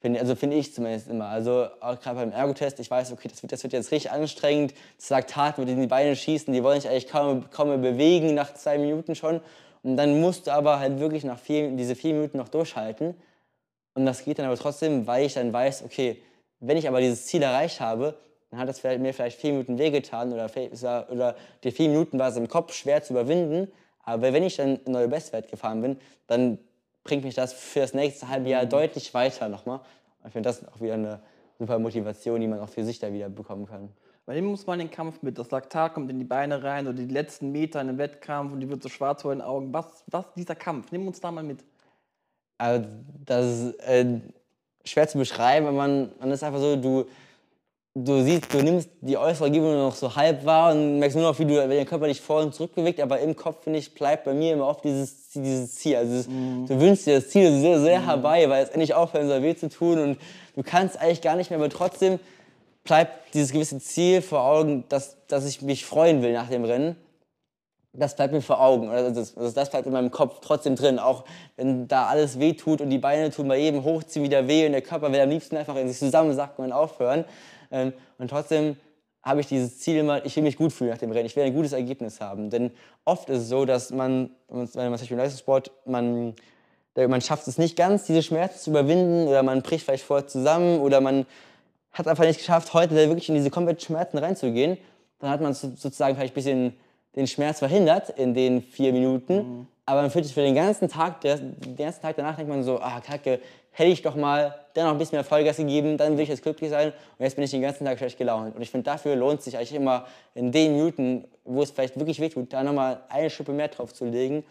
Find, 0.00 0.18
also 0.18 0.34
finde 0.34 0.56
ich 0.56 0.74
zumindest 0.74 1.08
immer. 1.08 1.26
Also 1.26 1.68
auch 1.80 2.00
gerade 2.00 2.16
beim 2.16 2.32
Ergotest, 2.32 2.80
ich 2.80 2.90
weiß, 2.90 3.12
okay, 3.12 3.28
das 3.28 3.40
wird, 3.42 3.52
das 3.52 3.62
wird 3.62 3.72
jetzt 3.72 3.92
richtig 3.92 4.10
anstrengend. 4.10 4.74
Das 4.98 5.10
Laktat 5.10 5.58
wird 5.58 5.68
in 5.68 5.80
die 5.80 5.86
Beine 5.86 6.16
schießen, 6.16 6.52
die 6.52 6.64
wollen 6.64 6.80
sich 6.80 6.90
eigentlich 6.90 7.08
kaum, 7.08 7.48
kaum 7.50 7.68
mehr 7.68 7.78
bewegen 7.78 8.34
nach 8.34 8.52
zwei 8.54 8.78
Minuten 8.78 9.14
schon. 9.14 9.40
Und 9.84 9.96
dann 9.96 10.20
musst 10.20 10.48
du 10.48 10.52
aber 10.52 10.80
halt 10.80 10.98
wirklich 10.98 11.22
nach 11.22 11.38
vier, 11.38 11.70
diese 11.70 11.94
vier 11.94 12.14
Minuten 12.14 12.38
noch 12.38 12.48
durchhalten. 12.48 13.14
Und 13.94 14.06
das 14.06 14.24
geht 14.24 14.40
dann 14.40 14.46
aber 14.46 14.56
trotzdem, 14.56 15.06
weil 15.06 15.26
ich 15.26 15.34
dann 15.34 15.52
weiß, 15.52 15.84
okay, 15.84 16.20
wenn 16.62 16.76
ich 16.76 16.88
aber 16.88 17.00
dieses 17.00 17.26
Ziel 17.26 17.42
erreicht 17.42 17.80
habe, 17.80 18.14
dann 18.50 18.60
hat 18.60 18.68
das 18.68 18.80
vielleicht, 18.80 19.00
mir 19.00 19.12
vielleicht 19.12 19.40
vier 19.40 19.52
Minuten 19.52 19.78
wehgetan 19.78 20.32
oder, 20.32 20.50
oder 21.10 21.36
die 21.64 21.70
vier 21.70 21.88
Minuten 21.88 22.18
war 22.18 22.28
es 22.28 22.36
im 22.36 22.48
Kopf 22.48 22.72
schwer 22.74 23.02
zu 23.02 23.14
überwinden. 23.14 23.72
Aber 24.04 24.32
wenn 24.32 24.42
ich 24.42 24.56
dann 24.56 24.80
einen 24.84 24.92
neuen 24.92 25.10
Bestwert 25.10 25.48
gefahren 25.48 25.80
bin, 25.80 25.96
dann 26.26 26.58
bringt 27.04 27.24
mich 27.24 27.34
das 27.34 27.52
für 27.52 27.80
das 27.80 27.94
nächste 27.94 28.28
halbe 28.28 28.48
Jahr 28.48 28.64
mhm. 28.64 28.68
deutlich 28.68 29.12
weiter 29.14 29.48
nochmal. 29.48 29.80
Ich 30.24 30.32
finde 30.32 30.48
das 30.48 30.66
auch 30.68 30.80
wieder 30.80 30.94
eine 30.94 31.20
super 31.58 31.78
Motivation, 31.78 32.40
die 32.40 32.46
man 32.46 32.60
auch 32.60 32.68
für 32.68 32.84
sich 32.84 32.98
da 32.98 33.12
wieder 33.12 33.28
bekommen 33.28 33.66
kann. 33.66 33.90
Bei 34.24 34.34
dem 34.34 34.44
muss 34.44 34.66
man 34.66 34.78
den 34.78 34.90
Kampf 34.90 35.22
mit. 35.22 35.38
Das 35.38 35.50
Laktat 35.50 35.94
kommt 35.94 36.10
in 36.10 36.18
die 36.18 36.24
Beine 36.24 36.62
rein 36.62 36.86
oder 36.86 36.96
die 36.96 37.12
letzten 37.12 37.50
Meter 37.50 37.80
in 37.80 37.88
den 37.88 37.98
Wettkampf 37.98 38.52
und 38.52 38.60
die 38.60 38.68
wird 38.68 38.82
so 38.82 38.88
schwarz 38.88 39.22
vor 39.22 39.34
den 39.34 39.40
Augen. 39.40 39.72
Was, 39.72 40.04
was 40.06 40.26
dieser 40.34 40.54
Kampf? 40.54 40.92
Nimm 40.92 41.06
uns 41.08 41.20
da 41.20 41.32
mal 41.32 41.42
mit. 41.42 41.64
Also, 42.58 42.86
das 43.24 43.46
ist 43.46 43.80
äh, 43.80 44.20
schwer 44.84 45.08
zu 45.08 45.18
beschreiben, 45.18 45.66
aber 45.66 45.76
man, 45.76 46.12
man 46.18 46.30
ist 46.30 46.42
einfach 46.42 46.60
so, 46.60 46.76
du, 46.76 47.06
du 47.94 48.22
siehst, 48.22 48.52
du 48.52 48.62
nimmst 48.62 48.88
die 49.00 49.16
äußere 49.16 49.46
Umgebung 49.46 49.74
noch 49.74 49.94
so 49.94 50.14
halb 50.14 50.44
wahr 50.44 50.72
und 50.72 50.98
merkst 50.98 51.16
nur 51.16 51.28
noch, 51.28 51.38
wie 51.38 51.44
du, 51.44 51.56
wenn 51.56 51.70
der 51.70 51.84
Körper 51.84 52.06
dich 52.06 52.20
vor 52.20 52.42
und 52.42 52.54
zurück 52.54 52.74
bewegt, 52.74 53.00
aber 53.00 53.20
im 53.20 53.36
Kopf, 53.36 53.64
finde 53.64 53.78
ich, 53.78 53.94
bleibt 53.94 54.24
bei 54.24 54.34
mir 54.34 54.54
immer 54.54 54.66
oft 54.66 54.84
dieses, 54.84 55.30
dieses 55.34 55.74
Ziel. 55.74 55.96
Also 55.96 56.10
dieses, 56.10 56.28
mhm. 56.28 56.66
du 56.66 56.80
wünschst 56.80 57.06
dir 57.06 57.16
das 57.16 57.28
Ziel 57.28 57.60
sehr, 57.60 57.80
sehr 57.80 58.00
mhm. 58.00 58.06
herbei, 58.06 58.48
weil 58.48 58.64
es 58.64 58.70
endlich 58.70 58.94
aufhören 58.94 59.28
soll, 59.28 59.42
weh 59.42 59.54
zu 59.54 59.68
tun 59.68 59.98
und 59.98 60.18
du 60.56 60.62
kannst 60.62 60.98
eigentlich 60.98 61.20
gar 61.20 61.36
nicht 61.36 61.50
mehr, 61.50 61.58
aber 61.58 61.68
trotzdem 61.68 62.18
bleibt 62.84 63.34
dieses 63.34 63.52
gewisse 63.52 63.78
Ziel 63.78 64.22
vor 64.22 64.42
Augen, 64.44 64.84
dass, 64.88 65.16
dass 65.28 65.46
ich 65.46 65.62
mich 65.62 65.84
freuen 65.84 66.22
will 66.22 66.32
nach 66.32 66.48
dem 66.48 66.64
Rennen. 66.64 66.96
Das 67.94 68.16
bleibt 68.16 68.32
mir 68.32 68.40
vor 68.40 68.60
Augen. 68.60 68.88
Also 68.88 69.14
das, 69.14 69.36
also 69.36 69.54
das 69.54 69.68
bleibt 69.68 69.86
in 69.86 69.92
meinem 69.92 70.10
Kopf 70.10 70.38
trotzdem 70.40 70.76
drin. 70.76 70.98
Auch 70.98 71.24
wenn 71.56 71.88
da 71.88 72.06
alles 72.06 72.38
weh 72.38 72.54
tut 72.54 72.80
und 72.80 72.88
die 72.88 72.98
Beine 72.98 73.30
tun 73.30 73.48
bei 73.48 73.58
jedem 73.58 73.84
Hochziehen 73.84 74.24
wieder 74.24 74.48
weh 74.48 74.64
und 74.64 74.72
der 74.72 74.80
Körper 74.80 75.12
will 75.12 75.20
am 75.20 75.28
liebsten 75.28 75.56
einfach 75.56 75.76
in 75.76 75.88
sich 75.88 75.98
zusammensacken 75.98 76.64
und 76.64 76.72
aufhören. 76.72 77.26
Ähm, 77.70 77.92
und 78.18 78.28
trotzdem 78.28 78.76
habe 79.22 79.40
ich 79.40 79.46
dieses 79.46 79.78
Ziel 79.78 79.98
immer, 79.98 80.24
ich 80.24 80.34
will 80.36 80.42
mich 80.42 80.56
gut 80.56 80.72
fühlen 80.72 80.90
nach 80.90 80.98
dem 80.98 81.12
Rennen, 81.12 81.26
ich 81.26 81.36
will 81.36 81.44
ein 81.44 81.54
gutes 81.54 81.72
Ergebnis 81.72 82.20
haben. 82.20 82.48
Denn 82.48 82.70
oft 83.04 83.28
ist 83.28 83.42
es 83.42 83.48
so, 83.48 83.66
dass 83.66 83.90
man, 83.90 84.30
wenn 84.48 84.58
man 84.58 84.68
zum 84.68 84.90
Beispiel 84.90 85.12
im 85.12 85.18
Leistungssport, 85.18 85.70
man, 85.84 86.34
man 86.96 87.20
schafft 87.20 87.46
es 87.46 87.58
nicht 87.58 87.76
ganz, 87.76 88.04
diese 88.04 88.22
Schmerzen 88.22 88.58
zu 88.58 88.70
überwinden 88.70 89.28
oder 89.28 89.42
man 89.42 89.62
bricht 89.62 89.84
vielleicht 89.84 90.04
vorher 90.04 90.26
zusammen 90.26 90.80
oder 90.80 91.00
man 91.00 91.26
hat 91.92 92.06
es 92.06 92.10
einfach 92.10 92.24
nicht 92.24 92.38
geschafft, 92.38 92.72
heute 92.72 92.94
wirklich 92.94 93.28
in 93.28 93.34
diese 93.34 93.50
kompletten 93.50 93.84
Schmerzen 93.84 94.18
reinzugehen. 94.18 94.78
Dann 95.18 95.30
hat 95.30 95.40
man 95.40 95.52
sozusagen 95.52 96.16
vielleicht 96.16 96.32
ein 96.32 96.34
bisschen 96.34 96.76
den 97.16 97.26
Schmerz 97.26 97.58
verhindert 97.58 98.10
in 98.10 98.34
den 98.34 98.62
vier 98.62 98.92
Minuten. 98.92 99.34
Mhm. 99.34 99.66
Aber 99.84 100.02
man 100.02 100.10
fühlt 100.10 100.24
sich 100.24 100.34
für 100.34 100.42
den 100.42 100.54
ganzen 100.54 100.88
Tag, 100.88 101.20
den 101.20 101.76
ganzen 101.76 102.02
Tag 102.02 102.16
danach 102.16 102.36
denkt 102.36 102.50
man 102.50 102.62
so, 102.62 102.78
ah, 102.80 103.00
kacke, 103.00 103.40
hätte 103.72 103.90
ich 103.90 104.02
doch 104.02 104.14
mal 104.14 104.54
dann 104.74 104.86
noch 104.86 104.92
ein 104.92 104.98
bisschen 104.98 105.16
mehr 105.16 105.24
Vollgas 105.24 105.56
gegeben, 105.56 105.96
dann 105.96 106.12
würde 106.12 106.22
ich 106.22 106.28
jetzt 106.28 106.42
glücklich 106.42 106.70
sein 106.70 106.92
und 107.18 107.24
jetzt 107.24 107.34
bin 107.34 107.44
ich 107.44 107.50
den 107.50 107.62
ganzen 107.62 107.84
Tag 107.84 107.98
schlecht 107.98 108.16
gelaunt. 108.16 108.54
Und 108.54 108.62
ich 108.62 108.70
finde, 108.70 108.84
dafür 108.84 109.16
lohnt 109.16 109.40
es 109.40 109.46
sich 109.46 109.56
eigentlich 109.56 109.74
immer 109.74 110.06
in 110.34 110.52
den 110.52 110.72
Minuten, 110.72 111.24
wo 111.44 111.62
es 111.62 111.70
vielleicht 111.70 111.98
wirklich 111.98 112.20
wehtut, 112.20 112.52
da 112.52 112.62
nochmal 112.62 113.02
eine 113.08 113.28
Schippe 113.28 113.52
mehr 113.52 113.68
drauf 113.68 113.92
zu 113.92 114.04
legen, 114.04 114.44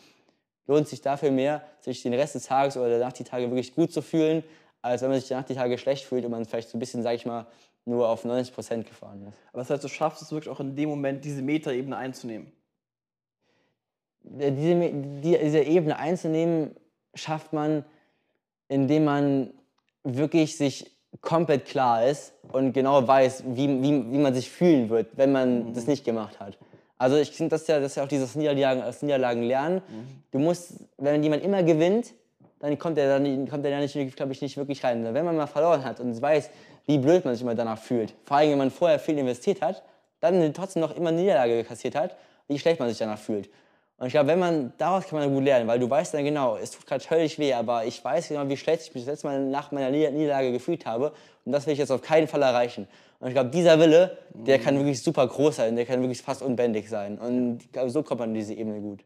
lohnt 0.67 0.87
sich 0.87 1.01
dafür 1.01 1.31
mehr, 1.31 1.61
sich 1.79 2.03
den 2.03 2.13
Rest 2.13 2.35
des 2.35 2.43
Tages 2.43 2.77
oder 2.77 2.99
nach 2.99 3.13
die 3.13 3.23
Tage 3.23 3.45
wirklich 3.49 3.73
gut 3.73 3.91
zu 3.91 4.01
fühlen, 4.01 4.43
als 4.81 5.01
wenn 5.01 5.09
man 5.09 5.19
sich 5.19 5.29
danach 5.29 5.45
die 5.45 5.55
Tage 5.55 5.77
schlecht 5.77 6.05
fühlt 6.05 6.25
und 6.25 6.31
man 6.31 6.45
vielleicht 6.45 6.69
so 6.69 6.77
ein 6.77 6.79
bisschen, 6.79 7.03
sag 7.03 7.15
ich 7.15 7.25
mal, 7.25 7.45
nur 7.85 8.07
auf 8.07 8.25
90 8.25 8.53
Prozent 8.53 8.87
gefahren 8.87 9.25
ist. 9.27 9.37
Aber 9.51 9.61
das 9.61 9.69
heißt, 9.69 9.83
du 9.83 9.87
schaffst 9.87 10.21
es 10.21 10.31
wirklich 10.31 10.49
auch 10.49 10.59
in 10.59 10.75
dem 10.75 10.89
Moment, 10.89 11.25
diese 11.25 11.41
Metaebene 11.41 11.97
einzunehmen? 11.97 12.51
Diese, 14.23 14.91
diese 15.23 15.61
Ebene 15.61 15.97
einzunehmen, 15.97 16.75
schafft 17.15 17.53
man, 17.53 17.83
indem 18.67 19.05
man 19.05 19.53
wirklich 20.03 20.57
sich 20.57 20.95
komplett 21.19 21.65
klar 21.65 22.05
ist 22.05 22.33
und 22.51 22.73
genau 22.73 23.05
weiß, 23.05 23.43
wie, 23.47 23.67
wie, 23.81 24.11
wie 24.11 24.17
man 24.17 24.33
sich 24.33 24.49
fühlen 24.49 24.89
wird, 24.89 25.17
wenn 25.17 25.31
man 25.31 25.69
mhm. 25.69 25.73
das 25.73 25.87
nicht 25.87 26.05
gemacht 26.05 26.39
hat. 26.39 26.57
Also 26.97 27.17
ich 27.17 27.31
finde, 27.31 27.49
das, 27.49 27.67
ja, 27.67 27.79
das 27.79 27.93
ist 27.93 27.95
ja 27.95 28.03
auch 28.03 28.07
dieses 28.07 28.35
Niederlagen, 28.35 28.81
das 28.81 29.01
Niederlagen 29.01 29.43
lernen. 29.43 29.77
Mhm. 29.87 30.23
Du 30.31 30.39
musst, 30.39 30.75
wenn 30.97 31.21
jemand 31.23 31.43
immer 31.43 31.63
gewinnt, 31.63 32.13
dann 32.59 32.77
kommt 32.77 32.97
er 32.99 33.19
kommt 33.47 33.65
er 33.65 33.71
da 33.71 33.79
nicht, 33.79 34.15
glaube 34.15 34.31
ich, 34.33 34.41
nicht 34.41 34.55
wirklich 34.55 34.83
rein. 34.83 35.03
Wenn 35.13 35.25
man 35.25 35.35
mal 35.35 35.47
verloren 35.47 35.83
hat 35.83 35.99
und 35.99 36.21
weiß, 36.21 36.51
wie 36.85 36.97
blöd 36.97 37.25
man 37.25 37.33
sich 37.33 37.43
immer 37.43 37.55
danach 37.55 37.79
fühlt, 37.79 38.13
vor 38.25 38.37
allem 38.37 38.51
wenn 38.51 38.57
man 38.57 38.71
vorher 38.71 38.99
viel 38.99 39.17
investiert 39.17 39.61
hat, 39.61 39.83
dann 40.19 40.53
trotzdem 40.53 40.81
noch 40.81 40.95
immer 40.95 41.11
Niederlage 41.11 41.63
kassiert 41.63 41.95
hat, 41.95 42.15
wie 42.47 42.59
schlecht 42.59 42.79
man 42.79 42.89
sich 42.89 42.97
danach 42.97 43.19
fühlt. 43.19 43.49
Und 43.97 44.07
ich 44.07 44.13
glaube, 44.13 44.29
wenn 44.29 44.39
man, 44.39 44.73
daraus 44.79 45.05
kann 45.05 45.19
man 45.19 45.31
gut 45.31 45.43
lernen, 45.43 45.67
weil 45.67 45.77
du 45.77 45.87
weißt 45.87 46.15
dann 46.15 46.23
genau, 46.23 46.57
es 46.57 46.71
tut 46.71 46.87
gerade 46.87 47.07
höllisch 47.07 47.37
weh, 47.37 47.53
aber 47.53 47.85
ich 47.85 48.03
weiß 48.03 48.29
genau, 48.29 48.49
wie 48.49 48.57
schlecht 48.57 48.81
ich 48.87 48.95
mich 48.95 49.03
das 49.03 49.11
letzte 49.11 49.27
Mal 49.27 49.45
nach 49.45 49.71
meiner 49.71 49.91
Niederlage 49.91 50.51
gefühlt 50.51 50.87
habe. 50.87 51.13
Und 51.45 51.51
das 51.51 51.67
will 51.67 51.73
ich 51.73 51.79
jetzt 51.79 51.91
auf 51.91 52.01
keinen 52.01 52.27
Fall 52.27 52.41
erreichen. 52.41 52.87
Und 53.19 53.27
ich 53.27 53.35
glaube, 53.35 53.51
dieser 53.51 53.79
Wille, 53.79 54.17
der 54.33 54.57
kann 54.57 54.75
wirklich 54.75 55.03
super 55.03 55.27
groß 55.27 55.57
sein, 55.57 55.75
der 55.75 55.85
kann 55.85 56.01
wirklich 56.01 56.23
fast 56.23 56.41
unbändig 56.41 56.89
sein. 56.89 57.19
Und 57.19 57.59
ich 57.61 57.71
glaube, 57.71 57.91
so 57.91 58.01
kommt 58.01 58.21
man 58.21 58.29
in 58.29 58.35
diese 58.35 58.55
Ebene 58.55 58.79
gut. 58.81 59.01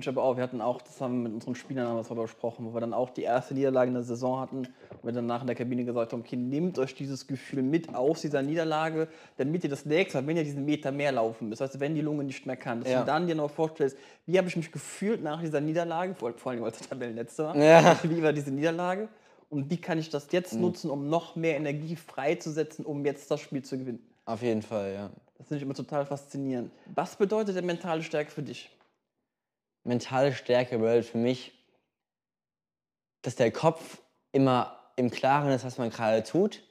Ich 0.00 0.08
aber 0.08 0.22
auch, 0.22 0.36
wir 0.36 0.42
hatten 0.42 0.60
auch, 0.60 0.80
das 0.82 1.00
haben 1.00 1.22
wir 1.22 1.28
mit 1.28 1.34
unseren 1.34 1.54
Spielern 1.54 1.86
damals 1.86 2.08
darüber 2.08 2.22
besprochen, 2.22 2.66
wo 2.66 2.74
wir 2.74 2.80
dann 2.80 2.92
auch 2.92 3.10
die 3.10 3.22
erste 3.22 3.54
Niederlage 3.54 3.88
in 3.88 3.94
der 3.94 4.02
Saison 4.02 4.40
hatten 4.40 4.58
und 4.58 4.68
wir 5.02 5.12
danach 5.12 5.40
in 5.40 5.46
der 5.46 5.56
Kabine 5.56 5.84
gesagt 5.84 6.12
haben, 6.12 6.20
okay, 6.20 6.36
nehmt 6.36 6.78
euch 6.78 6.94
dieses 6.94 7.26
Gefühl 7.26 7.62
mit 7.62 7.94
aus 7.94 8.20
dieser 8.20 8.42
Niederlage, 8.42 9.08
damit 9.36 9.64
ihr 9.64 9.70
das 9.70 9.86
nächste 9.86 10.20
Mal, 10.20 10.26
wenn 10.26 10.36
ihr 10.36 10.44
diesen 10.44 10.64
Meter 10.64 10.92
mehr 10.92 11.12
laufen 11.12 11.48
müsst, 11.48 11.62
also 11.62 11.80
wenn 11.80 11.94
die 11.94 12.00
Lunge 12.00 12.24
nicht 12.24 12.46
mehr 12.46 12.56
kann, 12.56 12.80
dass 12.80 12.90
ja. 12.90 13.00
du 13.00 13.06
dann 13.06 13.26
dir 13.26 13.34
noch 13.34 13.50
vorstellst, 13.50 13.96
wie 14.26 14.38
habe 14.38 14.48
ich 14.48 14.56
mich 14.56 14.72
gefühlt 14.72 15.22
nach 15.22 15.40
dieser 15.40 15.60
Niederlage, 15.60 16.14
vor, 16.14 16.32
vor 16.34 16.52
allem 16.52 16.64
als 16.64 16.78
der 16.78 16.88
Tabellenletzte 16.88 17.44
war, 17.44 17.56
ja. 17.56 17.98
wie 18.02 18.22
war 18.22 18.32
diese 18.32 18.50
Niederlage 18.50 19.08
und 19.50 19.70
wie 19.70 19.76
kann 19.76 19.98
ich 19.98 20.10
das 20.10 20.30
jetzt 20.32 20.54
mhm. 20.54 20.60
nutzen, 20.62 20.90
um 20.90 21.08
noch 21.08 21.36
mehr 21.36 21.56
Energie 21.56 21.96
freizusetzen, 21.96 22.84
um 22.84 23.04
jetzt 23.04 23.30
das 23.30 23.40
Spiel 23.40 23.62
zu 23.62 23.78
gewinnen. 23.78 24.00
Auf 24.24 24.42
jeden 24.42 24.62
Fall, 24.62 24.92
ja. 24.92 25.10
Das 25.38 25.48
finde 25.48 25.58
ich 25.58 25.62
immer 25.62 25.74
total 25.74 26.06
faszinierend. 26.06 26.70
Was 26.94 27.16
bedeutet 27.16 27.56
denn 27.56 27.66
mentale 27.66 28.02
Stärke 28.02 28.30
für 28.30 28.42
dich? 28.42 28.70
Mentale 29.86 30.32
Stärke 30.34 30.78
bedeutet 30.78 31.06
für 31.06 31.18
mich, 31.18 31.52
dass 33.22 33.36
der 33.36 33.50
Kopf 33.50 34.00
immer 34.32 34.78
im 34.96 35.10
Klaren 35.10 35.50
ist, 35.50 35.64
was 35.64 35.78
man 35.78 35.90
gerade 35.90 36.22
tut 36.22 36.62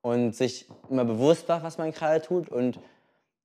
und 0.00 0.34
sich 0.34 0.66
immer 0.88 1.04
bewusst 1.04 1.48
macht, 1.48 1.64
was 1.64 1.78
man 1.78 1.92
gerade 1.92 2.20
tut 2.22 2.48
und 2.48 2.78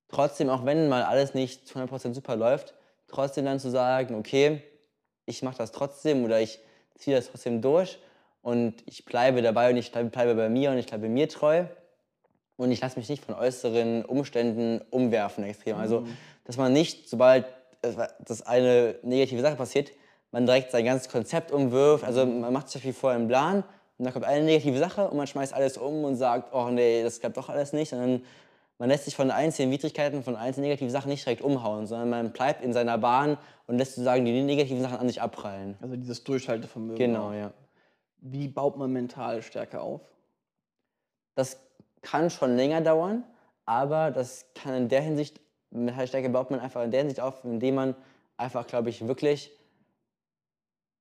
trotzdem, 0.08 0.48
auch 0.48 0.64
wenn 0.64 0.88
mal 0.88 1.02
alles 1.02 1.34
nicht 1.34 1.66
zu 1.66 1.78
100% 1.78 2.14
super 2.14 2.36
läuft, 2.36 2.74
trotzdem 3.08 3.44
dann 3.44 3.60
zu 3.60 3.70
sagen, 3.70 4.14
okay, 4.14 4.62
ich 5.26 5.42
mache 5.42 5.58
das 5.58 5.72
trotzdem 5.72 6.24
oder 6.24 6.40
ich 6.40 6.58
ziehe 6.96 7.16
das 7.16 7.30
trotzdem 7.30 7.62
durch 7.62 7.98
und 8.42 8.74
ich 8.86 9.04
bleibe 9.04 9.42
dabei 9.42 9.70
und 9.70 9.76
ich 9.76 9.92
bleibe 9.92 10.34
bei 10.34 10.48
mir 10.48 10.70
und 10.70 10.78
ich 10.78 10.86
bleibe 10.86 11.08
mir 11.08 11.28
treu 11.28 11.64
und 12.56 12.72
ich 12.72 12.80
lasse 12.80 12.98
mich 12.98 13.08
nicht 13.08 13.24
von 13.24 13.34
äußeren 13.34 14.04
Umständen 14.04 14.82
umwerfen 14.90 15.44
extrem. 15.44 15.76
Also, 15.76 16.00
mhm. 16.00 16.16
dass 16.44 16.56
man 16.56 16.72
nicht, 16.72 17.08
sobald 17.08 17.46
dass 17.82 18.42
eine 18.42 18.96
negative 19.02 19.40
Sache 19.40 19.56
passiert, 19.56 19.90
man 20.32 20.46
direkt 20.46 20.70
sein 20.70 20.84
ganzes 20.84 21.10
Konzept 21.10 21.52
umwirft. 21.52 22.04
Also 22.04 22.24
man 22.26 22.52
macht 22.52 22.68
sich 22.68 22.82
viel 22.82 22.92
vorher 22.92 23.18
einen 23.18 23.28
Plan 23.28 23.64
und 23.98 24.04
dann 24.04 24.12
kommt 24.12 24.24
eine 24.24 24.44
negative 24.44 24.78
Sache 24.78 25.08
und 25.08 25.16
man 25.16 25.26
schmeißt 25.26 25.52
alles 25.52 25.76
um 25.76 26.04
und 26.04 26.16
sagt, 26.16 26.54
oh 26.54 26.68
nee, 26.68 27.02
das 27.02 27.20
klappt 27.20 27.36
doch 27.36 27.48
alles 27.48 27.72
nicht. 27.72 27.90
Sondern 27.90 28.22
man 28.78 28.88
lässt 28.88 29.04
sich 29.04 29.14
von 29.14 29.30
einzelnen 29.30 29.70
Widrigkeiten, 29.72 30.22
von 30.22 30.36
einzelnen 30.36 30.68
negativen 30.68 30.90
Sachen 30.90 31.10
nicht 31.10 31.24
direkt 31.26 31.42
umhauen, 31.42 31.86
sondern 31.86 32.08
man 32.08 32.32
bleibt 32.32 32.62
in 32.62 32.72
seiner 32.72 32.96
Bahn 32.96 33.36
und 33.66 33.76
lässt 33.76 33.94
sozusagen 33.94 34.24
die 34.24 34.42
negativen 34.42 34.80
Sachen 34.80 34.98
an 34.98 35.06
sich 35.06 35.20
abprallen. 35.20 35.76
Also 35.82 35.96
dieses 35.96 36.24
Durchhaltevermögen. 36.24 36.96
Genau, 36.96 37.32
ja. 37.32 37.52
Wie 38.22 38.48
baut 38.48 38.76
man 38.76 38.92
mentale 38.92 39.42
Stärke 39.42 39.80
auf? 39.80 40.00
Das 41.34 41.58
kann 42.02 42.30
schon 42.30 42.56
länger 42.56 42.80
dauern, 42.80 43.24
aber 43.66 44.10
das 44.10 44.46
kann 44.54 44.74
in 44.74 44.88
der 44.88 45.02
Hinsicht, 45.02 45.40
mentale 45.70 46.06
Stärke 46.06 46.28
baut 46.28 46.50
man 46.50 46.60
einfach 46.60 46.82
in 46.82 46.90
der 46.90 47.00
Hinsicht 47.00 47.20
auf, 47.20 47.44
indem 47.44 47.74
man 47.76 47.94
einfach, 48.36 48.66
glaube 48.66 48.90
ich, 48.90 49.06
wirklich 49.06 49.50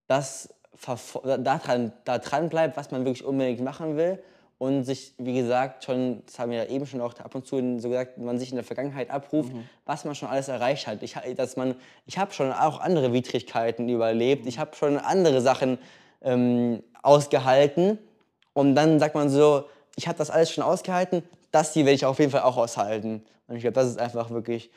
das 0.08 0.50
verfo- 0.78 1.38
da 1.38 1.58
dran, 1.58 1.92
da 2.06 2.18
dran 2.18 2.50
bleibt, 2.50 2.78
was 2.78 2.92
man 2.92 3.06
wirklich 3.06 3.24
unbedingt 3.26 3.62
machen 3.62 3.98
will 3.98 4.22
und 4.58 4.84
sich, 4.84 5.14
wie 5.18 5.34
gesagt, 5.34 5.86
schon, 5.86 6.24
das 6.26 6.38
haben 6.40 6.52
wir 6.52 6.64
ja 6.64 6.70
eben 6.70 6.86
schon 6.86 7.00
auch 7.02 7.18
ab 7.20 7.34
und 7.34 7.46
zu 7.48 7.80
so 7.80 7.90
gesagt, 7.90 8.18
man 8.18 8.38
sich 8.40 8.50
in 8.50 8.56
der 8.56 8.64
Vergangenheit 8.66 9.10
abruft, 9.10 9.52
was 9.86 10.04
man 10.06 10.16
schon 10.16 10.28
alles 10.30 10.48
erreicht 10.50 10.86
hat. 10.88 11.02
Ich, 11.02 11.16
ha- 11.16 11.24
dass 11.36 11.56
man, 11.56 11.76
ich 12.06 12.18
habe 12.18 12.34
schon 12.34 12.52
auch 12.52 12.82
andere 12.82 13.14
Widrigkeiten 13.14 13.88
überlebt, 13.88 14.46
ich 14.48 14.60
habe 14.60 14.76
schon 14.76 14.98
andere 14.98 15.42
Sachen 15.42 15.78
ähm, 16.22 16.84
ausgehalten. 17.02 17.98
Und 18.54 18.76
dann 18.76 19.00
sagt 19.00 19.16
man 19.16 19.30
so, 19.30 19.66
ich 19.96 20.08
habe 20.08 20.18
das 20.18 20.30
alles 20.30 20.52
schon 20.52 20.64
ausgehalten, 20.64 21.24
das 21.52 21.74
hier 21.74 21.86
werde 21.86 21.96
ich 21.96 22.06
auf 22.06 22.20
jeden 22.20 22.32
Fall 22.32 22.42
auch 22.42 22.58
aushalten. 22.58 23.24
Und 23.48 23.56
ich 23.56 23.62
glaube, 23.62 23.74
das 23.74 23.88
ist 23.88 24.00
einfach 24.00 24.30
wirklich 24.30 24.72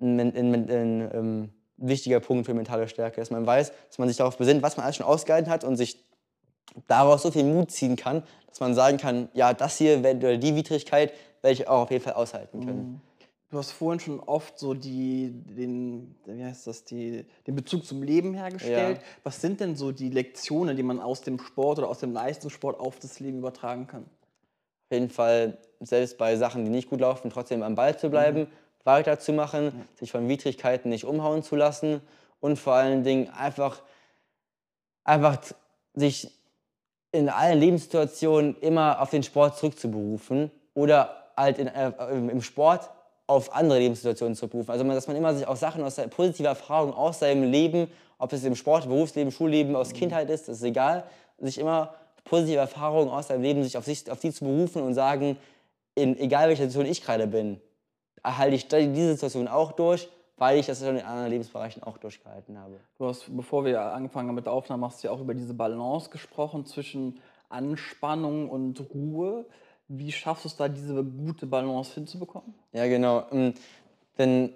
ein, 0.00 0.18
ein, 0.18 0.34
ein, 0.36 0.70
ein 0.70 1.10
ähm, 1.12 1.50
wichtiger 1.76 2.20
Punkt 2.20 2.46
für 2.46 2.54
mentale 2.54 2.88
Stärke, 2.88 3.20
dass 3.20 3.30
man 3.30 3.46
weiß, 3.46 3.72
dass 3.88 3.98
man 3.98 4.08
sich 4.08 4.16
darauf 4.16 4.36
besinnt, 4.36 4.62
was 4.62 4.76
man 4.76 4.84
alles 4.84 4.96
schon 4.96 5.06
ausgehalten 5.06 5.50
hat 5.50 5.64
und 5.64 5.76
sich 5.76 6.02
daraus 6.88 7.22
so 7.22 7.30
viel 7.30 7.44
Mut 7.44 7.70
ziehen 7.70 7.96
kann, 7.96 8.22
dass 8.48 8.60
man 8.60 8.74
sagen 8.74 8.98
kann, 8.98 9.28
ja, 9.34 9.52
das 9.52 9.78
hier 9.78 9.98
oder 9.98 10.36
die 10.36 10.56
Widrigkeit 10.56 11.12
werde 11.42 11.52
ich 11.52 11.68
auch 11.68 11.82
auf 11.82 11.90
jeden 11.90 12.02
Fall 12.02 12.14
aushalten 12.14 12.64
können. 12.64 13.00
Du 13.50 13.58
hast 13.58 13.70
vorhin 13.70 14.00
schon 14.00 14.18
oft 14.18 14.58
so 14.58 14.74
die, 14.74 15.30
den, 15.30 16.16
wie 16.24 16.44
heißt 16.44 16.66
das, 16.66 16.84
die, 16.84 17.24
den 17.46 17.54
Bezug 17.54 17.84
zum 17.84 18.02
Leben 18.02 18.34
hergestellt. 18.34 18.98
Ja. 18.98 19.04
Was 19.22 19.40
sind 19.40 19.60
denn 19.60 19.76
so 19.76 19.92
die 19.92 20.10
Lektionen, 20.10 20.76
die 20.76 20.82
man 20.82 21.00
aus 21.00 21.20
dem 21.20 21.38
Sport 21.38 21.78
oder 21.78 21.88
aus 21.88 22.00
dem 22.00 22.12
Leistungssport 22.12 22.80
auf 22.80 22.98
das 22.98 23.20
Leben 23.20 23.38
übertragen 23.38 23.86
kann? 23.86 24.06
Jeden 24.94 25.10
Fall, 25.10 25.58
selbst 25.80 26.18
bei 26.18 26.36
Sachen, 26.36 26.64
die 26.64 26.70
nicht 26.70 26.88
gut 26.88 27.00
laufen, 27.00 27.30
trotzdem 27.30 27.62
am 27.62 27.74
Ball 27.74 27.98
zu 27.98 28.08
bleiben, 28.08 28.46
weiterzumachen, 28.84 29.86
sich 29.98 30.10
von 30.10 30.28
Widrigkeiten 30.28 30.88
nicht 30.88 31.04
umhauen 31.04 31.42
zu 31.42 31.56
lassen 31.56 32.00
und 32.40 32.58
vor 32.58 32.74
allen 32.74 33.02
Dingen 33.02 33.28
einfach, 33.30 33.82
einfach 35.04 35.38
sich 35.94 36.30
in 37.12 37.28
allen 37.28 37.58
Lebenssituationen 37.58 38.56
immer 38.60 39.00
auf 39.00 39.10
den 39.10 39.22
Sport 39.22 39.56
zurückzuberufen 39.56 40.50
oder 40.74 41.30
halt 41.36 41.58
in, 41.58 41.68
äh, 41.68 41.92
im 42.10 42.42
Sport 42.42 42.90
auf 43.26 43.54
andere 43.54 43.78
Lebenssituationen 43.78 44.34
zu 44.34 44.48
berufen. 44.48 44.70
Also 44.70 44.84
dass 44.84 45.06
man 45.06 45.16
immer 45.16 45.34
sich 45.34 45.46
auch 45.46 45.56
Sachen 45.56 45.82
aus 45.82 45.94
der 45.94 46.08
positive 46.08 46.48
Erfahrungen 46.48 46.92
aus 46.92 47.20
seinem 47.20 47.50
Leben, 47.50 47.90
ob 48.18 48.32
es 48.32 48.44
im 48.44 48.54
Sport, 48.54 48.86
Berufsleben, 48.86 49.32
Schulleben, 49.32 49.76
aus 49.76 49.92
Kindheit 49.92 50.28
ist, 50.30 50.48
das 50.48 50.58
ist 50.58 50.62
egal, 50.62 51.04
sich 51.38 51.58
immer 51.58 51.94
positive 52.24 52.58
Erfahrungen 52.58 53.10
aus 53.10 53.28
seinem 53.28 53.42
Leben, 53.42 53.62
sich 53.62 53.76
auf, 53.76 53.84
sich 53.84 54.10
auf 54.10 54.20
die 54.20 54.32
zu 54.32 54.44
berufen 54.44 54.82
und 54.82 54.94
sagen, 54.94 55.36
in 55.94 56.18
egal 56.18 56.48
welcher 56.48 56.64
Situation 56.64 56.90
ich 56.90 57.02
gerade 57.02 57.26
bin, 57.26 57.60
erhalte 58.22 58.56
ich 58.56 58.66
diese 58.68 59.12
Situation 59.12 59.48
auch 59.48 59.72
durch, 59.72 60.08
weil 60.36 60.58
ich 60.58 60.66
das 60.66 60.80
schon 60.80 60.96
in 60.96 61.04
anderen 61.04 61.30
Lebensbereichen 61.30 61.82
auch 61.82 61.98
durchgehalten 61.98 62.58
habe. 62.58 62.80
Du 62.98 63.06
hast, 63.06 63.24
bevor 63.28 63.64
wir 63.64 63.80
angefangen 63.80 64.28
haben 64.28 64.34
mit 64.34 64.46
der 64.46 64.52
Aufnahme, 64.52 64.86
hast 64.86 65.02
du 65.02 65.08
ja 65.08 65.14
auch 65.14 65.20
über 65.20 65.34
diese 65.34 65.54
Balance 65.54 66.10
gesprochen 66.10 66.66
zwischen 66.66 67.20
Anspannung 67.48 68.48
und 68.48 68.80
Ruhe. 68.92 69.46
Wie 69.86 70.10
schaffst 70.10 70.44
du 70.44 70.48
es 70.48 70.56
da, 70.56 70.68
diese 70.68 71.04
gute 71.04 71.46
Balance 71.46 71.94
hinzubekommen? 71.94 72.54
Ja, 72.72 72.86
genau. 72.86 73.24
Ähm, 73.30 73.54
Wenn, 74.16 74.54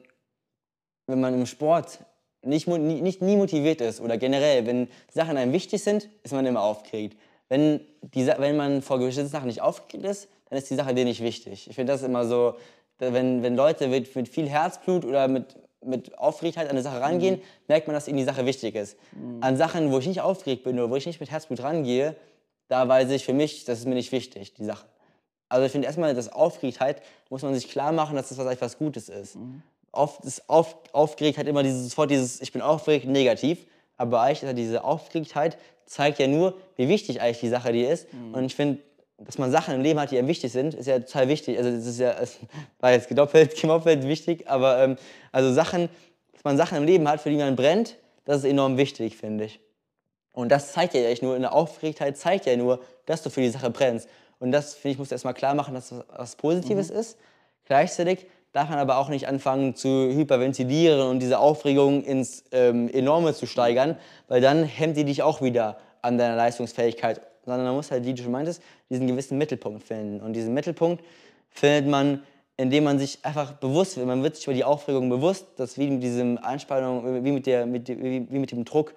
wenn 1.07 1.21
man 1.21 1.35
im 1.35 1.47
Sport 1.47 1.99
nicht, 2.43 2.67
nicht 2.67 3.23
nie 3.23 3.37
motiviert 3.37 3.81
ist 3.81 4.01
oder 4.01 4.17
generell, 4.17 4.67
wenn 4.67 4.89
Sachen 5.13 5.37
einem 5.37 5.53
wichtig 5.53 5.83
sind, 5.83 6.09
ist 6.23 6.33
man 6.33 6.47
immer 6.47 6.63
aufgeregt. 6.63 7.19
Wenn, 7.49 7.81
die, 8.03 8.27
wenn 8.27 8.57
man 8.57 8.83
vor 8.83 8.99
gewissen 8.99 9.27
Sachen 9.29 9.47
nicht 9.47 9.63
aufgeregt 9.63 10.05
ist, 10.05 10.29
dann 10.49 10.59
ist 10.59 10.71
die 10.71 10.75
Sache 10.75 10.95
dir 10.95 11.05
nicht 11.05 11.23
wichtig. 11.23 11.69
Ich 11.69 11.75
finde 11.75 11.93
das 11.93 12.03
immer 12.03 12.27
so, 12.27 12.57
wenn, 12.99 13.43
wenn 13.43 13.57
Leute 13.57 13.89
mit, 13.89 14.15
mit 14.15 14.29
viel 14.29 14.49
Herzblut 14.49 15.05
oder 15.05 15.29
mit, 15.29 15.57
mit 15.85 16.19
Aufgeregtheit 16.19 16.67
an 16.67 16.73
eine 16.73 16.83
Sache 16.83 17.01
rangehen, 17.01 17.41
merkt 17.69 17.87
man, 17.87 17.95
dass 17.95 18.09
ihnen 18.09 18.19
die 18.19 18.25
Sache 18.25 18.45
wichtig 18.45 18.75
ist. 18.75 18.97
An 19.41 19.57
Sachen, 19.57 19.93
wo 19.93 19.99
ich 19.99 20.07
nicht 20.07 20.21
aufgeregt 20.21 20.65
bin 20.65 20.79
oder 20.79 20.91
wo 20.91 20.97
ich 20.97 21.07
nicht 21.07 21.21
mit 21.21 21.31
Herzblut 21.31 21.63
rangehe, 21.63 22.17
da 22.69 22.87
weiß 22.87 23.11
ich 23.11 23.25
für 23.25 23.33
mich, 23.33 23.65
das 23.65 23.81
ist 23.81 23.87
mir 23.87 23.95
nicht 23.95 24.13
wichtig, 24.13 24.55
die 24.55 24.65
Sache. 24.65 24.87
Also 25.49 25.65
ich 25.65 25.73
finde 25.73 25.87
erstmal, 25.87 26.15
das 26.15 26.31
Aufgeregtheit 26.31 27.03
muss 27.31 27.43
man 27.43 27.55
sich 27.55 27.71
klar 27.71 27.93
machen, 27.93 28.17
dass 28.17 28.29
das 28.29 28.39
was 28.39 28.47
etwas 28.47 28.77
Gutes 28.77 29.09
ist. 29.09 29.39
Oft 29.93 30.25
ist 30.25 30.49
auf, 30.51 30.77
Aufgeregtheit 30.93 31.47
immer 31.47 31.63
dieses 31.63 31.89
sofort 31.89 32.11
dieses, 32.11 32.43
ich 32.43 32.53
bin 32.53 32.61
aufgeregt, 32.61 33.07
negativ. 33.07 33.67
Aber 33.99 34.23
eigentlich 34.23 34.43
ist 34.43 34.49
ja 34.49 34.53
diese 34.55 34.85
Aufgeregtheit 34.85 35.59
zeigt 35.85 36.19
ja 36.19 36.27
nur, 36.27 36.55
wie 36.77 36.89
wichtig 36.89 37.21
eigentlich 37.21 37.41
die 37.41 37.49
Sache 37.49 37.73
dir 37.73 37.91
ist. 37.91 38.07
Und 38.33 38.45
ich 38.45 38.55
finde, 38.55 38.79
dass 39.19 39.39
man 39.39 39.51
Sachen 39.51 39.75
im 39.75 39.83
Leben 39.83 39.99
hat, 39.99 40.11
die 40.11 40.19
einem 40.19 40.29
wichtig 40.29 40.53
sind, 40.53 40.75
ist 40.75 40.87
ja 40.87 40.99
total 41.01 41.29
wichtig. 41.29 41.59
Also 41.59 41.71
das 41.71 41.87
ist 41.87 41.99
ja, 41.99 42.13
es 42.21 42.39
war 42.79 42.93
jetzt 42.93 43.09
gedoppelt, 43.09 43.57
gemoppelt 43.61 44.07
wichtig, 44.07 44.49
aber 44.49 44.83
ähm, 44.83 44.97
also 45.33 45.53
Sachen, 45.53 45.89
dass 46.33 46.45
man 46.45 46.57
Sachen 46.57 46.79
im 46.79 46.85
Leben 46.85 47.09
hat, 47.09 47.21
für 47.21 47.31
die 47.31 47.37
man 47.37 47.57
brennt, 47.57 47.97
das 48.25 48.39
ist 48.39 48.45
enorm 48.45 48.77
wichtig, 48.77 49.17
finde 49.17 49.47
ich. 49.47 49.61
Und 50.33 50.51
das 50.51 50.73
zeigt 50.73 50.95
ja 50.95 51.01
eigentlich 51.01 51.23
nur, 51.23 51.35
in 51.35 51.43
der 51.43 51.53
Aufgeregtheit 51.53 52.17
zeigt 52.17 52.47
ja 52.47 52.57
nur, 52.57 52.81
dass 53.07 53.23
du 53.23 53.31
für 53.31 53.41
die 53.41 53.49
Sache 53.49 53.71
brennst. 53.71 54.09
Und 54.39 54.53
das, 54.53 54.75
finde 54.75 54.93
ich, 54.93 54.99
muss 54.99 55.11
erstmal 55.11 55.35
klar 55.35 55.55
machen, 55.55 55.75
dass 55.75 55.89
das 55.89 56.05
was 56.09 56.37
Positives 56.37 56.91
ist. 56.91 57.19
Gleichzeitig 57.65 58.27
darf 58.59 58.71
man 58.71 58.81
aber 58.81 58.99
auch 58.99 59.09
nicht 59.09 59.29
anfangen 59.29 59.77
zu 59.77 60.09
hyperventilieren 60.13 61.01
und 61.01 61.21
diese 61.21 61.39
Aufregung 61.39 62.03
ins 62.03 62.43
ähm, 62.51 62.89
Enorme 62.89 63.33
zu 63.33 63.47
steigern, 63.47 63.97
weil 64.27 64.41
dann 64.41 64.65
hemmt 64.65 64.97
die 64.97 65.05
dich 65.05 65.23
auch 65.23 65.41
wieder 65.41 65.79
an 66.03 66.19
deiner 66.19 66.35
Leistungsfähigkeit. 66.35 67.21
Sondern 67.47 67.67
man 67.67 67.77
muss 67.77 67.93
halt, 67.93 68.05
wie 68.05 68.15
du 68.15 68.23
schon 68.23 68.33
meintest, 68.33 68.61
diesen 68.91 69.07
gewissen 69.07 69.39
Mittelpunkt 69.39 69.85
finden. 69.85 70.21
Und 70.21 70.33
diesen 70.33 70.55
Mittelpunkt 70.55 71.05
findet 71.51 71.87
man, 71.87 72.25
indem 72.57 72.83
man 72.83 72.99
sich 72.99 73.21
einfach 73.23 73.53
bewusst 73.53 73.97
wird, 73.97 74.09
man 74.09 74.25
wird 74.25 74.35
sich 74.35 74.47
über 74.47 74.55
die 74.55 74.65
Aufregung 74.65 75.09
bewusst, 75.09 75.47
dass 75.57 75.79
wie 75.79 75.89
mit 75.89 76.03
diesem 76.03 76.37
Anspannung, 76.39 77.25
wie 77.25 77.31
mit, 77.31 77.47
der, 77.47 77.65
mit, 77.65 77.89
wie 77.89 78.27
wie 78.29 78.39
mit 78.41 78.51
dem 78.51 78.65
Druck 78.65 78.93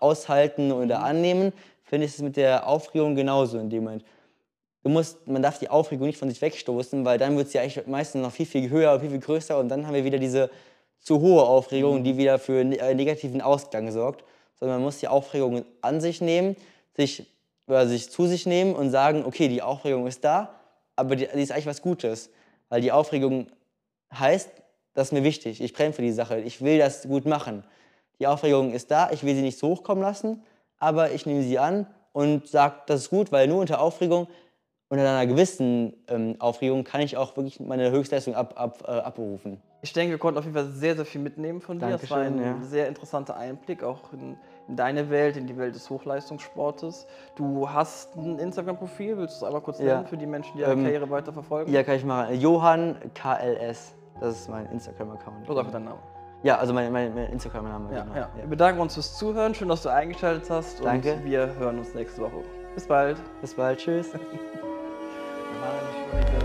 aushalten 0.00 0.72
oder 0.72 1.04
annehmen, 1.04 1.52
finde 1.84 2.06
ich 2.06 2.14
es 2.14 2.20
mit 2.20 2.36
der 2.36 2.66
Aufregung 2.66 3.14
genauso 3.14 3.60
in 3.60 3.70
dem 3.70 3.84
Moment. 3.84 4.04
Du 4.86 4.92
musst, 4.92 5.26
man 5.26 5.42
darf 5.42 5.58
die 5.58 5.68
Aufregung 5.68 6.06
nicht 6.06 6.16
von 6.16 6.30
sich 6.30 6.40
wegstoßen, 6.40 7.04
weil 7.04 7.18
dann 7.18 7.36
wird 7.36 7.48
sie 7.48 7.58
eigentlich 7.58 7.88
meistens 7.88 8.22
noch 8.22 8.30
viel, 8.30 8.46
viel 8.46 8.70
höher, 8.70 9.00
viel, 9.00 9.10
viel 9.10 9.18
größer 9.18 9.58
und 9.58 9.68
dann 9.68 9.84
haben 9.84 9.94
wir 9.94 10.04
wieder 10.04 10.20
diese 10.20 10.48
zu 11.00 11.20
hohe 11.20 11.42
Aufregung, 11.42 12.04
die 12.04 12.16
wieder 12.16 12.38
für 12.38 12.62
ne- 12.62 12.78
äh, 12.78 12.94
negativen 12.94 13.40
Ausgang 13.40 13.90
sorgt. 13.90 14.22
Sondern 14.54 14.76
man 14.76 14.84
muss 14.84 14.98
die 14.98 15.08
Aufregung 15.08 15.64
an 15.80 16.00
sich 16.00 16.20
nehmen, 16.20 16.54
sich, 16.96 17.26
oder 17.66 17.88
sich 17.88 18.12
zu 18.12 18.28
sich 18.28 18.46
nehmen 18.46 18.76
und 18.76 18.90
sagen, 18.90 19.24
okay, 19.26 19.48
die 19.48 19.60
Aufregung 19.60 20.06
ist 20.06 20.22
da, 20.22 20.54
aber 20.94 21.16
die, 21.16 21.26
die 21.34 21.42
ist 21.42 21.50
eigentlich 21.50 21.66
was 21.66 21.82
Gutes. 21.82 22.30
Weil 22.68 22.80
die 22.80 22.92
Aufregung 22.92 23.48
heißt, 24.14 24.50
das 24.94 25.08
ist 25.08 25.12
mir 25.12 25.24
wichtig, 25.24 25.60
ich 25.60 25.72
brenne 25.72 25.94
für 25.94 26.02
die 26.02 26.12
Sache, 26.12 26.38
ich 26.38 26.62
will 26.62 26.78
das 26.78 27.08
gut 27.08 27.26
machen. 27.26 27.64
Die 28.20 28.28
Aufregung 28.28 28.72
ist 28.72 28.92
da, 28.92 29.10
ich 29.10 29.24
will 29.24 29.34
sie 29.34 29.42
nicht 29.42 29.58
so 29.58 29.66
hochkommen 29.66 30.04
lassen, 30.04 30.44
aber 30.78 31.10
ich 31.10 31.26
nehme 31.26 31.42
sie 31.42 31.58
an 31.58 31.88
und 32.12 32.46
sage, 32.46 32.76
das 32.86 33.00
ist 33.00 33.10
gut, 33.10 33.32
weil 33.32 33.48
nur 33.48 33.58
unter 33.58 33.80
Aufregung, 33.80 34.28
unter 34.88 35.02
einer 35.08 35.26
gewissen 35.26 35.94
ähm, 36.08 36.36
Aufregung 36.38 36.84
kann 36.84 37.00
ich 37.00 37.16
auch 37.16 37.36
wirklich 37.36 37.58
meine 37.60 37.90
Höchstleistung 37.90 38.34
ab, 38.34 38.54
ab, 38.56 38.84
äh, 38.86 38.92
abberufen. 38.92 39.60
Ich 39.82 39.92
denke, 39.92 40.12
wir 40.12 40.18
konnten 40.18 40.38
auf 40.38 40.44
jeden 40.44 40.56
Fall 40.56 40.66
sehr, 40.66 40.96
sehr 40.96 41.04
viel 41.04 41.20
mitnehmen 41.20 41.60
von 41.60 41.78
dir. 41.78 41.88
Es 41.88 42.10
war 42.10 42.18
ein 42.18 42.36
Dankeschön, 42.36 42.60
ja. 42.60 42.66
sehr 42.66 42.88
interessanter 42.88 43.36
Einblick 43.36 43.84
auch 43.84 44.12
in, 44.12 44.36
in 44.68 44.76
deine 44.76 45.10
Welt, 45.10 45.36
in 45.36 45.46
die 45.46 45.56
Welt 45.56 45.74
des 45.74 45.90
Hochleistungssportes. 45.90 47.06
Du 47.36 47.68
hast 47.70 48.16
ein 48.16 48.38
Instagram-Profil, 48.38 49.16
willst 49.18 49.34
du 49.34 49.38
es 49.38 49.42
einmal 49.44 49.60
kurz 49.60 49.78
Ja. 49.78 49.96
nennen 49.96 50.06
für 50.06 50.16
die 50.16 50.26
Menschen, 50.26 50.52
die 50.56 50.60
ihre 50.62 50.72
Ähm, 50.72 50.82
Karriere 50.82 51.10
weiter 51.10 51.32
verfolgen? 51.32 51.72
Ja, 51.72 51.82
kann 51.82 51.96
ich 51.96 52.04
machen. 52.04 52.34
Johann 52.40 52.96
KLS, 53.14 53.94
das 54.20 54.40
ist 54.40 54.48
mein 54.48 54.66
Instagram-Account. 54.66 55.48
Oder 55.48 55.60
einfach 55.60 55.72
dein 55.72 55.84
Name. 55.84 55.98
Ja, 56.42 56.58
also 56.58 56.72
mein, 56.72 56.92
mein, 56.92 57.14
mein 57.14 57.30
Instagram-Name. 57.32 57.94
Ja, 57.94 58.02
genau. 58.04 58.16
ja. 58.16 58.28
Wir 58.36 58.46
bedanken 58.46 58.80
uns 58.80 58.94
fürs 58.94 59.16
Zuhören. 59.18 59.54
Schön, 59.54 59.68
dass 59.68 59.82
du 59.82 59.88
eingeschaltet 59.88 60.48
hast. 60.50 60.84
Danke. 60.84 61.14
Und 61.14 61.24
wir 61.24 61.54
hören 61.58 61.78
uns 61.78 61.94
nächste 61.94 62.22
Woche. 62.22 62.42
Bis 62.74 62.86
bald. 62.86 63.18
Bis 63.40 63.54
bald, 63.54 63.78
tschüss. 63.78 64.12
Schon 66.10 66.18
wieder 66.20 66.42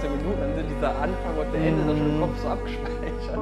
15 0.00 0.10
Minuten, 0.16 0.40
dann 0.40 0.54
sind 0.54 0.68
dieser 0.70 0.90
Anfang 0.98 1.34
und 1.38 1.48
der 1.54 1.60
Ende 1.62 1.80
dann 1.86 1.96
schon 1.96 2.10
im 2.10 2.20
Kopf 2.20 2.36
so 2.42 2.48
abgespeichert. 2.48 3.38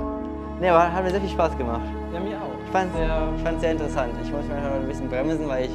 Nee, 0.60 0.68
aber 0.68 0.92
hat 0.92 1.02
mir 1.04 1.10
sehr 1.10 1.20
viel 1.24 1.30
Spaß 1.32 1.56
gemacht. 1.56 1.88
Ja, 2.12 2.20
mir 2.20 2.36
auch. 2.36 2.52
Ich 2.64 2.70
fand 2.70 2.92
es 2.92 3.00
Ja. 3.00 3.28
ich 3.34 3.42
fand's 3.42 3.60
sehr 3.64 3.72
interessant. 3.72 4.12
Ich 4.22 4.30
muss 4.30 4.44
manchmal 4.44 4.76
ein 4.76 4.86
bisschen 4.88 5.08
bremsen, 5.08 5.48
weil 5.48 5.64
ich, 5.66 5.74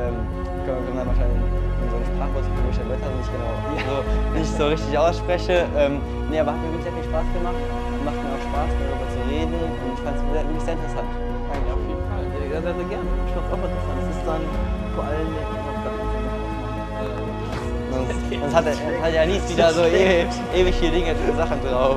ähm, 0.00 0.16
ich 0.40 0.64
komme 0.64 0.80
dann 0.96 1.04
wahrscheinlich 1.04 1.36
in 1.44 1.88
so 1.92 1.96
eine 2.00 2.06
Sprachwurzelung 2.08 2.64
der 2.72 2.86
Wörter 2.88 3.10
nicht 3.20 3.30
genau, 3.30 3.52
so, 3.84 3.96
nicht 4.32 4.52
so 4.56 4.64
richtig 4.72 4.92
ausspreche. 4.96 5.68
Ähm, 5.76 6.00
nee, 6.32 6.40
aber 6.40 6.56
hat 6.56 6.60
mir 6.64 6.72
wirklich 6.72 6.88
sehr 6.88 6.96
viel 6.96 7.04
Spaß 7.12 7.26
gemacht. 7.36 7.60
Macht 8.00 8.16
mir 8.24 8.32
auch 8.32 8.44
Spaß, 8.48 8.70
darüber 8.80 9.06
zu 9.12 9.20
reden 9.28 9.52
und 9.60 9.92
ich 9.92 10.00
fand 10.00 10.16
es 10.16 10.22
wirklich 10.24 10.64
sehr 10.64 10.76
interessant. 10.80 11.10
Ja, 11.68 11.72
auf 11.76 11.84
jeden 11.84 12.04
Fall. 12.08 12.24
sehr, 12.32 12.60
sehr, 12.64 12.74
sehr 12.80 12.88
gerne. 12.88 13.08
Ich 13.28 13.32
fand's 13.36 13.50
auch 13.52 13.60
interessant. 13.60 13.96
Es 14.00 14.08
ist 14.16 14.24
dann 14.24 14.42
vor 14.96 15.04
allem 15.04 15.28
Sonst, 17.94 18.40
sonst 18.40 18.54
hat, 18.54 18.66
er, 18.66 19.02
hat 19.02 19.14
ja 19.14 19.24
nichts 19.24 19.48
wieder 19.50 19.72
so 19.72 19.82
ewig, 19.82 20.26
ewig 20.54 20.74
viele 20.74 20.90
Dinge, 20.92 21.14
Sachen 21.36 21.62
drauf. 21.62 21.96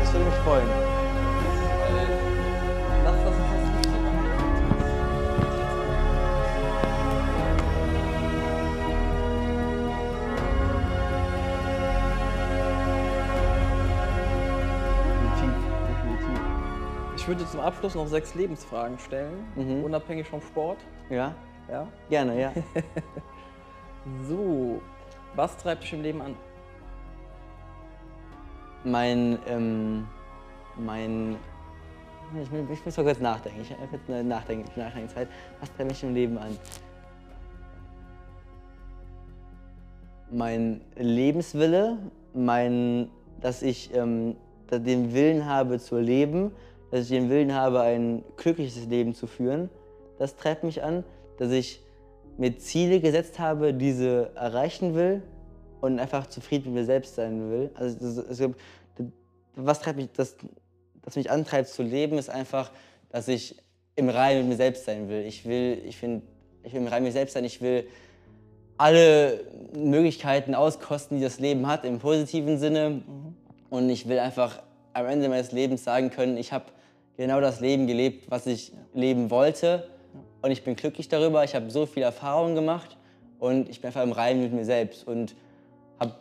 Das 0.00 0.12
würde 0.12 0.24
mich 0.24 0.34
freuen. 0.44 0.95
Ich 17.26 17.28
würde 17.28 17.44
zum 17.44 17.58
Abschluss 17.58 17.96
noch 17.96 18.06
sechs 18.06 18.36
Lebensfragen 18.36 19.00
stellen, 19.00 19.82
unabhängig 19.82 20.28
vom 20.28 20.40
Sport. 20.40 20.78
Ja, 21.10 21.34
Ja. 21.68 21.88
gerne, 22.08 22.40
ja. 22.40 22.52
So, 24.28 24.80
was 25.34 25.56
treibt 25.56 25.82
dich 25.82 25.92
im 25.92 26.02
Leben 26.02 26.22
an? 26.22 26.36
Mein, 28.84 29.40
ähm, 29.48 30.06
mein, 30.76 31.34
ich, 32.40 32.48
ich 32.70 32.84
muss 32.84 32.96
mal 32.96 33.02
kurz 33.02 33.18
nachdenken. 33.18 33.60
Ich 33.60 33.72
habe 33.72 33.88
jetzt 33.90 34.08
eine 34.08 34.22
Nachdenk 34.22 34.76
Nachdenkzeit. 34.76 35.26
Was 35.58 35.72
treibt 35.74 35.90
mich 35.90 36.02
im 36.04 36.14
Leben 36.14 36.38
an? 36.38 36.56
Mein 40.30 40.80
Lebenswille, 40.94 41.98
mein, 42.34 43.08
dass 43.40 43.62
ich 43.62 43.92
ähm, 43.92 44.36
den 44.70 45.12
Willen 45.12 45.44
habe 45.44 45.80
zu 45.80 45.98
leben, 45.98 46.52
dass 46.96 47.04
ich 47.04 47.10
den 47.10 47.28
Willen 47.28 47.52
habe, 47.52 47.80
ein 47.82 48.24
glückliches 48.36 48.86
Leben 48.86 49.14
zu 49.14 49.26
führen, 49.26 49.68
das 50.18 50.34
treibt 50.36 50.64
mich 50.64 50.82
an, 50.82 51.04
dass 51.36 51.50
ich 51.50 51.80
mir 52.38 52.56
Ziele 52.56 53.00
gesetzt 53.00 53.38
habe, 53.38 53.74
diese 53.74 54.30
erreichen 54.34 54.94
will 54.94 55.22
und 55.82 55.98
einfach 55.98 56.26
zufrieden 56.26 56.72
mit 56.72 56.80
mir 56.80 56.84
selbst 56.86 57.14
sein 57.14 57.50
will. 57.50 57.70
Also 57.74 57.98
das, 57.98 58.26
also, 58.26 58.54
was 59.56 59.80
treibt 59.80 59.98
mich, 59.98 60.08
das, 60.16 60.36
das 61.02 61.16
mich 61.16 61.30
antreibt 61.30 61.68
zu 61.68 61.82
leben, 61.82 62.16
ist 62.16 62.30
einfach, 62.30 62.70
dass 63.10 63.28
ich 63.28 63.56
im 63.94 64.08
Reinen 64.08 64.40
mit 64.40 64.48
mir 64.48 64.56
selbst 64.56 64.86
sein 64.86 65.10
will. 65.10 65.24
Ich 65.26 65.44
will, 65.44 65.82
ich 65.84 65.98
finde, 65.98 66.22
ich 66.62 66.72
will 66.72 66.80
im 66.80 66.86
Reinen 66.86 67.04
mit 67.04 67.12
mir 67.12 67.18
selbst 67.18 67.34
sein. 67.34 67.44
Ich 67.44 67.60
will 67.60 67.86
alle 68.78 69.44
Möglichkeiten 69.74 70.54
auskosten, 70.54 71.18
die 71.18 71.24
das 71.24 71.40
Leben 71.40 71.66
hat, 71.66 71.84
im 71.84 71.98
positiven 71.98 72.58
Sinne. 72.58 73.02
Und 73.68 73.90
ich 73.90 74.08
will 74.08 74.18
einfach 74.18 74.62
am 74.94 75.06
Ende 75.06 75.28
meines 75.28 75.52
Lebens 75.52 75.84
sagen 75.84 76.08
können, 76.08 76.38
ich 76.38 76.52
habe 76.52 76.64
genau 77.16 77.40
das 77.40 77.60
Leben 77.60 77.86
gelebt, 77.86 78.30
was 78.30 78.46
ich 78.46 78.72
leben 78.94 79.30
wollte. 79.30 79.88
Und 80.42 80.50
ich 80.50 80.64
bin 80.64 80.76
glücklich 80.76 81.08
darüber. 81.08 81.44
Ich 81.44 81.54
habe 81.54 81.70
so 81.70 81.86
viel 81.86 82.02
Erfahrung 82.02 82.54
gemacht 82.54 82.96
und 83.38 83.68
ich 83.68 83.80
bin 83.80 83.88
einfach 83.88 84.02
im 84.02 84.12
Reinen 84.12 84.42
mit 84.42 84.52
mir 84.52 84.64
selbst 84.64 85.06
und 85.06 85.34
hab, 85.98 86.18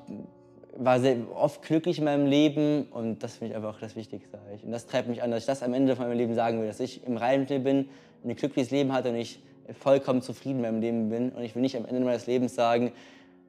war 0.77 0.99
sehr 0.99 1.17
oft 1.34 1.62
glücklich 1.62 1.99
in 1.99 2.05
meinem 2.05 2.25
Leben 2.25 2.88
und 2.91 3.23
das 3.23 3.38
finde 3.38 3.51
ich 3.51 3.55
einfach 3.55 3.79
das 3.79 3.95
Wichtigste. 3.95 4.39
Und 4.63 4.71
das 4.71 4.88
treibt 4.88 5.08
mich 5.08 5.21
an, 5.21 5.31
dass 5.31 5.41
ich 5.41 5.45
das 5.45 5.63
am 5.63 5.73
Ende 5.73 5.95
von 5.95 6.08
meinem 6.08 6.17
Leben 6.17 6.34
sagen 6.34 6.60
will, 6.60 6.67
dass 6.67 6.79
ich 6.79 7.05
im 7.05 7.17
Reinen 7.17 7.41
mit 7.41 7.49
mir 7.49 7.60
bin, 7.60 7.89
ein 8.23 8.36
glückliches 8.36 8.71
Leben 8.71 8.91
hatte 8.91 9.10
und 9.10 9.15
ich 9.15 9.39
vollkommen 9.79 10.21
zufrieden 10.21 10.62
mit 10.62 10.71
meinem 10.71 10.81
Leben 10.81 11.10
bin. 11.10 11.31
Und 11.31 11.43
ich 11.43 11.55
will 11.55 11.62
nicht 11.62 11.77
am 11.77 11.86
Ende 11.86 12.01
meines 12.01 12.27
Lebens 12.27 12.55
sagen, 12.55 12.91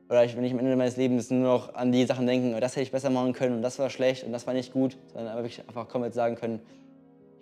oder 0.08 0.24
ich 0.24 0.34
will 0.34 0.42
nicht 0.42 0.52
am 0.52 0.60
Ende 0.60 0.76
meines 0.76 0.96
Lebens 0.96 1.30
nur 1.30 1.40
noch 1.40 1.74
an 1.74 1.90
die 1.90 2.04
Sachen 2.04 2.26
denken, 2.26 2.54
oh, 2.54 2.60
das 2.60 2.72
hätte 2.72 2.82
ich 2.82 2.92
besser 2.92 3.10
machen 3.10 3.32
können 3.32 3.56
und 3.56 3.62
das 3.62 3.78
war 3.78 3.90
schlecht 3.90 4.24
und 4.24 4.32
das 4.32 4.46
war 4.46 4.54
nicht 4.54 4.72
gut, 4.72 4.96
sondern 5.12 5.36
einfach 5.36 5.88
komplett 5.88 6.14
sagen 6.14 6.36
können, 6.36 6.60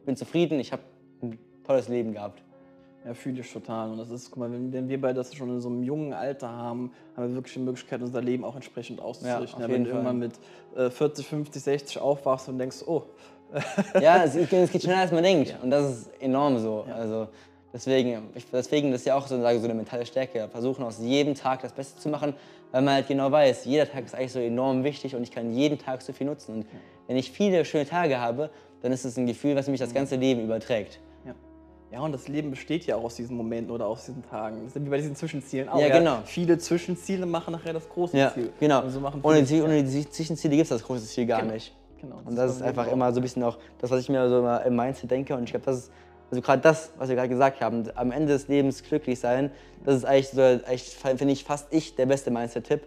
bin 0.05 0.17
zufrieden, 0.17 0.61
ich 0.61 0.73
habe 0.73 0.83
ein 1.23 1.39
tolles 1.65 1.89
Leben 1.89 2.13
gehabt. 2.13 2.43
Ja, 3.05 3.13
fühle 3.13 3.41
ich 3.41 3.53
total. 3.53 3.91
Und 3.91 3.99
das 3.99 4.11
ist, 4.11 4.31
guck 4.31 4.39
mal, 4.39 4.51
wenn, 4.51 4.73
wenn 4.73 4.89
wir 4.89 4.99
beide 4.99 5.15
das 5.15 5.35
schon 5.35 5.51
in 5.51 5.61
so 5.61 5.69
einem 5.69 5.83
jungen 5.83 6.15
Alter 6.15 6.49
haben, 6.49 6.91
haben 7.17 7.29
wir 7.29 7.35
wirklich 7.35 7.53
die 7.53 7.61
Möglichkeit, 7.61 8.01
unser 8.01 8.23
Leben 8.23 8.45
auch 8.45 8.55
entsprechend 8.55 9.01
auszurichten. 9.01 9.63
auf 9.63 9.69
wenn 9.69 9.71
jeden 9.71 9.85
du 9.85 9.91
irgendwann 9.91 10.19
mit 10.19 10.33
äh, 10.75 10.89
40, 10.89 11.27
50, 11.27 11.63
60 11.63 11.99
aufwachst 11.99 12.49
und 12.49 12.59
denkst, 12.59 12.83
oh, 12.87 13.03
Ja, 14.01 14.25
es, 14.25 14.35
es 14.35 14.71
geht 14.71 14.83
schneller 14.83 15.01
als 15.01 15.13
man 15.13 15.23
denkt. 15.23 15.55
Und 15.63 15.71
das 15.71 15.91
ist 15.91 16.11
enorm 16.21 16.59
so. 16.59 16.85
Also 16.93 17.29
deswegen, 17.75 18.23
ich, 18.35 18.47
deswegen 18.51 18.93
ist 18.93 19.05
ja 19.05 19.17
auch 19.17 19.27
so, 19.27 19.39
sage, 19.41 19.59
so 19.59 19.65
eine 19.65 19.75
mentale 19.75 20.07
Stärke. 20.07 20.49
Versuchen 20.51 20.83
aus 20.85 20.99
jedem 21.01 21.35
Tag 21.35 21.61
das 21.63 21.73
Beste 21.73 22.01
zu 22.01 22.09
machen, 22.09 22.33
weil 22.73 22.81
man 22.83 22.95
halt 22.95 23.09
genau 23.09 23.31
weiß, 23.31 23.67
jeder 23.67 23.91
Tag 23.91 24.05
ist 24.07 24.15
eigentlich 24.15 24.33
so 24.33 24.41
enorm 24.41 24.85
wichtig 24.85 25.15
und 25.15 25.23
ich 25.23 25.31
kann 25.31 25.53
jeden 25.53 25.79
Tag 25.79 26.01
so 26.03 26.13
viel 26.13 26.27
nutzen. 26.27 26.55
Und 26.55 26.67
wenn 27.07 27.17
ich 27.17 27.31
viele 27.31 27.65
schöne 27.67 27.85
Tage 27.87 28.19
habe, 28.21 28.49
dann 28.83 28.93
ist 28.93 29.05
es 29.05 29.17
ein 29.19 29.27
Gefühl, 29.27 29.57
was 29.57 29.69
mich 29.69 29.81
das 29.81 29.93
ganze 29.93 30.17
Leben 30.17 30.43
überträgt. 30.45 31.01
Ja. 31.27 31.35
Ja, 31.93 32.01
und 32.01 32.13
das 32.13 32.27
Leben 32.29 32.51
besteht 32.51 32.87
ja 32.87 32.97
auch 32.97 33.05
aus 33.05 33.15
diesen 33.17 33.37
Momenten 33.37 33.71
oder 33.71 33.87
aus 33.87 34.07
diesen 34.07 34.23
Tagen. 34.29 34.63
Das 34.65 34.75
ist 34.75 34.85
wie 34.85 34.89
bei 34.89 34.97
diesen 34.97 35.15
Zwischenzielen 35.15 35.69
auch. 35.69 35.81
Ja, 35.81 35.97
genau. 35.97 36.19
Viele 36.25 36.59
Zwischenziele 36.59 37.25
machen 37.27 37.53
nachher 37.53 37.73
das 37.73 37.89
große 37.89 38.17
Ja, 38.19 38.33
Ziel. 38.35 38.53
genau. 38.59 38.83
Und 38.83 38.91
so 38.91 39.01
machen 39.01 39.21
ohne, 39.23 39.43
die, 39.43 39.63
ohne 39.63 39.83
die 39.85 40.11
Zwischenziele 40.11 40.57
gibt 40.57 40.65
es 40.65 40.71
das 40.71 40.83
große 40.83 41.05
Ziel 41.07 41.27
gar 41.27 41.41
Genau. 41.43 41.53
nicht. 41.55 41.73
Genau, 42.01 42.17
Und 42.25 42.37
das 42.37 42.57
ist 42.57 42.63
einfach 42.63 42.89
auch. 42.89 42.93
immer 42.93 43.13
so 43.13 43.21
ein 43.21 43.23
bisschen 43.23 43.43
auch 43.45 43.57
das, 43.79 43.91
was 43.91 44.01
ich 44.01 44.09
mir 44.09 44.29
so 44.29 44.41
immer 44.41 44.63
im 44.65 44.75
Mindset 44.77 45.11
denke. 45.11 45.35
Und 45.37 45.45
ich 45.45 45.51
glaube, 45.53 45.65
das 45.67 45.77
ist, 45.79 45.93
also 46.35 46.43
gerade 46.43 46.63
das, 46.63 46.91
was 46.99 47.09
wir 47.09 47.15
gerade 47.15 47.29
gesagt 47.29 47.61
haben, 47.61 47.85
am 47.95 48.11
Ende 48.11 48.33
des 48.33 48.49
Lebens 48.49 48.83
glücklich 48.83 49.21
sein, 49.21 49.53
das 49.85 49.99
ist 49.99 50.05
eigentlich, 50.05 50.31
so, 50.31 50.59
finde 51.17 51.33
ich, 51.33 51.45
fast 51.45 51.73
ich 51.73 51.95
der 51.95 52.07
beste 52.07 52.33
Mindset-Tipp. 52.33 52.83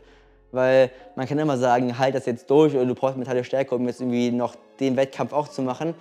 Weil 0.52 0.92
man 1.16 1.28
kann 1.28 1.40
immer 1.40 1.58
sagen, 1.58 1.98
halt 1.98 2.14
das 2.14 2.26
jetzt 2.26 2.50
durch 2.50 2.74
oder 2.74 2.86
du 2.86 2.94
brauchst 2.94 3.16
mentale 3.16 3.44
Stärke, 3.46 3.74
um 3.76 3.88
jetzt 3.88 4.02
irgendwie 4.02 4.32
noch 4.32 4.56
den 4.82 4.98
Wettkampf 4.98 5.32
auch 5.32 5.48
zu 5.48 5.62
machen. 5.62 5.94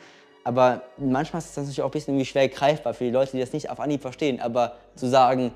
Aber 0.43 0.83
manchmal 0.97 1.41
ist 1.41 1.57
das 1.57 1.65
natürlich 1.65 1.83
auch 1.83 1.87
ein 1.87 1.91
bisschen 1.93 2.15
irgendwie 2.15 2.27
schwer 2.27 2.49
greifbar 2.49 2.95
für 2.95 3.05
die 3.05 3.11
Leute, 3.11 3.33
die 3.33 3.41
das 3.41 3.53
nicht 3.53 3.71
auf 3.71 3.79
Anhieb 3.79 4.03
verstehen. 4.03 4.41
Aber 4.41 4.77
zu 4.97 5.07
sagen, 5.07 5.53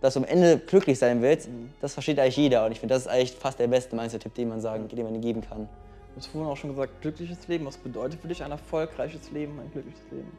dass 0.00 0.14
du 0.14 0.20
am 0.20 0.26
Ende 0.26 0.58
glücklich 0.58 0.98
sein 0.98 1.20
willst, 1.20 1.50
das 1.80 1.92
versteht 1.92 2.18
eigentlich 2.18 2.36
jeder. 2.36 2.64
Und 2.64 2.72
ich 2.72 2.80
finde, 2.80 2.94
das 2.94 3.02
ist 3.02 3.08
eigentlich 3.08 3.32
fast 3.32 3.58
der 3.58 3.68
beste 3.68 3.94
Mindset-Tipp, 3.94 4.34
den 4.34 4.48
man 4.48 4.60
sagen, 4.62 4.88
den 4.88 5.02
man 5.02 5.20
geben 5.20 5.42
kann. 5.42 5.68
Du 6.14 6.20
hast 6.20 6.28
vorhin 6.28 6.50
auch 6.50 6.56
schon 6.56 6.70
gesagt, 6.70 7.02
glückliches 7.02 7.46
Leben. 7.48 7.66
Was 7.66 7.76
bedeutet 7.76 8.20
für 8.20 8.28
dich 8.28 8.42
ein 8.42 8.50
erfolgreiches 8.50 9.30
Leben, 9.32 9.60
ein 9.60 9.70
glückliches 9.70 10.00
Leben? 10.10 10.32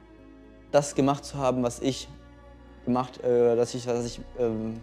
Das 0.72 0.96
gemacht 0.96 1.26
zu 1.26 1.38
haben, 1.38 1.64
was 1.64 1.80
ich 1.80 2.08
gemacht, 2.86 3.24
äh, 3.24 3.56
dass 3.56 3.74
ich, 3.74 3.86
was 3.88 4.06
ich, 4.06 4.22
ähm, 4.40 4.80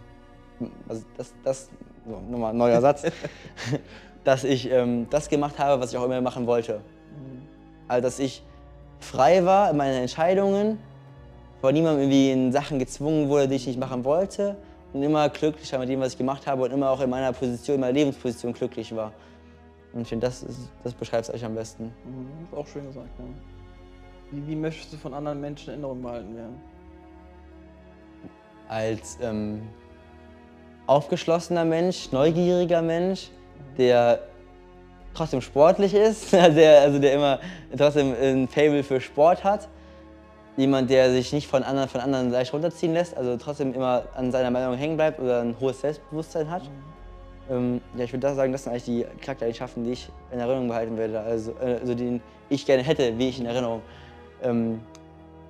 also 0.87 1.03
das, 1.17 1.33
das, 1.43 1.69
so, 2.07 2.21
nochmal 2.29 2.53
neuer 2.53 2.81
Satz, 2.81 3.03
dass 4.23 4.43
ich 4.43 4.69
ähm, 4.71 5.07
das 5.09 5.29
gemacht 5.29 5.57
habe, 5.59 5.81
was 5.81 5.91
ich 5.91 5.97
auch 5.97 6.05
immer 6.05 6.21
machen 6.21 6.47
wollte. 6.47 6.81
Also, 7.87 8.01
dass 8.03 8.19
ich 8.19 8.43
frei 8.99 9.45
war 9.45 9.69
in 9.71 9.77
meinen 9.77 10.01
Entscheidungen, 10.01 10.79
von 11.61 11.73
niemandem 11.73 12.01
irgendwie 12.03 12.31
in 12.31 12.51
Sachen 12.51 12.79
gezwungen 12.79 13.29
wurde, 13.29 13.47
die 13.47 13.55
ich 13.55 13.67
nicht 13.67 13.79
machen 13.79 14.03
wollte 14.03 14.55
und 14.93 15.01
immer 15.03 15.29
glücklich 15.29 15.71
war 15.71 15.79
mit 15.79 15.89
dem, 15.89 15.99
was 15.99 16.13
ich 16.13 16.17
gemacht 16.17 16.45
habe 16.47 16.63
und 16.63 16.71
immer 16.71 16.89
auch 16.89 17.01
in 17.01 17.09
meiner 17.09 17.31
Position, 17.33 17.75
in 17.75 17.81
meiner 17.81 17.93
Lebensposition 17.93 18.53
glücklich 18.53 18.95
war. 18.95 19.11
Und 19.93 20.01
ich 20.01 20.07
finde, 20.09 20.27
das, 20.27 20.43
ist- 20.43 20.69
das 20.83 20.93
beschreibt 20.93 21.23
es 21.23 21.29
eigentlich 21.29 21.45
am 21.45 21.55
besten. 21.55 21.85
Mhm, 22.05 22.27
ist 22.45 22.57
auch 22.57 22.67
schön 22.67 22.85
gesagt, 22.87 23.07
ja. 23.17 23.25
Wie, 24.31 24.47
wie 24.47 24.55
möchtest 24.55 24.93
du 24.93 24.97
von 24.97 25.13
anderen 25.13 25.39
Menschen 25.39 25.65
in 25.65 25.81
Erinnerung 25.81 26.01
behalten 26.01 26.35
werden? 26.35 26.61
als 28.67 29.17
ähm, 29.21 29.61
aufgeschlossener 30.87 31.65
Mensch, 31.65 32.11
neugieriger 32.11 32.81
Mensch, 32.81 33.29
der 33.77 34.19
trotzdem 35.13 35.41
sportlich 35.41 35.93
ist, 35.93 36.31
der, 36.33 36.81
also 36.81 36.99
der 36.99 37.13
immer 37.13 37.39
trotzdem 37.77 38.13
ein 38.13 38.47
Fable 38.47 38.83
für 38.83 38.99
Sport 38.99 39.43
hat. 39.43 39.67
Jemand, 40.57 40.89
der 40.89 41.11
sich 41.11 41.33
nicht 41.33 41.47
von 41.47 41.63
anderen, 41.63 41.89
von 41.89 41.99
anderen 41.99 42.31
leicht 42.31 42.53
runterziehen 42.53 42.93
lässt, 42.93 43.17
also 43.17 43.35
trotzdem 43.35 43.73
immer 43.73 44.03
an 44.15 44.31
seiner 44.31 44.51
Meinung 44.51 44.75
hängen 44.75 44.95
bleibt 44.95 45.19
oder 45.19 45.41
ein 45.41 45.55
hohes 45.59 45.81
Selbstbewusstsein 45.81 46.49
hat. 46.49 46.61
Ähm, 47.49 47.81
ja, 47.97 48.05
ich 48.05 48.13
würde 48.13 48.33
sagen, 48.33 48.53
das 48.53 48.63
sind 48.63 48.71
eigentlich 48.71 48.85
die 48.85 49.05
Charaktereigenschaften, 49.21 49.83
die 49.83 49.91
ich 49.91 50.09
in 50.31 50.39
Erinnerung 50.39 50.69
behalten 50.69 50.97
werde, 50.97 51.19
also, 51.19 51.51
äh, 51.61 51.77
also 51.81 51.93
die 51.93 52.21
ich 52.47 52.65
gerne 52.65 52.83
hätte, 52.83 53.17
wie 53.17 53.29
ich 53.29 53.39
in 53.39 53.45
Erinnerung 53.47 53.81
ähm, 54.41 54.81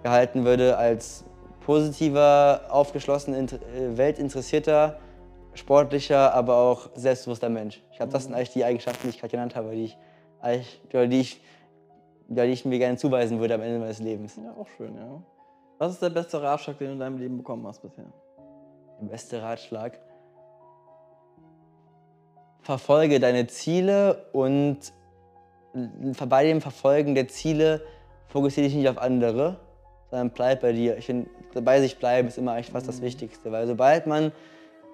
gehalten 0.03 0.45
würde 0.45 0.77
als 0.77 1.23
positiver, 1.61 2.61
aufgeschlossener, 2.69 3.37
int- 3.37 3.53
äh, 3.53 3.97
weltinteressierter, 3.97 4.99
sportlicher, 5.53 6.33
aber 6.33 6.57
auch 6.57 6.89
selbstbewusster 6.95 7.49
Mensch. 7.49 7.81
Ich 7.91 7.97
glaube, 7.97 8.11
das 8.11 8.25
sind 8.25 8.33
eigentlich 8.33 8.51
die 8.51 8.63
Eigenschaften, 8.63 9.03
die 9.03 9.09
ich 9.09 9.19
gerade 9.19 9.31
genannt 9.31 9.55
habe, 9.55 9.71
die 9.71 9.85
ich, 9.85 9.97
eigentlich, 10.41 10.81
die, 10.91 11.19
ich, 11.19 11.41
die 12.27 12.41
ich 12.41 12.65
mir 12.65 12.77
gerne 12.77 12.97
zuweisen 12.97 13.39
würde 13.39 13.55
am 13.55 13.61
Ende 13.61 13.79
meines 13.79 13.99
Lebens. 13.99 14.35
Ja, 14.35 14.53
auch 14.59 14.67
schön, 14.77 14.95
ja. 14.95 15.21
Was 15.77 15.93
ist 15.93 16.01
der 16.01 16.09
beste 16.09 16.41
Ratschlag, 16.41 16.77
den 16.77 16.87
du 16.87 16.93
in 16.93 16.99
deinem 16.99 17.17
Leben 17.17 17.37
bekommen 17.37 17.65
hast 17.65 17.81
bisher? 17.81 18.05
Der 19.01 19.07
beste 19.07 19.41
Ratschlag. 19.41 19.99
Verfolge 22.61 23.19
deine 23.19 23.47
Ziele 23.47 24.25
und 24.33 24.93
bei 26.29 26.45
dem 26.45 26.61
Verfolgen 26.61 27.15
der 27.15 27.27
Ziele 27.27 27.81
fokussiere 28.27 28.67
dich 28.67 28.75
nicht 28.75 28.89
auf 28.89 28.97
andere, 28.97 29.57
sondern 30.09 30.29
bleib 30.31 30.61
bei 30.61 30.71
dir. 30.73 30.97
Ich 30.97 31.05
finde, 31.05 31.29
bei 31.61 31.79
sich 31.81 31.97
bleiben 31.97 32.27
ist 32.27 32.37
immer 32.37 32.53
eigentlich 32.53 32.71
fast 32.71 32.87
das 32.87 33.01
Wichtigste, 33.01 33.51
weil 33.51 33.67
sobald 33.67 34.07
man 34.07 34.31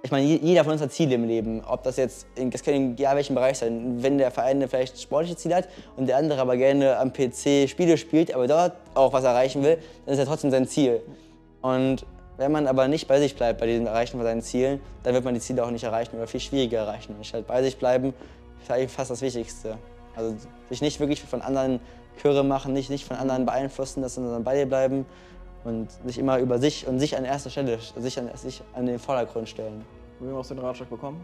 ich 0.04 0.10
meine, 0.10 0.26
je- 0.26 0.40
jeder 0.42 0.64
von 0.64 0.74
uns 0.74 0.82
hat 0.82 0.92
Ziele 0.92 1.14
im 1.14 1.26
Leben. 1.26 1.62
Ob 1.64 1.84
das 1.84 1.98
jetzt, 1.98 2.26
in, 2.36 2.50
das 2.50 2.64
kann 2.64 2.74
in 2.74 2.98
ja, 2.98 3.16
welchem 3.16 3.36
Bereich 3.36 3.60
sein. 3.60 4.02
Wenn 4.02 4.18
der 4.18 4.32
Verein 4.32 4.68
vielleicht 4.68 5.00
sportliche 5.00 5.36
Ziele 5.36 5.54
hat 5.54 5.70
und 5.96 6.08
der 6.08 6.18
andere 6.18 6.42
aber 6.42 6.58
gerne 6.58 6.98
am 6.98 7.14
PC 7.14 7.70
Spiele 7.70 7.96
spielt, 7.98 8.34
aber 8.34 8.48
dort 8.48 8.74
auch 8.96 9.14
was 9.14 9.24
erreichen 9.24 9.62
will, 9.62 9.78
dann 10.06 10.14
ist 10.14 10.18
ja 10.18 10.26
trotzdem 10.26 10.50
sein 10.50 10.66
Ziel. 10.66 11.02
Und 11.62 12.04
wenn 12.38 12.52
man 12.52 12.66
aber 12.66 12.88
nicht 12.88 13.08
bei 13.08 13.20
sich 13.20 13.36
bleibt 13.36 13.60
bei 13.60 13.68
diesem 13.68 13.86
Erreichen 13.86 14.18
von 14.18 14.24
seinen 14.26 14.42
Zielen, 14.42 14.80
dann 15.04 15.14
wird 15.14 15.24
man 15.24 15.36
die 15.36 15.40
Ziele 15.40 15.64
auch 15.64 15.70
nicht 15.70 15.84
erreichen 15.84 16.16
oder 16.16 16.26
viel 16.26 16.40
schwieriger 16.40 16.80
erreichen. 16.80 17.14
Und 17.16 17.24
statt 17.24 17.46
bei 17.46 17.62
sich 17.62 17.78
bleiben, 17.78 18.16
ist 18.60 18.72
eigentlich 18.72 18.90
fast 18.90 19.12
das 19.12 19.22
Wichtigste. 19.22 19.78
Also 20.16 20.34
sich 20.72 20.82
nicht 20.82 21.00
wirklich 21.00 21.22
von 21.22 21.44
anderen 21.44 21.80
Chöre 22.20 22.44
machen, 22.44 22.74
nicht, 22.74 22.90
nicht 22.90 23.06
von 23.06 23.18
anderen 23.18 23.46
beeinflussen, 23.46 24.02
dass 24.02 24.16
sondern 24.16 24.44
bei 24.44 24.56
dir 24.56 24.66
bleiben 24.66 25.06
und 25.64 25.90
sich 26.06 26.18
immer 26.18 26.40
über 26.40 26.60
sich 26.60 26.88
und 26.88 27.00
sich 27.00 27.16
an 27.18 27.26
erster 27.26 27.50
Stelle, 27.50 27.78
sich 27.96 28.20
an, 28.20 28.30
sich 28.36 28.62
an 28.74 28.86
den 28.86 29.00
Vordergrund 29.00 29.50
stellen. 29.50 29.86
Wem 30.20 30.36
hast 30.36 30.52
du 30.52 30.56
den 30.56 30.64
Ratschlag 30.64 30.90
bekommen? 30.90 31.24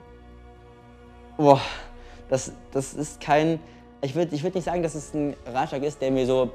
Boah, 1.37 1.61
das, 2.29 2.51
das 2.71 2.93
ist 2.93 3.21
kein. 3.21 3.59
Ich 4.01 4.15
würde 4.15 4.35
ich 4.35 4.43
würd 4.43 4.55
nicht 4.55 4.63
sagen, 4.65 4.83
dass 4.83 4.95
es 4.95 5.13
ein 5.13 5.35
Ratschlag 5.45 5.83
ist, 5.83 6.01
der 6.01 6.11
mir 6.11 6.25
so 6.25 6.51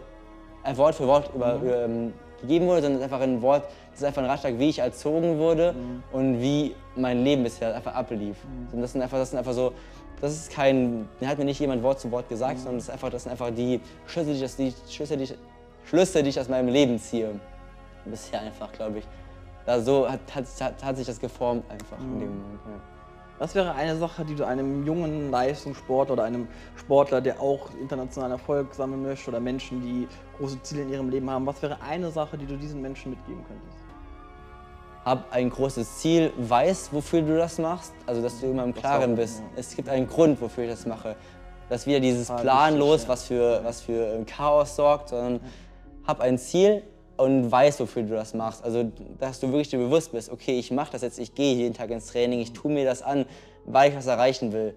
ein 0.62 0.76
Wort 0.76 0.94
für 0.94 1.06
Wort 1.06 1.30
über, 1.34 1.60
ähm, 1.62 2.12
gegeben 2.40 2.66
wurde, 2.66 2.82
sondern 2.82 3.00
es 3.00 3.06
ist 3.06 3.12
einfach 3.12 3.20
ein 3.20 3.42
Wort, 3.42 3.68
das 3.92 4.00
ist 4.00 4.06
einfach 4.06 4.22
ein 4.22 4.28
Ratschlag, 4.30 4.58
wie 4.58 4.68
ich 4.70 4.78
erzogen 4.78 5.38
wurde 5.38 5.74
und 6.12 6.40
wie 6.40 6.74
mein 6.96 7.22
Leben 7.22 7.42
bisher 7.44 7.74
einfach 7.74 7.94
ablief. 7.94 8.36
Und 8.72 8.80
das 8.80 8.92
sind 8.92 9.02
einfach, 9.02 9.18
das 9.18 9.30
sind 9.30 9.38
einfach 9.38 9.52
so. 9.52 9.72
Das 10.20 10.32
ist 10.32 10.52
kein, 10.52 11.08
mir 11.20 11.28
hat 11.28 11.38
mir 11.38 11.44
nicht 11.44 11.58
jemand 11.60 11.82
Wort 11.82 11.98
zu 12.00 12.10
Wort 12.12 12.28
gesagt, 12.28 12.58
sondern 12.58 12.76
das, 12.76 12.84
ist 12.84 12.90
einfach, 12.90 13.10
das 13.10 13.24
sind 13.24 13.32
einfach 13.32 13.50
die 13.50 13.80
Schlüsse, 14.06 14.30
die 14.32 14.38
ich, 14.38 14.44
aus- 14.44 14.56
die 14.56 14.72
Schlüsse, 14.92 15.16
die 15.16 15.24
ich, 15.24 15.34
Schlüsse, 15.84 16.22
die 16.22 16.28
ich 16.30 16.38
aus 16.40 16.48
meinem 16.48 16.68
Leben 16.68 16.98
ziehe. 16.98 17.38
Bisher 18.04 18.40
einfach, 18.40 18.70
glaube 18.72 18.98
ich. 19.00 19.04
Da 19.66 19.80
so 19.80 20.08
hat, 20.08 20.20
hat, 20.34 20.44
hat, 20.60 20.84
hat 20.84 20.96
sich 20.96 21.06
das 21.06 21.18
geformt 21.20 21.64
einfach 21.70 21.98
in 21.98 22.20
dem 22.20 22.28
Moment. 22.28 22.60
Ja. 22.66 22.80
Was 23.38 23.54
wäre 23.56 23.74
eine 23.74 23.96
Sache, 23.96 24.24
die 24.24 24.36
du 24.36 24.44
einem 24.44 24.86
jungen 24.86 25.30
Leistungssportler 25.32 26.12
oder 26.12 26.22
einem 26.24 26.46
Sportler, 26.76 27.20
der 27.20 27.40
auch 27.40 27.70
internationalen 27.80 28.32
Erfolg 28.32 28.72
sammeln 28.74 29.02
möchte 29.02 29.28
oder 29.30 29.40
Menschen, 29.40 29.80
die 29.82 30.06
große 30.38 30.62
Ziele 30.62 30.82
in 30.82 30.90
ihrem 30.92 31.08
Leben 31.10 31.28
haben, 31.28 31.44
was 31.46 31.60
wäre 31.62 31.80
eine 31.82 32.10
Sache, 32.12 32.38
die 32.38 32.46
du 32.46 32.56
diesen 32.56 32.80
Menschen 32.80 33.10
mitgeben 33.10 33.42
könntest? 33.48 33.81
Hab 35.04 35.32
ein 35.32 35.50
großes 35.50 35.98
Ziel, 35.98 36.32
weiß, 36.36 36.90
wofür 36.92 37.22
du 37.22 37.36
das 37.36 37.58
machst, 37.58 37.92
also 38.06 38.22
dass 38.22 38.40
du 38.40 38.46
immer 38.46 38.64
im 38.64 38.74
Klaren 38.74 39.16
bist. 39.16 39.42
Es 39.56 39.74
gibt 39.74 39.88
einen 39.88 40.06
Grund, 40.06 40.40
wofür 40.40 40.64
ich 40.64 40.70
das 40.70 40.86
mache. 40.86 41.16
Dass 41.68 41.86
wieder 41.86 42.00
dieses 42.00 42.30
Ah, 42.30 42.36
planlos, 42.36 43.08
was 43.08 43.24
für, 43.24 43.60
was 43.64 43.80
für 43.80 44.14
ähm, 44.14 44.26
Chaos 44.26 44.76
sorgt, 44.76 45.08
sondern 45.08 45.40
hab 46.06 46.20
ein 46.20 46.38
Ziel 46.38 46.82
und 47.16 47.50
weiß, 47.50 47.80
wofür 47.80 48.02
du 48.02 48.14
das 48.14 48.34
machst. 48.34 48.64
Also, 48.64 48.90
dass 49.18 49.40
du 49.40 49.48
wirklich 49.48 49.70
dir 49.70 49.78
bewusst 49.78 50.12
bist, 50.12 50.30
okay, 50.30 50.58
ich 50.58 50.70
mache 50.70 50.92
das 50.92 51.02
jetzt, 51.02 51.18
ich 51.18 51.34
gehe 51.34 51.54
jeden 51.54 51.74
Tag 51.74 51.90
ins 51.90 52.06
Training, 52.06 52.40
ich 52.40 52.52
tue 52.52 52.70
mir 52.70 52.84
das 52.84 53.02
an, 53.02 53.26
weil 53.64 53.90
ich 53.90 53.96
was 53.96 54.06
erreichen 54.06 54.52
will. 54.52 54.74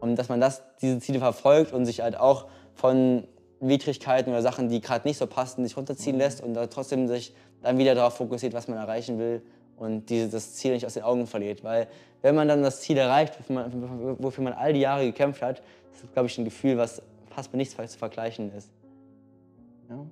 Und 0.00 0.16
dass 0.16 0.28
man 0.28 0.40
das, 0.40 0.62
diese 0.82 0.98
Ziele 0.98 1.18
verfolgt 1.18 1.72
und 1.72 1.86
sich 1.86 2.00
halt 2.02 2.18
auch 2.18 2.46
von 2.74 3.26
Widrigkeiten 3.60 4.30
oder 4.32 4.42
Sachen, 4.42 4.68
die 4.68 4.80
gerade 4.80 5.08
nicht 5.08 5.16
so 5.16 5.26
passen, 5.26 5.62
nicht 5.62 5.76
runterziehen 5.76 6.18
lässt 6.18 6.42
und 6.42 6.54
da 6.54 6.66
trotzdem 6.66 7.08
sich 7.08 7.34
dann 7.62 7.78
wieder 7.78 7.94
darauf 7.94 8.16
fokussiert, 8.16 8.52
was 8.52 8.68
man 8.68 8.78
erreichen 8.78 9.18
will 9.18 9.42
und 9.76 10.08
diese, 10.08 10.28
das 10.28 10.54
Ziel 10.54 10.72
nicht 10.72 10.86
aus 10.86 10.94
den 10.94 11.02
Augen 11.02 11.26
verliert. 11.26 11.64
Weil 11.64 11.88
wenn 12.22 12.34
man 12.34 12.48
dann 12.48 12.62
das 12.62 12.80
Ziel 12.80 12.96
erreicht, 12.96 13.38
wofür 13.38 13.54
man, 13.54 14.16
wofür 14.18 14.44
man 14.44 14.52
all 14.52 14.72
die 14.72 14.80
Jahre 14.80 15.04
gekämpft 15.04 15.42
hat, 15.42 15.62
das 15.92 16.02
ist, 16.02 16.12
glaube 16.12 16.28
ich, 16.28 16.38
ein 16.38 16.44
Gefühl, 16.44 16.76
was 16.76 17.02
fast 17.30 17.52
mit 17.52 17.58
nichts 17.58 17.74
zu 17.74 17.98
vergleichen 17.98 18.52
ist. 18.54 18.70
Ja. 19.88 20.06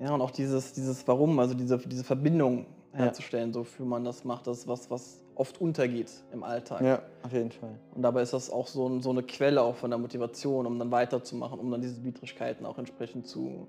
Ja, 0.00 0.14
und 0.14 0.22
auch 0.22 0.30
dieses, 0.30 0.72
dieses 0.72 1.06
Warum, 1.06 1.38
also 1.38 1.54
diese, 1.54 1.76
diese 1.78 2.04
Verbindung 2.04 2.64
herzustellen, 2.92 3.52
so 3.52 3.64
für 3.64 3.84
man 3.84 4.04
das 4.04 4.24
macht, 4.24 4.46
das 4.46 4.60
ist 4.60 4.68
was, 4.68 4.90
was 4.90 5.20
oft 5.34 5.60
untergeht 5.60 6.10
im 6.32 6.42
Alltag. 6.42 6.80
Ja, 6.80 7.02
auf 7.22 7.32
jeden 7.32 7.50
Fall. 7.50 7.74
Und 7.94 8.02
dabei 8.02 8.22
ist 8.22 8.32
das 8.32 8.50
auch 8.50 8.66
so, 8.66 9.00
so 9.00 9.10
eine 9.10 9.22
Quelle 9.22 9.62
auch 9.62 9.76
von 9.76 9.90
der 9.90 9.98
Motivation, 9.98 10.66
um 10.66 10.78
dann 10.78 10.90
weiterzumachen, 10.90 11.58
um 11.58 11.70
dann 11.70 11.80
diese 11.80 12.02
Widrigkeiten 12.02 12.66
auch 12.66 12.78
entsprechend 12.78 13.26
zu, 13.26 13.66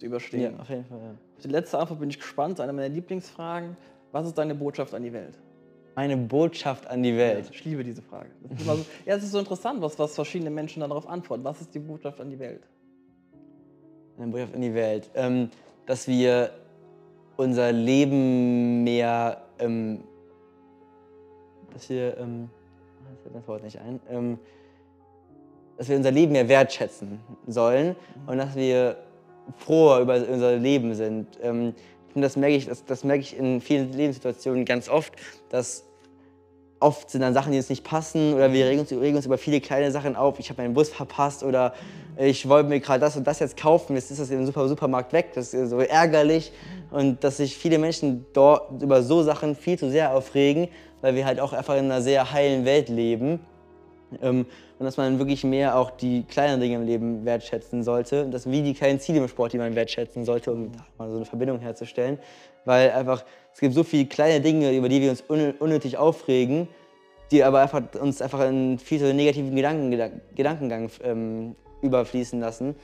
zu 0.00 0.06
überstehen. 0.06 0.54
Ja, 0.54 0.58
auf 0.58 0.68
jeden 0.68 0.84
Fall, 0.84 0.98
ja. 0.98 1.10
Auf 1.10 1.42
die 1.44 1.48
letzte 1.48 1.78
Antwort 1.78 2.00
bin 2.00 2.10
ich 2.10 2.18
gespannt, 2.18 2.58
eine 2.60 2.72
meiner 2.72 2.88
Lieblingsfragen. 2.88 3.76
Was 4.12 4.26
ist 4.26 4.36
deine 4.36 4.54
Botschaft 4.54 4.94
an 4.94 5.02
die 5.02 5.12
Welt? 5.12 5.38
Meine 5.94 6.16
Botschaft 6.16 6.86
an 6.86 7.02
die 7.02 7.16
Welt. 7.16 7.50
Ich 7.52 7.64
liebe 7.64 7.84
diese 7.84 8.00
Frage. 8.00 8.30
Das 8.48 8.64
so, 8.64 8.84
ja, 9.04 9.16
es 9.16 9.22
ist 9.22 9.32
so 9.32 9.38
interessant, 9.38 9.82
was, 9.82 9.98
was 9.98 10.14
verschiedene 10.14 10.50
Menschen 10.50 10.80
darauf 10.80 11.06
antworten. 11.08 11.44
Was 11.44 11.60
ist 11.60 11.74
die 11.74 11.78
Botschaft 11.78 12.20
an 12.20 12.30
die 12.30 12.38
Welt? 12.38 12.62
Eine 14.18 14.28
Botschaft 14.28 14.54
in 14.54 14.62
die 14.62 14.74
Welt. 14.74 15.10
Ähm, 15.14 15.50
dass 15.86 16.08
wir 16.08 16.50
unser 17.36 17.72
Leben 17.72 18.82
mehr, 18.84 19.42
ähm, 19.58 20.02
dass 21.72 21.90
wir, 21.90 22.16
ähm, 22.18 22.48
ah, 23.04 23.10
jetzt 23.12 23.22
fällt 23.22 23.34
das 23.34 23.48
Wort 23.48 23.62
nicht 23.62 23.78
ein, 23.78 24.00
ähm, 24.08 24.38
dass 25.76 25.88
wir 25.88 25.96
unser 25.96 26.10
Leben 26.10 26.32
mehr 26.32 26.48
wertschätzen 26.48 27.20
sollen 27.46 27.96
und 28.26 28.38
dass 28.38 28.54
wir 28.54 28.96
froher 29.58 30.00
über 30.00 30.14
unser 30.14 30.56
Leben 30.56 30.94
sind. 30.94 31.26
Ähm, 31.42 31.74
und 32.14 32.22
das 32.22 32.36
merke 32.36 32.56
ich, 32.56 32.66
das, 32.66 32.84
das 32.84 33.04
merke 33.04 33.22
ich 33.22 33.36
in 33.36 33.60
vielen 33.60 33.92
Lebenssituationen 33.92 34.64
ganz 34.64 34.88
oft, 34.88 35.12
dass 35.48 35.84
oft 36.80 37.10
sind 37.10 37.20
dann 37.20 37.34
Sachen, 37.34 37.52
die 37.52 37.58
uns 37.58 37.68
nicht 37.68 37.84
passen 37.84 38.34
oder 38.34 38.52
wir 38.52 38.66
regen 38.66 38.80
uns, 38.80 38.90
regen 38.90 39.16
uns 39.16 39.26
über 39.26 39.38
viele 39.38 39.60
kleine 39.60 39.92
Sachen 39.92 40.16
auf. 40.16 40.38
Ich 40.38 40.48
habe 40.48 40.62
meinen 40.62 40.74
Bus 40.74 40.88
verpasst 40.88 41.44
oder 41.44 41.74
ich 42.16 42.48
wollte 42.48 42.68
mir 42.68 42.80
gerade 42.80 43.00
das 43.00 43.16
und 43.16 43.26
das 43.26 43.38
jetzt 43.38 43.56
kaufen, 43.56 43.94
jetzt 43.94 44.10
ist 44.10 44.18
das 44.18 44.30
im 44.30 44.44
Super 44.46 44.66
Supermarkt 44.66 45.12
weg. 45.12 45.32
Das 45.34 45.54
ist 45.54 45.70
so 45.70 45.78
ärgerlich 45.80 46.52
und 46.90 47.22
dass 47.22 47.36
sich 47.36 47.56
viele 47.56 47.78
Menschen 47.78 48.26
dort 48.32 48.82
über 48.82 49.02
so 49.02 49.22
Sachen 49.22 49.54
viel 49.54 49.78
zu 49.78 49.90
sehr 49.90 50.14
aufregen, 50.14 50.68
weil 51.02 51.14
wir 51.14 51.26
halt 51.26 51.38
auch 51.38 51.52
einfach 51.52 51.74
in 51.74 51.84
einer 51.84 52.02
sehr 52.02 52.32
heilen 52.32 52.64
Welt 52.64 52.88
leben. 52.88 53.40
Ähm, 54.22 54.46
und 54.78 54.84
dass 54.84 54.96
man 54.96 55.18
wirklich 55.18 55.44
mehr 55.44 55.76
auch 55.76 55.90
die 55.90 56.24
kleinen 56.24 56.60
Dinge 56.60 56.76
im 56.76 56.86
Leben 56.86 57.24
wertschätzen 57.24 57.82
sollte. 57.82 58.24
Und 58.24 58.32
das 58.32 58.50
wie 58.50 58.62
die 58.62 58.74
kleinen 58.74 59.00
Ziele 59.00 59.18
im 59.18 59.28
Sport, 59.28 59.52
die 59.52 59.58
man 59.58 59.74
wertschätzen 59.74 60.24
sollte, 60.24 60.52
um 60.52 60.72
mal 60.98 61.08
so 61.10 61.16
eine 61.16 61.24
Verbindung 61.24 61.60
herzustellen. 61.60 62.18
Weil 62.64 62.90
einfach, 62.90 63.24
es 63.52 63.60
gibt 63.60 63.74
so 63.74 63.84
viele 63.84 64.06
kleine 64.06 64.40
Dinge, 64.40 64.74
über 64.74 64.88
die 64.88 65.00
wir 65.00 65.10
uns 65.10 65.22
un 65.28 65.52
unnötig 65.58 65.96
aufregen, 65.96 66.68
die 67.30 67.44
aber 67.44 67.60
einfach, 67.60 67.82
uns 68.00 68.20
einfach 68.22 68.48
in 68.48 68.78
viel 68.78 68.98
zu 68.98 69.14
negativen 69.14 69.54
Gedanken, 69.54 70.12
Gedankengang 70.34 70.90
ähm, 71.04 71.54
überfließen 71.82 72.40
lassen. 72.40 72.74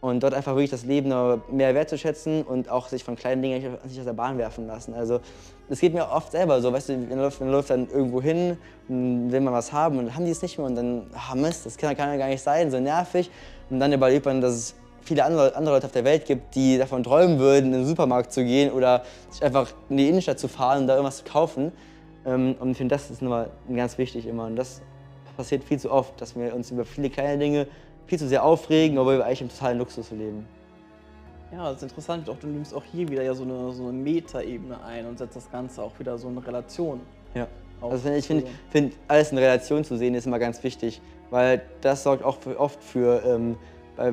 Und 0.00 0.22
dort 0.22 0.32
einfach 0.32 0.52
wirklich 0.52 0.70
das 0.70 0.84
Leben 0.84 1.10
noch 1.10 1.40
mehr 1.50 1.74
wertzuschätzen 1.74 2.42
und 2.42 2.70
auch 2.70 2.88
sich 2.88 3.04
von 3.04 3.16
kleinen 3.16 3.42
Dingen 3.42 3.60
nicht, 3.84 3.98
aus 3.98 4.04
der 4.04 4.12
Bahn 4.14 4.38
werfen 4.38 4.66
lassen. 4.66 4.94
Also 4.94 5.20
es 5.68 5.78
geht 5.78 5.92
mir 5.92 6.08
oft 6.10 6.32
selber 6.32 6.62
so, 6.62 6.72
weißt 6.72 6.88
du, 6.88 6.96
man 6.96 7.18
läuft, 7.18 7.40
man 7.40 7.50
läuft 7.50 7.70
dann 7.70 7.86
irgendwo 7.90 8.22
hin, 8.22 8.56
will 8.88 9.40
man 9.40 9.52
was 9.52 9.72
haben 9.72 9.98
und 9.98 10.06
dann 10.06 10.16
haben 10.16 10.24
die 10.24 10.30
es 10.30 10.40
nicht 10.40 10.56
mehr 10.56 10.66
und 10.66 10.74
dann, 10.74 11.06
ah 11.12 11.34
Mist, 11.34 11.66
das 11.66 11.76
kann, 11.76 11.94
kann 11.96 12.08
ja 12.08 12.16
gar 12.16 12.28
nicht 12.28 12.42
sein, 12.42 12.70
so 12.70 12.80
nervig. 12.80 13.30
Und 13.68 13.78
dann 13.78 13.92
überlebt 13.92 14.24
man, 14.24 14.40
dass 14.40 14.54
es 14.54 14.74
viele 15.02 15.24
andere, 15.24 15.54
andere 15.54 15.74
Leute 15.74 15.86
auf 15.86 15.92
der 15.92 16.04
Welt 16.04 16.24
gibt, 16.24 16.54
die 16.54 16.78
davon 16.78 17.02
träumen 17.02 17.38
würden, 17.38 17.66
in 17.66 17.72
den 17.72 17.86
Supermarkt 17.86 18.32
zu 18.32 18.42
gehen 18.42 18.72
oder 18.72 19.02
sich 19.30 19.42
einfach 19.42 19.70
in 19.90 19.98
die 19.98 20.08
Innenstadt 20.08 20.38
zu 20.38 20.48
fahren 20.48 20.82
und 20.82 20.86
da 20.86 20.94
irgendwas 20.94 21.18
zu 21.18 21.24
kaufen. 21.24 21.72
Ähm, 22.24 22.56
Und 22.58 22.70
ich 22.70 22.78
finde, 22.78 22.94
das 22.94 23.10
ist 23.10 23.20
nochmal 23.22 23.50
ganz 23.74 23.98
wichtig 23.98 24.26
immer. 24.26 24.46
Und 24.46 24.56
das 24.56 24.80
passiert 25.36 25.62
viel 25.64 25.78
zu 25.78 25.90
oft, 25.90 26.20
dass 26.20 26.36
wir 26.36 26.54
uns 26.54 26.70
über 26.70 26.84
viele 26.84 27.10
kleine 27.10 27.38
Dinge 27.38 27.66
viel 28.10 28.18
zu 28.18 28.26
sehr 28.26 28.44
aufregen, 28.44 28.98
obwohl 28.98 29.18
wir 29.18 29.24
eigentlich 29.24 29.40
im 29.40 29.48
totalen 29.48 29.78
Luxus 29.78 30.10
leben. 30.10 30.44
Ja, 31.52 31.68
das 31.68 31.76
ist 31.76 31.82
interessant. 31.84 32.28
Auch 32.28 32.38
du 32.40 32.48
nimmst 32.48 32.74
auch 32.74 32.82
hier 32.82 33.08
wieder 33.08 33.22
ja 33.22 33.34
so 33.34 33.44
eine, 33.44 33.72
so 33.72 33.84
eine 33.84 33.92
Metaebene 33.92 34.82
ein 34.82 35.06
und 35.06 35.18
setzt 35.18 35.36
das 35.36 35.48
Ganze 35.50 35.80
auch 35.80 35.96
wieder 36.00 36.18
so 36.18 36.28
in 36.28 36.36
Relation. 36.38 37.00
Ja. 37.36 37.46
Also 37.80 38.10
ich 38.10 38.26
finde, 38.26 38.46
find, 38.70 38.94
alles 39.06 39.30
in 39.30 39.38
Relation 39.38 39.84
zu 39.84 39.96
sehen 39.96 40.14
ist 40.14 40.26
immer 40.26 40.40
ganz 40.40 40.62
wichtig, 40.64 41.00
weil 41.30 41.62
das 41.82 42.02
sorgt 42.02 42.24
auch 42.24 42.38
für, 42.38 42.58
oft 42.58 42.82
für, 42.82 43.22
ähm, 43.24 43.56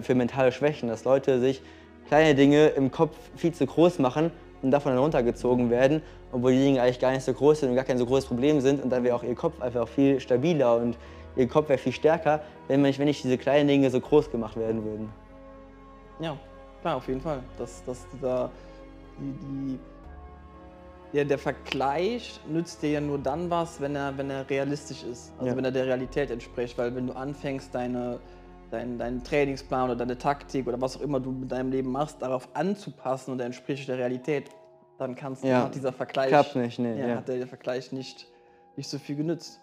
für 0.03 0.13
mentale 0.13 0.51
Schwächen, 0.51 0.89
dass 0.89 1.03
Leute 1.03 1.39
sich 1.39 1.63
kleine 2.07 2.35
Dinge 2.35 2.67
im 2.67 2.91
Kopf 2.91 3.17
viel 3.35 3.51
zu 3.51 3.65
groß 3.65 3.97
machen 3.97 4.31
und 4.61 4.69
davon 4.69 4.91
dann 4.91 5.01
runtergezogen 5.01 5.71
werden, 5.71 6.03
obwohl 6.31 6.51
die 6.51 6.59
Dinge 6.59 6.83
eigentlich 6.83 6.99
gar 6.99 7.11
nicht 7.11 7.23
so 7.23 7.33
groß 7.33 7.61
sind 7.61 7.69
und 7.69 7.75
gar 7.75 7.83
kein 7.83 7.97
so 7.97 8.05
großes 8.05 8.25
Problem 8.25 8.61
sind 8.61 8.81
und 8.81 8.91
dann 8.91 9.03
wäre 9.03 9.15
auch 9.15 9.23
ihr 9.23 9.35
Kopf 9.35 9.59
einfach 9.59 9.87
viel 9.87 10.19
stabiler 10.19 10.77
und 10.77 10.97
ihr 11.35 11.47
Kopf 11.47 11.69
wäre 11.69 11.77
viel 11.77 11.91
stärker, 11.91 12.41
wenn 12.67 12.81
nicht, 12.81 12.97
wenn 12.99 13.05
nicht 13.05 13.23
diese 13.23 13.37
kleinen 13.37 13.67
Dinge 13.67 13.89
so 13.89 13.99
groß 13.99 14.31
gemacht 14.31 14.55
werden 14.57 14.83
würden. 14.83 15.09
Ja, 16.19 16.37
klar, 16.81 16.97
auf 16.97 17.07
jeden 17.07 17.21
Fall. 17.21 17.43
Dass, 17.57 17.83
dass 17.83 18.07
dieser, 18.09 18.49
die, 19.19 19.33
die, 19.33 19.79
ja, 21.17 21.23
der 21.23 21.37
Vergleich 21.37 22.39
nützt 22.49 22.81
dir 22.81 22.91
ja 22.91 23.01
nur 23.01 23.17
dann 23.19 23.49
was, 23.49 23.79
wenn 23.79 23.95
er, 23.95 24.17
wenn 24.17 24.29
er 24.29 24.49
realistisch 24.49 25.03
ist. 25.03 25.31
Also 25.37 25.51
Ja. 25.51 25.57
wenn 25.57 25.65
er 25.65 25.71
der 25.71 25.85
Realität 25.85 26.31
entspricht. 26.31 26.77
Weil 26.77 26.95
wenn 26.95 27.07
du 27.07 27.13
anfängst, 27.13 27.73
deine, 27.73 28.19
dein, 28.71 28.97
deinen 28.97 29.23
Trainingsplan 29.23 29.85
oder 29.91 29.95
deine 29.95 30.17
Taktik 30.17 30.67
oder 30.67 30.81
was 30.81 30.97
auch 30.97 31.01
immer 31.01 31.19
du 31.19 31.31
mit 31.31 31.51
deinem 31.51 31.71
Leben 31.71 31.91
machst, 31.91 32.21
darauf 32.21 32.49
anzupassen 32.55 33.31
und 33.31 33.39
er 33.39 33.45
entspricht 33.45 33.87
der 33.87 33.97
Realität, 33.97 34.49
dann 34.97 35.15
kannst 35.15 35.43
du 35.43 35.47
Ja. 35.47 35.69
dieser 35.69 35.93
Vergleich. 35.93 36.29
Klappt 36.29 36.55
nicht, 36.55 36.79
nee, 36.79 36.99
Ja, 36.99 37.07
ja. 37.07 37.15
hat 37.17 37.27
der 37.27 37.45
Vergleich 37.47 37.91
nicht, 37.91 38.27
nicht 38.75 38.89
so 38.89 38.97
viel 38.97 39.15
genützt. 39.15 39.61